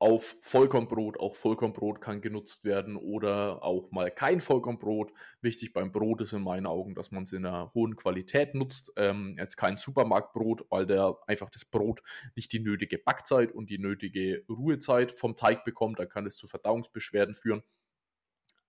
auf 0.00 0.34
Vollkornbrot. 0.40 1.20
Auch 1.20 1.34
Vollkornbrot 1.34 2.00
kann 2.00 2.22
genutzt 2.22 2.64
werden 2.64 2.96
oder 2.96 3.62
auch 3.62 3.90
mal 3.90 4.10
kein 4.10 4.40
Vollkornbrot. 4.40 5.12
Wichtig 5.42 5.72
beim 5.72 5.92
Brot 5.92 6.22
ist 6.22 6.32
in 6.32 6.42
meinen 6.42 6.66
Augen, 6.66 6.94
dass 6.94 7.12
man 7.12 7.24
es 7.24 7.32
in 7.32 7.44
einer 7.46 7.72
hohen 7.74 7.96
Qualität 7.96 8.54
nutzt. 8.54 8.92
Ähm, 8.96 9.36
jetzt 9.38 9.56
kein 9.56 9.76
Supermarktbrot, 9.76 10.66
weil 10.70 10.86
der 10.86 11.16
einfach 11.26 11.50
das 11.50 11.64
Brot 11.64 12.02
nicht 12.34 12.52
die 12.52 12.60
nötige 12.60 12.98
Backzeit 12.98 13.52
und 13.52 13.68
die 13.68 13.78
nötige 13.78 14.42
Ruhezeit 14.48 15.12
vom 15.12 15.36
Teig 15.36 15.64
bekommt. 15.64 15.98
Da 15.98 16.06
kann 16.06 16.26
es 16.26 16.36
zu 16.36 16.46
Verdauungsbeschwerden 16.46 17.34
führen. 17.34 17.62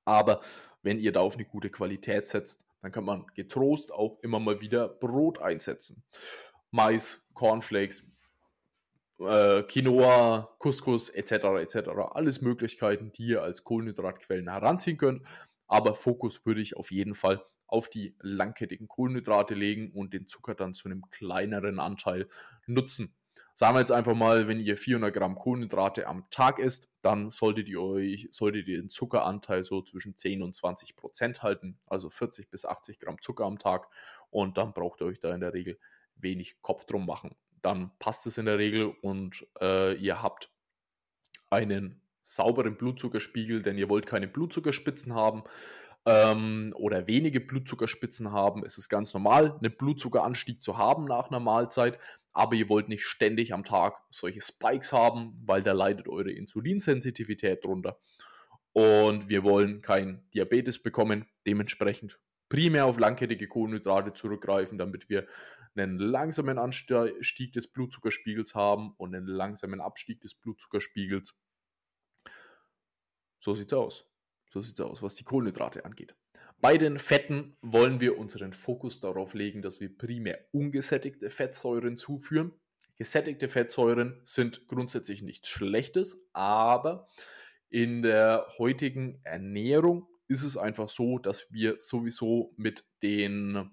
Aber 0.03 0.41
wenn 0.83 0.99
ihr 0.99 1.11
da 1.11 1.21
auf 1.21 1.35
eine 1.35 1.45
gute 1.45 1.69
Qualität 1.69 2.27
setzt, 2.27 2.65
dann 2.81 2.91
kann 2.91 3.05
man 3.05 3.25
getrost 3.35 3.91
auch 3.91 4.19
immer 4.21 4.39
mal 4.39 4.61
wieder 4.61 4.87
Brot 4.87 5.41
einsetzen. 5.41 6.03
Mais, 6.71 7.27
Cornflakes, 7.33 8.09
äh, 9.19 9.63
Quinoa, 9.63 10.55
Couscous 10.57 11.09
etc. 11.09 11.31
etc. 11.59 11.89
Alles 12.11 12.41
Möglichkeiten, 12.41 13.11
die 13.11 13.27
ihr 13.27 13.43
als 13.43 13.63
Kohlenhydratquellen 13.63 14.49
heranziehen 14.49 14.97
könnt. 14.97 15.23
Aber 15.67 15.95
Fokus 15.95 16.45
würde 16.45 16.61
ich 16.61 16.75
auf 16.75 16.91
jeden 16.91 17.13
Fall 17.15 17.43
auf 17.67 17.87
die 17.87 18.15
langkettigen 18.19 18.87
Kohlenhydrate 18.87 19.53
legen 19.53 19.91
und 19.91 20.13
den 20.13 20.27
Zucker 20.27 20.55
dann 20.55 20.73
zu 20.73 20.89
einem 20.89 21.09
kleineren 21.09 21.79
Anteil 21.79 22.27
nutzen. 22.65 23.15
Sagen 23.53 23.75
wir 23.75 23.79
jetzt 23.79 23.91
einfach 23.91 24.15
mal, 24.15 24.47
wenn 24.47 24.59
ihr 24.59 24.77
400 24.77 25.13
Gramm 25.13 25.35
Kohlenhydrate 25.35 26.07
am 26.07 26.25
Tag 26.29 26.59
isst, 26.59 26.89
dann 27.01 27.29
solltet 27.29 27.67
ihr 27.67 27.81
euch, 27.81 28.27
solltet 28.31 28.67
ihr 28.67 28.77
den 28.77 28.89
Zuckeranteil 28.89 29.63
so 29.63 29.81
zwischen 29.81 30.15
10 30.15 30.41
und 30.41 30.55
20 30.55 30.95
Prozent 30.95 31.43
halten, 31.43 31.79
also 31.87 32.09
40 32.09 32.49
bis 32.49 32.65
80 32.65 32.99
Gramm 32.99 33.21
Zucker 33.21 33.45
am 33.45 33.59
Tag 33.59 33.87
und 34.29 34.57
dann 34.57 34.73
braucht 34.73 35.01
ihr 35.01 35.07
euch 35.07 35.19
da 35.19 35.33
in 35.33 35.41
der 35.41 35.53
Regel 35.53 35.77
wenig 36.15 36.61
Kopf 36.61 36.85
drum 36.85 37.05
machen. 37.05 37.35
Dann 37.61 37.91
passt 37.99 38.25
es 38.25 38.37
in 38.37 38.45
der 38.45 38.57
Regel 38.57 38.93
und 39.01 39.45
äh, 39.59 39.93
ihr 39.95 40.21
habt 40.21 40.49
einen 41.49 42.01
sauberen 42.23 42.77
Blutzuckerspiegel, 42.77 43.61
denn 43.61 43.77
ihr 43.77 43.89
wollt 43.89 44.05
keine 44.05 44.27
Blutzuckerspitzen 44.27 45.13
haben 45.13 45.43
ähm, 46.05 46.73
oder 46.77 47.07
wenige 47.07 47.39
Blutzuckerspitzen 47.39 48.31
haben. 48.31 48.63
Es 48.65 48.77
ist 48.77 48.89
ganz 48.89 49.13
normal, 49.13 49.57
einen 49.57 49.75
Blutzuckeranstieg 49.75 50.61
zu 50.61 50.77
haben 50.77 51.05
nach 51.05 51.29
einer 51.29 51.39
Mahlzeit, 51.39 51.99
aber 52.33 52.55
ihr 52.55 52.69
wollt 52.69 52.87
nicht 52.89 53.05
ständig 53.05 53.53
am 53.53 53.63
Tag 53.63 54.01
solche 54.09 54.41
Spikes 54.41 54.93
haben, 54.93 55.33
weil 55.45 55.63
da 55.63 55.73
leidet 55.73 56.07
eure 56.07 56.31
Insulinsensitivität 56.31 57.63
drunter. 57.63 57.99
Und 58.73 59.29
wir 59.29 59.43
wollen 59.43 59.81
kein 59.81 60.29
Diabetes 60.33 60.81
bekommen, 60.81 61.25
dementsprechend 61.45 62.19
primär 62.47 62.85
auf 62.85 62.99
langkettige 62.99 63.47
Kohlenhydrate 63.47 64.13
zurückgreifen, 64.13 64.77
damit 64.77 65.09
wir 65.09 65.25
einen 65.73 65.99
langsamen 65.99 66.57
Anstieg 66.57 67.53
des 67.53 67.71
Blutzuckerspiegels 67.71 68.55
haben 68.55 68.93
und 68.97 69.15
einen 69.15 69.25
langsamen 69.25 69.79
Abstieg 69.79 70.19
des 70.19 70.35
Blutzuckerspiegels. 70.35 71.39
So 73.39 73.55
sieht's 73.55 73.73
aus. 73.73 74.05
So 74.49 74.61
sieht's 74.61 74.81
aus, 74.81 75.01
was 75.01 75.15
die 75.15 75.23
Kohlenhydrate 75.23 75.85
angeht. 75.85 76.13
Bei 76.61 76.77
den 76.77 76.99
Fetten 76.99 77.57
wollen 77.63 77.99
wir 77.99 78.19
unseren 78.19 78.53
Fokus 78.53 78.99
darauf 78.99 79.33
legen, 79.33 79.63
dass 79.63 79.79
wir 79.81 79.97
primär 79.97 80.45
ungesättigte 80.51 81.31
Fettsäuren 81.31 81.97
zuführen. 81.97 82.53
Gesättigte 82.97 83.47
Fettsäuren 83.47 84.21
sind 84.25 84.67
grundsätzlich 84.67 85.23
nichts 85.23 85.49
Schlechtes, 85.49 86.29
aber 86.33 87.07
in 87.71 88.03
der 88.03 88.45
heutigen 88.59 89.21
Ernährung 89.23 90.07
ist 90.27 90.43
es 90.43 90.55
einfach 90.55 90.87
so, 90.87 91.17
dass 91.17 91.51
wir 91.51 91.77
sowieso 91.79 92.53
mit 92.57 92.85
den 93.01 93.71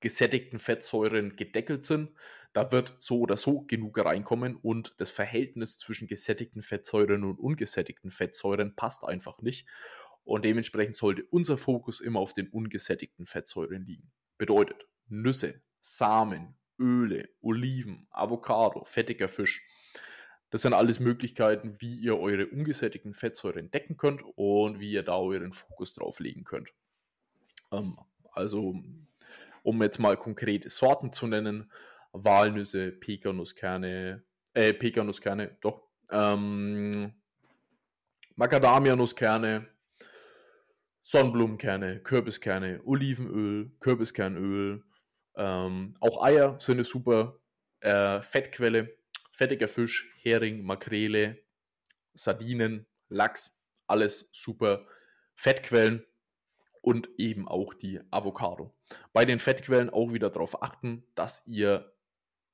gesättigten 0.00 0.58
Fettsäuren 0.58 1.36
gedeckelt 1.36 1.84
sind. 1.84 2.10
Da 2.52 2.70
wird 2.70 2.96
so 2.98 3.20
oder 3.20 3.38
so 3.38 3.62
genug 3.62 3.98
reinkommen 3.98 4.56
und 4.56 4.94
das 4.98 5.10
Verhältnis 5.10 5.78
zwischen 5.78 6.06
gesättigten 6.06 6.60
Fettsäuren 6.60 7.24
und 7.24 7.38
ungesättigten 7.38 8.10
Fettsäuren 8.10 8.76
passt 8.76 9.04
einfach 9.04 9.40
nicht. 9.40 9.66
Und 10.24 10.44
dementsprechend 10.44 10.96
sollte 10.96 11.24
unser 11.30 11.58
Fokus 11.58 12.00
immer 12.00 12.20
auf 12.20 12.32
den 12.32 12.48
ungesättigten 12.48 13.26
Fettsäuren 13.26 13.84
liegen. 13.84 14.10
Bedeutet 14.38 14.86
Nüsse, 15.08 15.62
Samen, 15.80 16.56
Öle, 16.78 17.28
Oliven, 17.40 18.06
Avocado, 18.10 18.84
fettiger 18.84 19.28
Fisch. 19.28 19.62
Das 20.50 20.62
sind 20.62 20.72
alles 20.72 21.00
Möglichkeiten, 21.00 21.80
wie 21.80 21.96
ihr 21.96 22.18
eure 22.18 22.46
ungesättigten 22.46 23.12
Fettsäuren 23.12 23.70
decken 23.70 23.96
könnt 23.96 24.22
und 24.36 24.80
wie 24.80 24.92
ihr 24.92 25.02
da 25.02 25.18
euren 25.18 25.52
Fokus 25.52 25.94
drauf 25.94 26.20
legen 26.20 26.44
könnt. 26.44 26.68
Ähm, 27.72 27.98
also, 28.32 28.80
um 29.62 29.82
jetzt 29.82 29.98
mal 29.98 30.16
konkrete 30.16 30.68
Sorten 30.68 31.12
zu 31.12 31.26
nennen, 31.26 31.70
Walnüsse, 32.12 32.92
Pekannusskerne, 32.92 34.22
äh, 34.54 34.72
Pekannusskerne, 34.72 35.56
doch, 35.60 35.82
ähm, 36.10 37.12
Macadamia-Nusskerne, 38.36 39.68
Sonnenblumenkerne, 41.04 42.00
Kürbiskerne, 42.00 42.80
Olivenöl, 42.84 43.70
Kürbiskernöl, 43.78 44.82
ähm, 45.36 45.96
auch 46.00 46.22
Eier 46.22 46.58
sind 46.60 46.76
eine 46.76 46.84
super 46.84 47.38
äh, 47.80 48.22
Fettquelle. 48.22 48.96
Fettiger 49.32 49.66
Fisch, 49.66 50.14
Hering, 50.22 50.62
Makrele, 50.62 51.42
Sardinen, 52.14 52.86
Lachs, 53.08 53.58
alles 53.88 54.28
super 54.32 54.86
Fettquellen 55.34 56.04
und 56.82 57.08
eben 57.18 57.48
auch 57.48 57.74
die 57.74 58.00
Avocado. 58.12 58.72
Bei 59.12 59.24
den 59.24 59.40
Fettquellen 59.40 59.90
auch 59.90 60.12
wieder 60.12 60.30
darauf 60.30 60.62
achten, 60.62 61.04
dass 61.16 61.44
ihr 61.48 61.92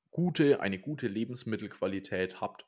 gute, 0.09 0.59
eine 0.59 0.79
gute 0.79 1.07
Lebensmittelqualität 1.07 2.41
habt, 2.41 2.65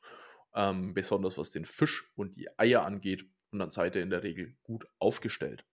ähm, 0.54 0.94
besonders 0.94 1.36
was 1.36 1.50
den 1.50 1.64
Fisch 1.64 2.12
und 2.14 2.36
die 2.36 2.48
Eier 2.56 2.84
angeht. 2.84 3.26
Und 3.50 3.58
dann 3.58 3.72
seid 3.72 3.96
ihr 3.96 4.02
in 4.02 4.10
der 4.10 4.22
Regel 4.22 4.56
gut 4.62 4.86
aufgestellt. 5.00 5.64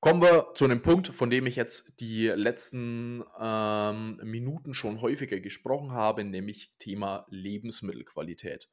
Kommen 0.00 0.20
wir 0.20 0.52
zu 0.54 0.64
einem 0.64 0.82
Punkt, 0.82 1.08
von 1.08 1.30
dem 1.30 1.46
ich 1.46 1.56
jetzt 1.56 2.00
die 2.00 2.26
letzten 2.28 3.24
ähm, 3.40 4.20
Minuten 4.22 4.74
schon 4.74 5.00
häufiger 5.00 5.40
gesprochen 5.40 5.92
habe, 5.92 6.22
nämlich 6.22 6.76
Thema 6.78 7.26
Lebensmittelqualität. 7.28 8.68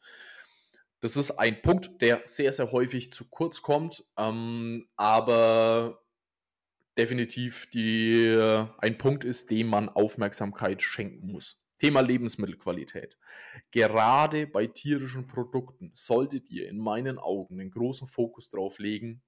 Das 0.99 1.17
ist 1.17 1.31
ein 1.31 1.61
Punkt, 1.61 2.01
der 2.01 2.21
sehr, 2.25 2.53
sehr 2.53 2.71
häufig 2.71 3.11
zu 3.11 3.29
kurz 3.29 3.61
kommt, 3.61 4.05
ähm, 4.17 4.87
aber 4.95 6.03
definitiv 6.97 7.69
die, 7.71 8.37
ein 8.77 8.97
Punkt 8.97 9.23
ist, 9.23 9.49
dem 9.49 9.67
man 9.67 9.89
Aufmerksamkeit 9.89 10.81
schenken 10.81 11.31
muss. 11.31 11.59
Thema 11.79 12.01
Lebensmittelqualität. 12.01 13.17
Gerade 13.71 14.47
bei 14.47 14.67
tierischen 14.67 15.27
Produkten 15.27 15.91
solltet 15.95 16.49
ihr 16.49 16.69
in 16.69 16.77
meinen 16.77 17.17
Augen 17.17 17.59
einen 17.59 17.71
großen 17.71 18.07
Fokus 18.07 18.47
drauf 18.49 18.79
legen, 18.79 19.21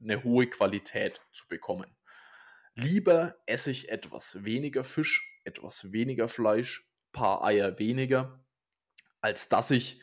eine 0.00 0.22
hohe 0.24 0.46
Qualität 0.46 1.20
zu 1.32 1.46
bekommen. 1.48 1.96
Lieber 2.74 3.36
esse 3.46 3.70
ich 3.70 3.88
etwas 3.88 4.44
weniger 4.44 4.84
Fisch, 4.84 5.40
etwas 5.44 5.92
weniger 5.92 6.28
Fleisch, 6.28 6.88
paar 7.12 7.44
Eier 7.44 7.78
weniger, 7.78 8.44
als 9.20 9.48
dass 9.48 9.70
ich 9.70 10.00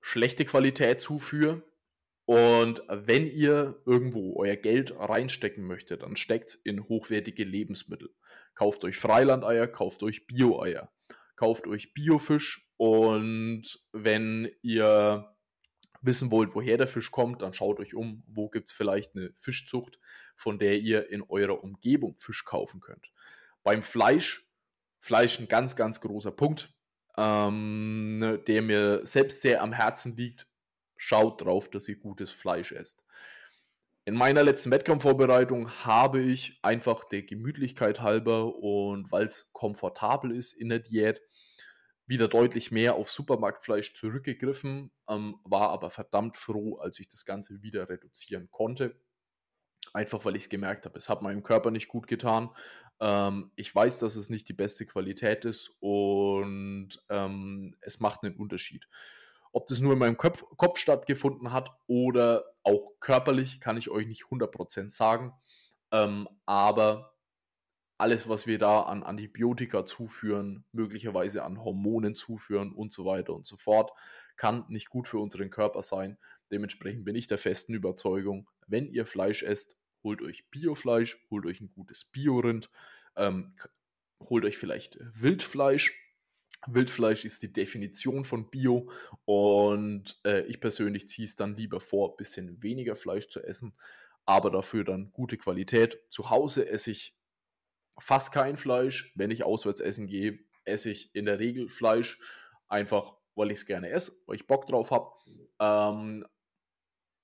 schlechte 0.00 0.44
Qualität 0.44 1.00
zuführe. 1.00 1.62
Und 2.24 2.82
wenn 2.88 3.26
ihr 3.26 3.82
irgendwo 3.86 4.36
euer 4.38 4.56
Geld 4.56 4.94
reinstecken 4.94 5.64
möchtet, 5.64 6.02
dann 6.02 6.16
steckt 6.16 6.58
in 6.64 6.88
hochwertige 6.88 7.44
Lebensmittel. 7.44 8.14
Kauft 8.54 8.84
euch 8.84 8.96
Freilandeier, 8.96 9.66
kauft 9.66 10.02
euch 10.02 10.26
Bio-Eier, 10.26 10.92
kauft 11.36 11.66
euch 11.66 11.94
Biofisch 11.94 12.70
und 12.76 13.62
wenn 13.92 14.50
ihr 14.62 15.34
wissen 16.00 16.30
wollt, 16.30 16.54
woher 16.54 16.76
der 16.76 16.86
Fisch 16.86 17.10
kommt, 17.10 17.42
dann 17.42 17.52
schaut 17.52 17.80
euch 17.80 17.94
um, 17.94 18.22
wo 18.26 18.48
gibt 18.48 18.68
es 18.68 18.74
vielleicht 18.74 19.16
eine 19.16 19.30
Fischzucht, 19.34 19.98
von 20.36 20.58
der 20.58 20.78
ihr 20.78 21.10
in 21.10 21.22
eurer 21.22 21.62
Umgebung 21.62 22.16
Fisch 22.18 22.44
kaufen 22.44 22.80
könnt. 22.80 23.10
Beim 23.62 23.82
Fleisch, 23.82 24.46
Fleisch 25.00 25.38
ein 25.38 25.48
ganz, 25.48 25.76
ganz 25.76 26.00
großer 26.00 26.32
Punkt, 26.32 26.74
ähm, 27.16 28.40
der 28.46 28.62
mir 28.62 29.00
selbst 29.04 29.42
sehr 29.42 29.62
am 29.62 29.72
Herzen 29.72 30.16
liegt. 30.16 30.46
Schaut 30.96 31.44
drauf, 31.44 31.70
dass 31.70 31.88
ihr 31.88 31.96
gutes 31.96 32.30
Fleisch 32.30 32.72
esst. 32.72 33.04
In 34.04 34.14
meiner 34.14 34.42
letzten 34.42 34.70
Wettkampfvorbereitung 34.70 35.70
habe 35.84 36.20
ich 36.20 36.58
einfach 36.62 37.04
der 37.04 37.22
Gemütlichkeit 37.24 38.00
halber 38.00 38.56
und 38.56 39.12
weil 39.12 39.26
es 39.26 39.52
komfortabel 39.52 40.34
ist 40.34 40.54
in 40.54 40.70
der 40.70 40.78
Diät, 40.78 41.20
wieder 42.08 42.26
deutlich 42.26 42.70
mehr 42.70 42.94
auf 42.94 43.10
Supermarktfleisch 43.10 43.94
zurückgegriffen, 43.94 44.90
ähm, 45.08 45.36
war 45.44 45.68
aber 45.70 45.90
verdammt 45.90 46.36
froh, 46.36 46.78
als 46.78 46.98
ich 46.98 47.08
das 47.08 47.24
Ganze 47.24 47.62
wieder 47.62 47.88
reduzieren 47.88 48.48
konnte. 48.50 48.98
Einfach 49.92 50.24
weil 50.24 50.36
ich 50.36 50.44
es 50.44 50.48
gemerkt 50.48 50.86
habe, 50.86 50.98
es 50.98 51.08
hat 51.08 51.22
meinem 51.22 51.42
Körper 51.42 51.70
nicht 51.70 51.88
gut 51.88 52.06
getan. 52.06 52.50
Ähm, 53.00 53.52
ich 53.56 53.74
weiß, 53.74 54.00
dass 54.00 54.16
es 54.16 54.30
nicht 54.30 54.48
die 54.48 54.54
beste 54.54 54.86
Qualität 54.86 55.44
ist 55.44 55.76
und 55.80 56.88
ähm, 57.10 57.76
es 57.80 58.00
macht 58.00 58.24
einen 58.24 58.36
Unterschied. 58.36 58.88
Ob 59.52 59.66
das 59.66 59.80
nur 59.80 59.92
in 59.92 59.98
meinem 59.98 60.16
Kopf, 60.16 60.44
Kopf 60.56 60.78
stattgefunden 60.78 61.52
hat 61.52 61.70
oder 61.86 62.44
auch 62.62 62.92
körperlich, 63.00 63.60
kann 63.60 63.76
ich 63.76 63.90
euch 63.90 64.06
nicht 64.06 64.24
100% 64.24 64.90
sagen. 64.90 65.32
Ähm, 65.90 66.28
aber 66.44 67.17
alles, 67.98 68.28
was 68.28 68.46
wir 68.46 68.58
da 68.58 68.82
an 68.82 69.02
Antibiotika 69.02 69.84
zuführen, 69.84 70.64
möglicherweise 70.72 71.42
an 71.42 71.62
Hormonen 71.62 72.14
zuführen 72.14 72.72
und 72.72 72.92
so 72.92 73.04
weiter 73.04 73.34
und 73.34 73.46
so 73.46 73.56
fort, 73.56 73.90
kann 74.36 74.64
nicht 74.68 74.88
gut 74.88 75.08
für 75.08 75.18
unseren 75.18 75.50
Körper 75.50 75.82
sein. 75.82 76.16
Dementsprechend 76.52 77.04
bin 77.04 77.16
ich 77.16 77.26
der 77.26 77.38
festen 77.38 77.74
Überzeugung, 77.74 78.48
wenn 78.68 78.86
ihr 78.86 79.04
Fleisch 79.04 79.42
esst, 79.42 79.76
holt 80.04 80.22
euch 80.22 80.48
Biofleisch, 80.50 81.18
holt 81.30 81.44
euch 81.44 81.60
ein 81.60 81.72
gutes 81.72 82.04
Biorind, 82.04 82.70
ähm, 83.16 83.56
holt 84.20 84.44
euch 84.44 84.56
vielleicht 84.56 84.98
Wildfleisch. 85.00 85.92
Wildfleisch 86.66 87.24
ist 87.24 87.42
die 87.42 87.52
Definition 87.52 88.24
von 88.24 88.48
Bio 88.48 88.90
und 89.24 90.20
äh, 90.24 90.42
ich 90.46 90.60
persönlich 90.60 91.08
ziehe 91.08 91.26
es 91.26 91.34
dann 91.34 91.56
lieber 91.56 91.80
vor, 91.80 92.12
ein 92.12 92.16
bisschen 92.16 92.62
weniger 92.62 92.94
Fleisch 92.94 93.28
zu 93.28 93.42
essen, 93.42 93.74
aber 94.24 94.50
dafür 94.50 94.84
dann 94.84 95.12
gute 95.12 95.36
Qualität. 95.36 95.98
Zu 96.10 96.30
Hause 96.30 96.68
esse 96.68 96.92
ich 96.92 97.17
fast 98.00 98.32
kein 98.32 98.56
Fleisch. 98.56 99.12
Wenn 99.14 99.30
ich 99.30 99.44
auswärts 99.44 99.80
essen 99.80 100.06
gehe, 100.06 100.38
esse 100.64 100.90
ich 100.90 101.14
in 101.14 101.24
der 101.24 101.38
Regel 101.38 101.68
Fleisch, 101.68 102.18
einfach 102.68 103.14
weil 103.34 103.50
ich 103.50 103.58
es 103.58 103.66
gerne 103.66 103.90
esse, 103.90 104.12
weil 104.26 104.36
ich 104.36 104.46
Bock 104.46 104.66
drauf 104.66 104.90
habe. 104.90 105.12
Ähm, 105.60 106.26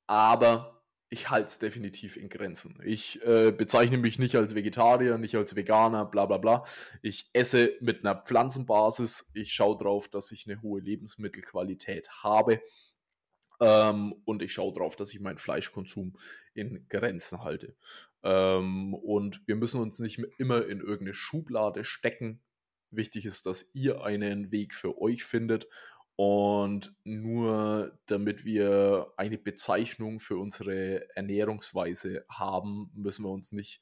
aber 0.07 0.75
ich 1.09 1.31
halte 1.31 1.47
es 1.47 1.59
definitiv 1.59 2.17
in 2.17 2.29
Grenzen. 2.29 2.81
Ich 2.85 3.23
äh, 3.25 3.53
bezeichne 3.53 3.99
mich 3.99 4.19
nicht 4.19 4.35
als 4.37 4.55
Vegetarier, 4.55 5.19
nicht 5.19 5.35
als 5.37 5.55
Veganer, 5.55 6.05
bla 6.07 6.27
bla 6.27 6.39
bla. 6.39 6.65
Ich 7.03 7.31
esse 7.33 7.75
mit 7.81 8.05
einer 8.05 8.17
Pflanzenbasis. 8.17 9.31
Ich 9.35 9.53
schaue 9.53 9.77
drauf, 9.77 10.09
dass 10.09 10.33
ich 10.33 10.47
eine 10.47 10.61
hohe 10.63 10.81
Lebensmittelqualität 10.81 12.11
habe. 12.23 12.61
Ähm, 13.61 14.15
und 14.25 14.43
ich 14.43 14.53
schaue 14.53 14.73
drauf, 14.73 14.97
dass 14.97 15.15
ich 15.15 15.21
meinen 15.21 15.39
Fleischkonsum 15.39 16.17
in 16.55 16.87
Grenzen 16.89 17.45
halte. 17.45 17.77
Ähm, 18.25 18.95
und 18.95 19.47
wir 19.47 19.55
müssen 19.55 19.81
uns 19.81 20.01
nicht 20.01 20.19
immer 20.39 20.67
in 20.67 20.81
irgendeine 20.81 21.15
Schublade 21.15 21.85
stecken. 21.85 22.43
Wichtig 22.91 23.27
ist, 23.27 23.47
dass 23.47 23.71
ihr 23.75 24.03
einen 24.03 24.51
Weg 24.51 24.75
für 24.75 25.01
euch 25.01 25.25
findet. 25.25 25.69
Und 26.17 26.95
nur 27.05 27.99
damit 28.07 28.45
wir 28.45 29.13
eine 29.17 29.37
Bezeichnung 29.37 30.21
für 30.21 30.39
unsere 30.39 31.09
Ernährungsweise 31.17 32.25
haben, 32.29 32.91
müssen 32.95 33.25
wir 33.25 33.31
uns 33.31 33.53
nicht 33.53 33.81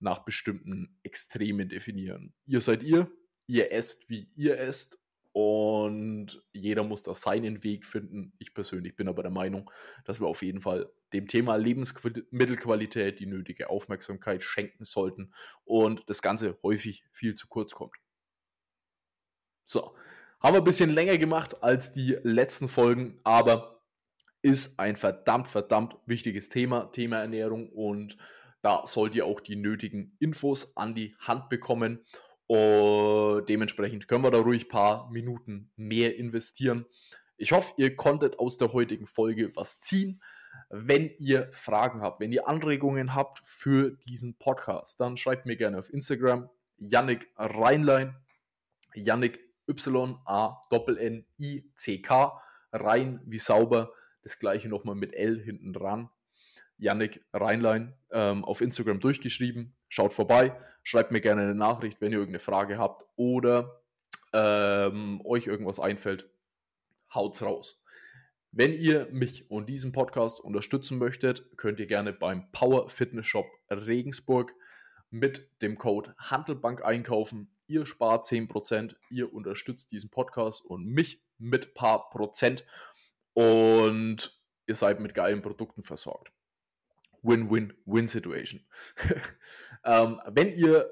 nach 0.00 0.24
bestimmten 0.24 0.98
Extremen 1.02 1.68
definieren. 1.68 2.34
Ihr 2.46 2.60
seid 2.60 2.82
ihr, 2.82 3.10
ihr 3.46 3.72
esst, 3.72 4.10
wie 4.10 4.30
ihr 4.34 4.58
esst 4.58 5.00
und 5.32 6.42
jeder 6.52 6.82
muss 6.82 7.02
da 7.02 7.14
seinen 7.14 7.62
Weg 7.62 7.86
finden. 7.86 8.32
Ich 8.38 8.54
persönlich 8.54 8.96
bin 8.96 9.08
aber 9.08 9.22
der 9.22 9.30
Meinung, 9.30 9.70
dass 10.04 10.20
wir 10.20 10.26
auf 10.26 10.42
jeden 10.42 10.60
Fall 10.60 10.90
dem 11.12 11.26
Thema 11.26 11.56
Lebensmittelqualität 11.56 13.20
die 13.20 13.26
nötige 13.26 13.70
Aufmerksamkeit 13.70 14.42
schenken 14.42 14.84
sollten 14.84 15.32
und 15.64 16.02
das 16.08 16.22
Ganze 16.22 16.58
häufig 16.62 17.04
viel 17.12 17.34
zu 17.34 17.48
kurz 17.48 17.74
kommt. 17.74 17.96
So, 19.64 19.94
haben 20.40 20.54
wir 20.54 20.60
ein 20.60 20.64
bisschen 20.64 20.90
länger 20.90 21.18
gemacht 21.18 21.62
als 21.62 21.92
die 21.92 22.18
letzten 22.22 22.68
Folgen, 22.68 23.20
aber 23.24 23.82
ist 24.40 24.78
ein 24.78 24.96
verdammt, 24.96 25.48
verdammt 25.48 25.96
wichtiges 26.06 26.48
Thema, 26.48 26.90
Thema 26.92 27.18
Ernährung 27.18 27.68
und 27.70 28.16
da 28.62 28.86
sollt 28.86 29.14
ihr 29.14 29.26
auch 29.26 29.40
die 29.40 29.56
nötigen 29.56 30.16
Infos 30.18 30.76
an 30.76 30.94
die 30.94 31.14
Hand 31.20 31.48
bekommen. 31.48 32.04
Und 32.48 33.48
dementsprechend 33.48 34.08
können 34.08 34.24
wir 34.24 34.30
da 34.30 34.38
ruhig 34.38 34.64
ein 34.64 34.68
paar 34.68 35.10
Minuten 35.10 35.70
mehr 35.76 36.16
investieren. 36.16 36.86
Ich 37.36 37.52
hoffe, 37.52 37.74
ihr 37.76 37.94
konntet 37.94 38.38
aus 38.38 38.56
der 38.56 38.72
heutigen 38.72 39.06
Folge 39.06 39.54
was 39.54 39.78
ziehen. 39.78 40.22
Wenn 40.70 41.10
ihr 41.18 41.48
Fragen 41.52 42.00
habt, 42.00 42.20
wenn 42.20 42.32
ihr 42.32 42.48
Anregungen 42.48 43.14
habt 43.14 43.38
für 43.44 43.92
diesen 44.08 44.38
Podcast, 44.38 44.98
dann 45.00 45.16
schreibt 45.18 45.46
mir 45.46 45.56
gerne 45.56 45.78
auf 45.78 45.92
Instagram 45.92 46.48
Yannick 46.78 47.30
Reinlein, 47.36 48.16
Yannick 48.94 49.40
Y-A-N-N-I-C-K, 49.68 50.22
rein 52.72 53.20
wie 53.26 53.38
sauber, 53.38 53.92
das 54.22 54.38
gleiche 54.38 54.70
nochmal 54.70 54.94
mit 54.94 55.14
L 55.14 55.38
hinten 55.38 55.74
dran. 55.74 56.08
Yannick 56.78 57.24
Reinlein 57.32 57.94
ähm, 58.10 58.44
auf 58.44 58.60
Instagram 58.60 59.00
durchgeschrieben. 59.00 59.76
Schaut 59.88 60.12
vorbei, 60.12 60.58
schreibt 60.82 61.10
mir 61.10 61.20
gerne 61.20 61.42
eine 61.42 61.54
Nachricht, 61.54 62.00
wenn 62.00 62.12
ihr 62.12 62.18
irgendeine 62.18 62.38
Frage 62.40 62.78
habt 62.78 63.04
oder 63.16 63.82
ähm, 64.32 65.20
euch 65.24 65.46
irgendwas 65.46 65.80
einfällt. 65.80 66.30
Haut's 67.12 67.42
raus. 67.42 67.80
Wenn 68.50 68.72
ihr 68.72 69.08
mich 69.10 69.50
und 69.50 69.68
diesen 69.68 69.92
Podcast 69.92 70.40
unterstützen 70.40 70.98
möchtet, 70.98 71.56
könnt 71.56 71.80
ihr 71.80 71.86
gerne 71.86 72.12
beim 72.12 72.50
Power 72.50 72.88
Fitness 72.88 73.26
Shop 73.26 73.46
Regensburg 73.70 74.54
mit 75.10 75.50
dem 75.62 75.76
Code 75.76 76.14
Handelbank 76.18 76.84
einkaufen. 76.84 77.54
Ihr 77.66 77.84
spart 77.84 78.24
10%, 78.24 78.96
ihr 79.10 79.32
unterstützt 79.32 79.92
diesen 79.92 80.10
Podcast 80.10 80.64
und 80.64 80.86
mich 80.86 81.22
mit 81.36 81.74
paar 81.74 82.08
Prozent 82.08 82.64
und 83.34 84.40
ihr 84.66 84.74
seid 84.74 85.00
mit 85.00 85.14
geilen 85.14 85.42
Produkten 85.42 85.82
versorgt. 85.82 86.32
Win-Win-Win-Situation. 87.22 88.64
ähm, 89.84 90.20
wenn 90.26 90.52
ihr 90.54 90.90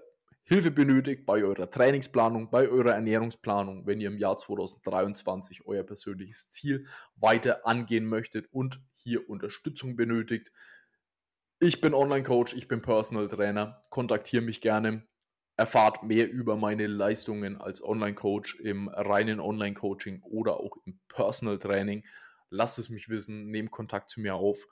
Hilfe 0.48 0.70
benötigt 0.70 1.26
bei 1.26 1.42
eurer 1.42 1.68
Trainingsplanung, 1.68 2.50
bei 2.50 2.68
eurer 2.68 2.92
Ernährungsplanung, 2.92 3.84
wenn 3.84 4.00
ihr 4.00 4.06
im 4.06 4.16
Jahr 4.16 4.36
2023 4.36 5.66
euer 5.66 5.82
persönliches 5.82 6.50
Ziel 6.50 6.86
weiter 7.16 7.66
angehen 7.66 8.06
möchtet 8.06 8.46
und 8.52 8.80
hier 8.92 9.28
Unterstützung 9.28 9.96
benötigt. 9.96 10.52
Ich 11.58 11.80
bin 11.80 11.94
Online-Coach, 11.94 12.54
ich 12.54 12.68
bin 12.68 12.80
Personal 12.80 13.26
Trainer. 13.26 13.82
Kontaktiere 13.90 14.42
mich 14.42 14.60
gerne. 14.60 15.08
Erfahrt 15.56 16.04
mehr 16.04 16.30
über 16.30 16.56
meine 16.56 16.86
Leistungen 16.86 17.60
als 17.60 17.82
Online-Coach 17.82 18.60
im 18.60 18.88
reinen 18.88 19.40
Online-Coaching 19.40 20.22
oder 20.22 20.60
auch 20.60 20.76
im 20.84 21.00
Personal 21.08 21.58
Training. 21.58 22.04
Lasst 22.50 22.78
es 22.78 22.88
mich 22.88 23.08
wissen, 23.08 23.50
nehmt 23.50 23.72
Kontakt 23.72 24.10
zu 24.10 24.20
mir 24.20 24.36
auf. 24.36 24.68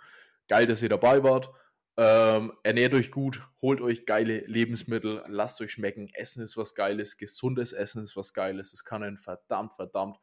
Geil, 0.48 0.66
dass 0.66 0.82
ihr 0.82 0.88
dabei 0.88 1.22
wart. 1.22 1.50
Ähm, 1.96 2.52
ernährt 2.64 2.92
euch 2.92 3.12
gut, 3.12 3.46
holt 3.62 3.80
euch 3.80 4.04
geile 4.04 4.40
Lebensmittel, 4.46 5.22
lasst 5.28 5.60
euch 5.60 5.72
schmecken. 5.72 6.10
Essen 6.14 6.42
ist 6.42 6.56
was 6.56 6.74
Geiles, 6.74 7.16
gesundes 7.16 7.72
Essen 7.72 8.02
ist 8.02 8.16
was 8.16 8.34
Geiles. 8.34 8.72
Es 8.72 8.84
kann 8.84 9.02
einen 9.02 9.18
verdammt, 9.18 9.74
verdammt 9.74 10.18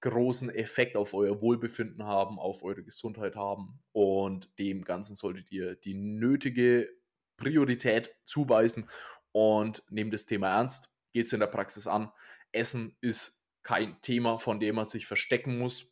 großen 0.00 0.50
Effekt 0.50 0.96
auf 0.96 1.14
euer 1.14 1.40
Wohlbefinden 1.40 2.04
haben, 2.04 2.38
auf 2.38 2.62
eure 2.62 2.82
Gesundheit 2.82 3.36
haben. 3.36 3.78
Und 3.92 4.50
dem 4.58 4.84
Ganzen 4.84 5.14
solltet 5.14 5.52
ihr 5.52 5.76
die 5.76 5.94
nötige 5.94 6.88
Priorität 7.36 8.14
zuweisen 8.24 8.88
und 9.32 9.82
nehmt 9.90 10.12
das 10.12 10.26
Thema 10.26 10.56
ernst. 10.56 10.90
Geht 11.12 11.26
es 11.26 11.32
in 11.32 11.40
der 11.40 11.46
Praxis 11.46 11.86
an. 11.86 12.10
Essen 12.52 12.96
ist 13.00 13.44
kein 13.62 14.00
Thema, 14.00 14.38
von 14.38 14.58
dem 14.58 14.76
man 14.76 14.84
sich 14.86 15.06
verstecken 15.06 15.58
muss. 15.58 15.86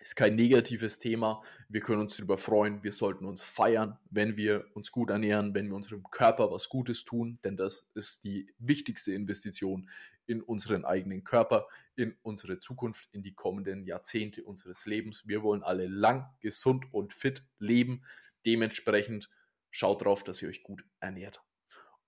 Ist 0.00 0.16
kein 0.16 0.36
negatives 0.36 0.98
Thema. 0.98 1.42
Wir 1.68 1.80
können 1.80 2.00
uns 2.00 2.16
darüber 2.16 2.38
freuen. 2.38 2.82
Wir 2.82 2.92
sollten 2.92 3.24
uns 3.24 3.42
feiern, 3.42 3.98
wenn 4.10 4.36
wir 4.36 4.64
uns 4.74 4.92
gut 4.92 5.10
ernähren, 5.10 5.54
wenn 5.54 5.68
wir 5.68 5.74
unserem 5.74 6.04
Körper 6.10 6.50
was 6.50 6.68
Gutes 6.68 7.04
tun, 7.04 7.38
denn 7.44 7.56
das 7.56 7.86
ist 7.94 8.24
die 8.24 8.52
wichtigste 8.58 9.12
Investition 9.12 9.88
in 10.26 10.42
unseren 10.42 10.84
eigenen 10.84 11.24
Körper, 11.24 11.66
in 11.96 12.16
unsere 12.22 12.58
Zukunft, 12.58 13.08
in 13.12 13.22
die 13.22 13.34
kommenden 13.34 13.84
Jahrzehnte 13.84 14.44
unseres 14.44 14.86
Lebens. 14.86 15.26
Wir 15.26 15.42
wollen 15.42 15.62
alle 15.62 15.88
lang, 15.88 16.26
gesund 16.40 16.84
und 16.92 17.12
fit 17.12 17.42
leben. 17.58 18.02
Dementsprechend 18.46 19.30
schaut 19.70 20.04
drauf, 20.04 20.22
dass 20.22 20.42
ihr 20.42 20.48
euch 20.48 20.62
gut 20.62 20.84
ernährt. 21.00 21.42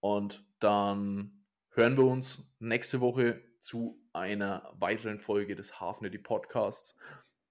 Und 0.01 0.45
dann 0.61 1.45
hören 1.71 1.97
wir 1.97 2.05
uns 2.05 2.43
nächste 2.59 3.01
Woche 3.01 3.43
zu 3.61 4.01
einer 4.13 4.73
weiteren 4.79 5.19
Folge 5.19 5.55
des 5.55 5.81
Hafnedy 5.81 6.19
Podcasts. 6.19 6.97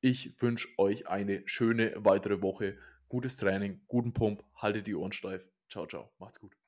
Ich 0.02 0.42
wünsche 0.42 0.68
euch 0.78 1.08
eine 1.08 1.44
schöne 1.46 1.94
weitere 1.98 2.42
Woche. 2.42 2.78
Gutes 3.10 3.38
Training, 3.38 3.82
guten 3.88 4.14
Pump, 4.14 4.44
haltet 4.56 4.88
die 4.88 4.96
Ohren 4.96 5.12
steif. 5.12 5.46
Ciao, 5.70 5.86
ciao, 5.88 6.12
macht's 6.20 6.40
gut. 6.40 6.59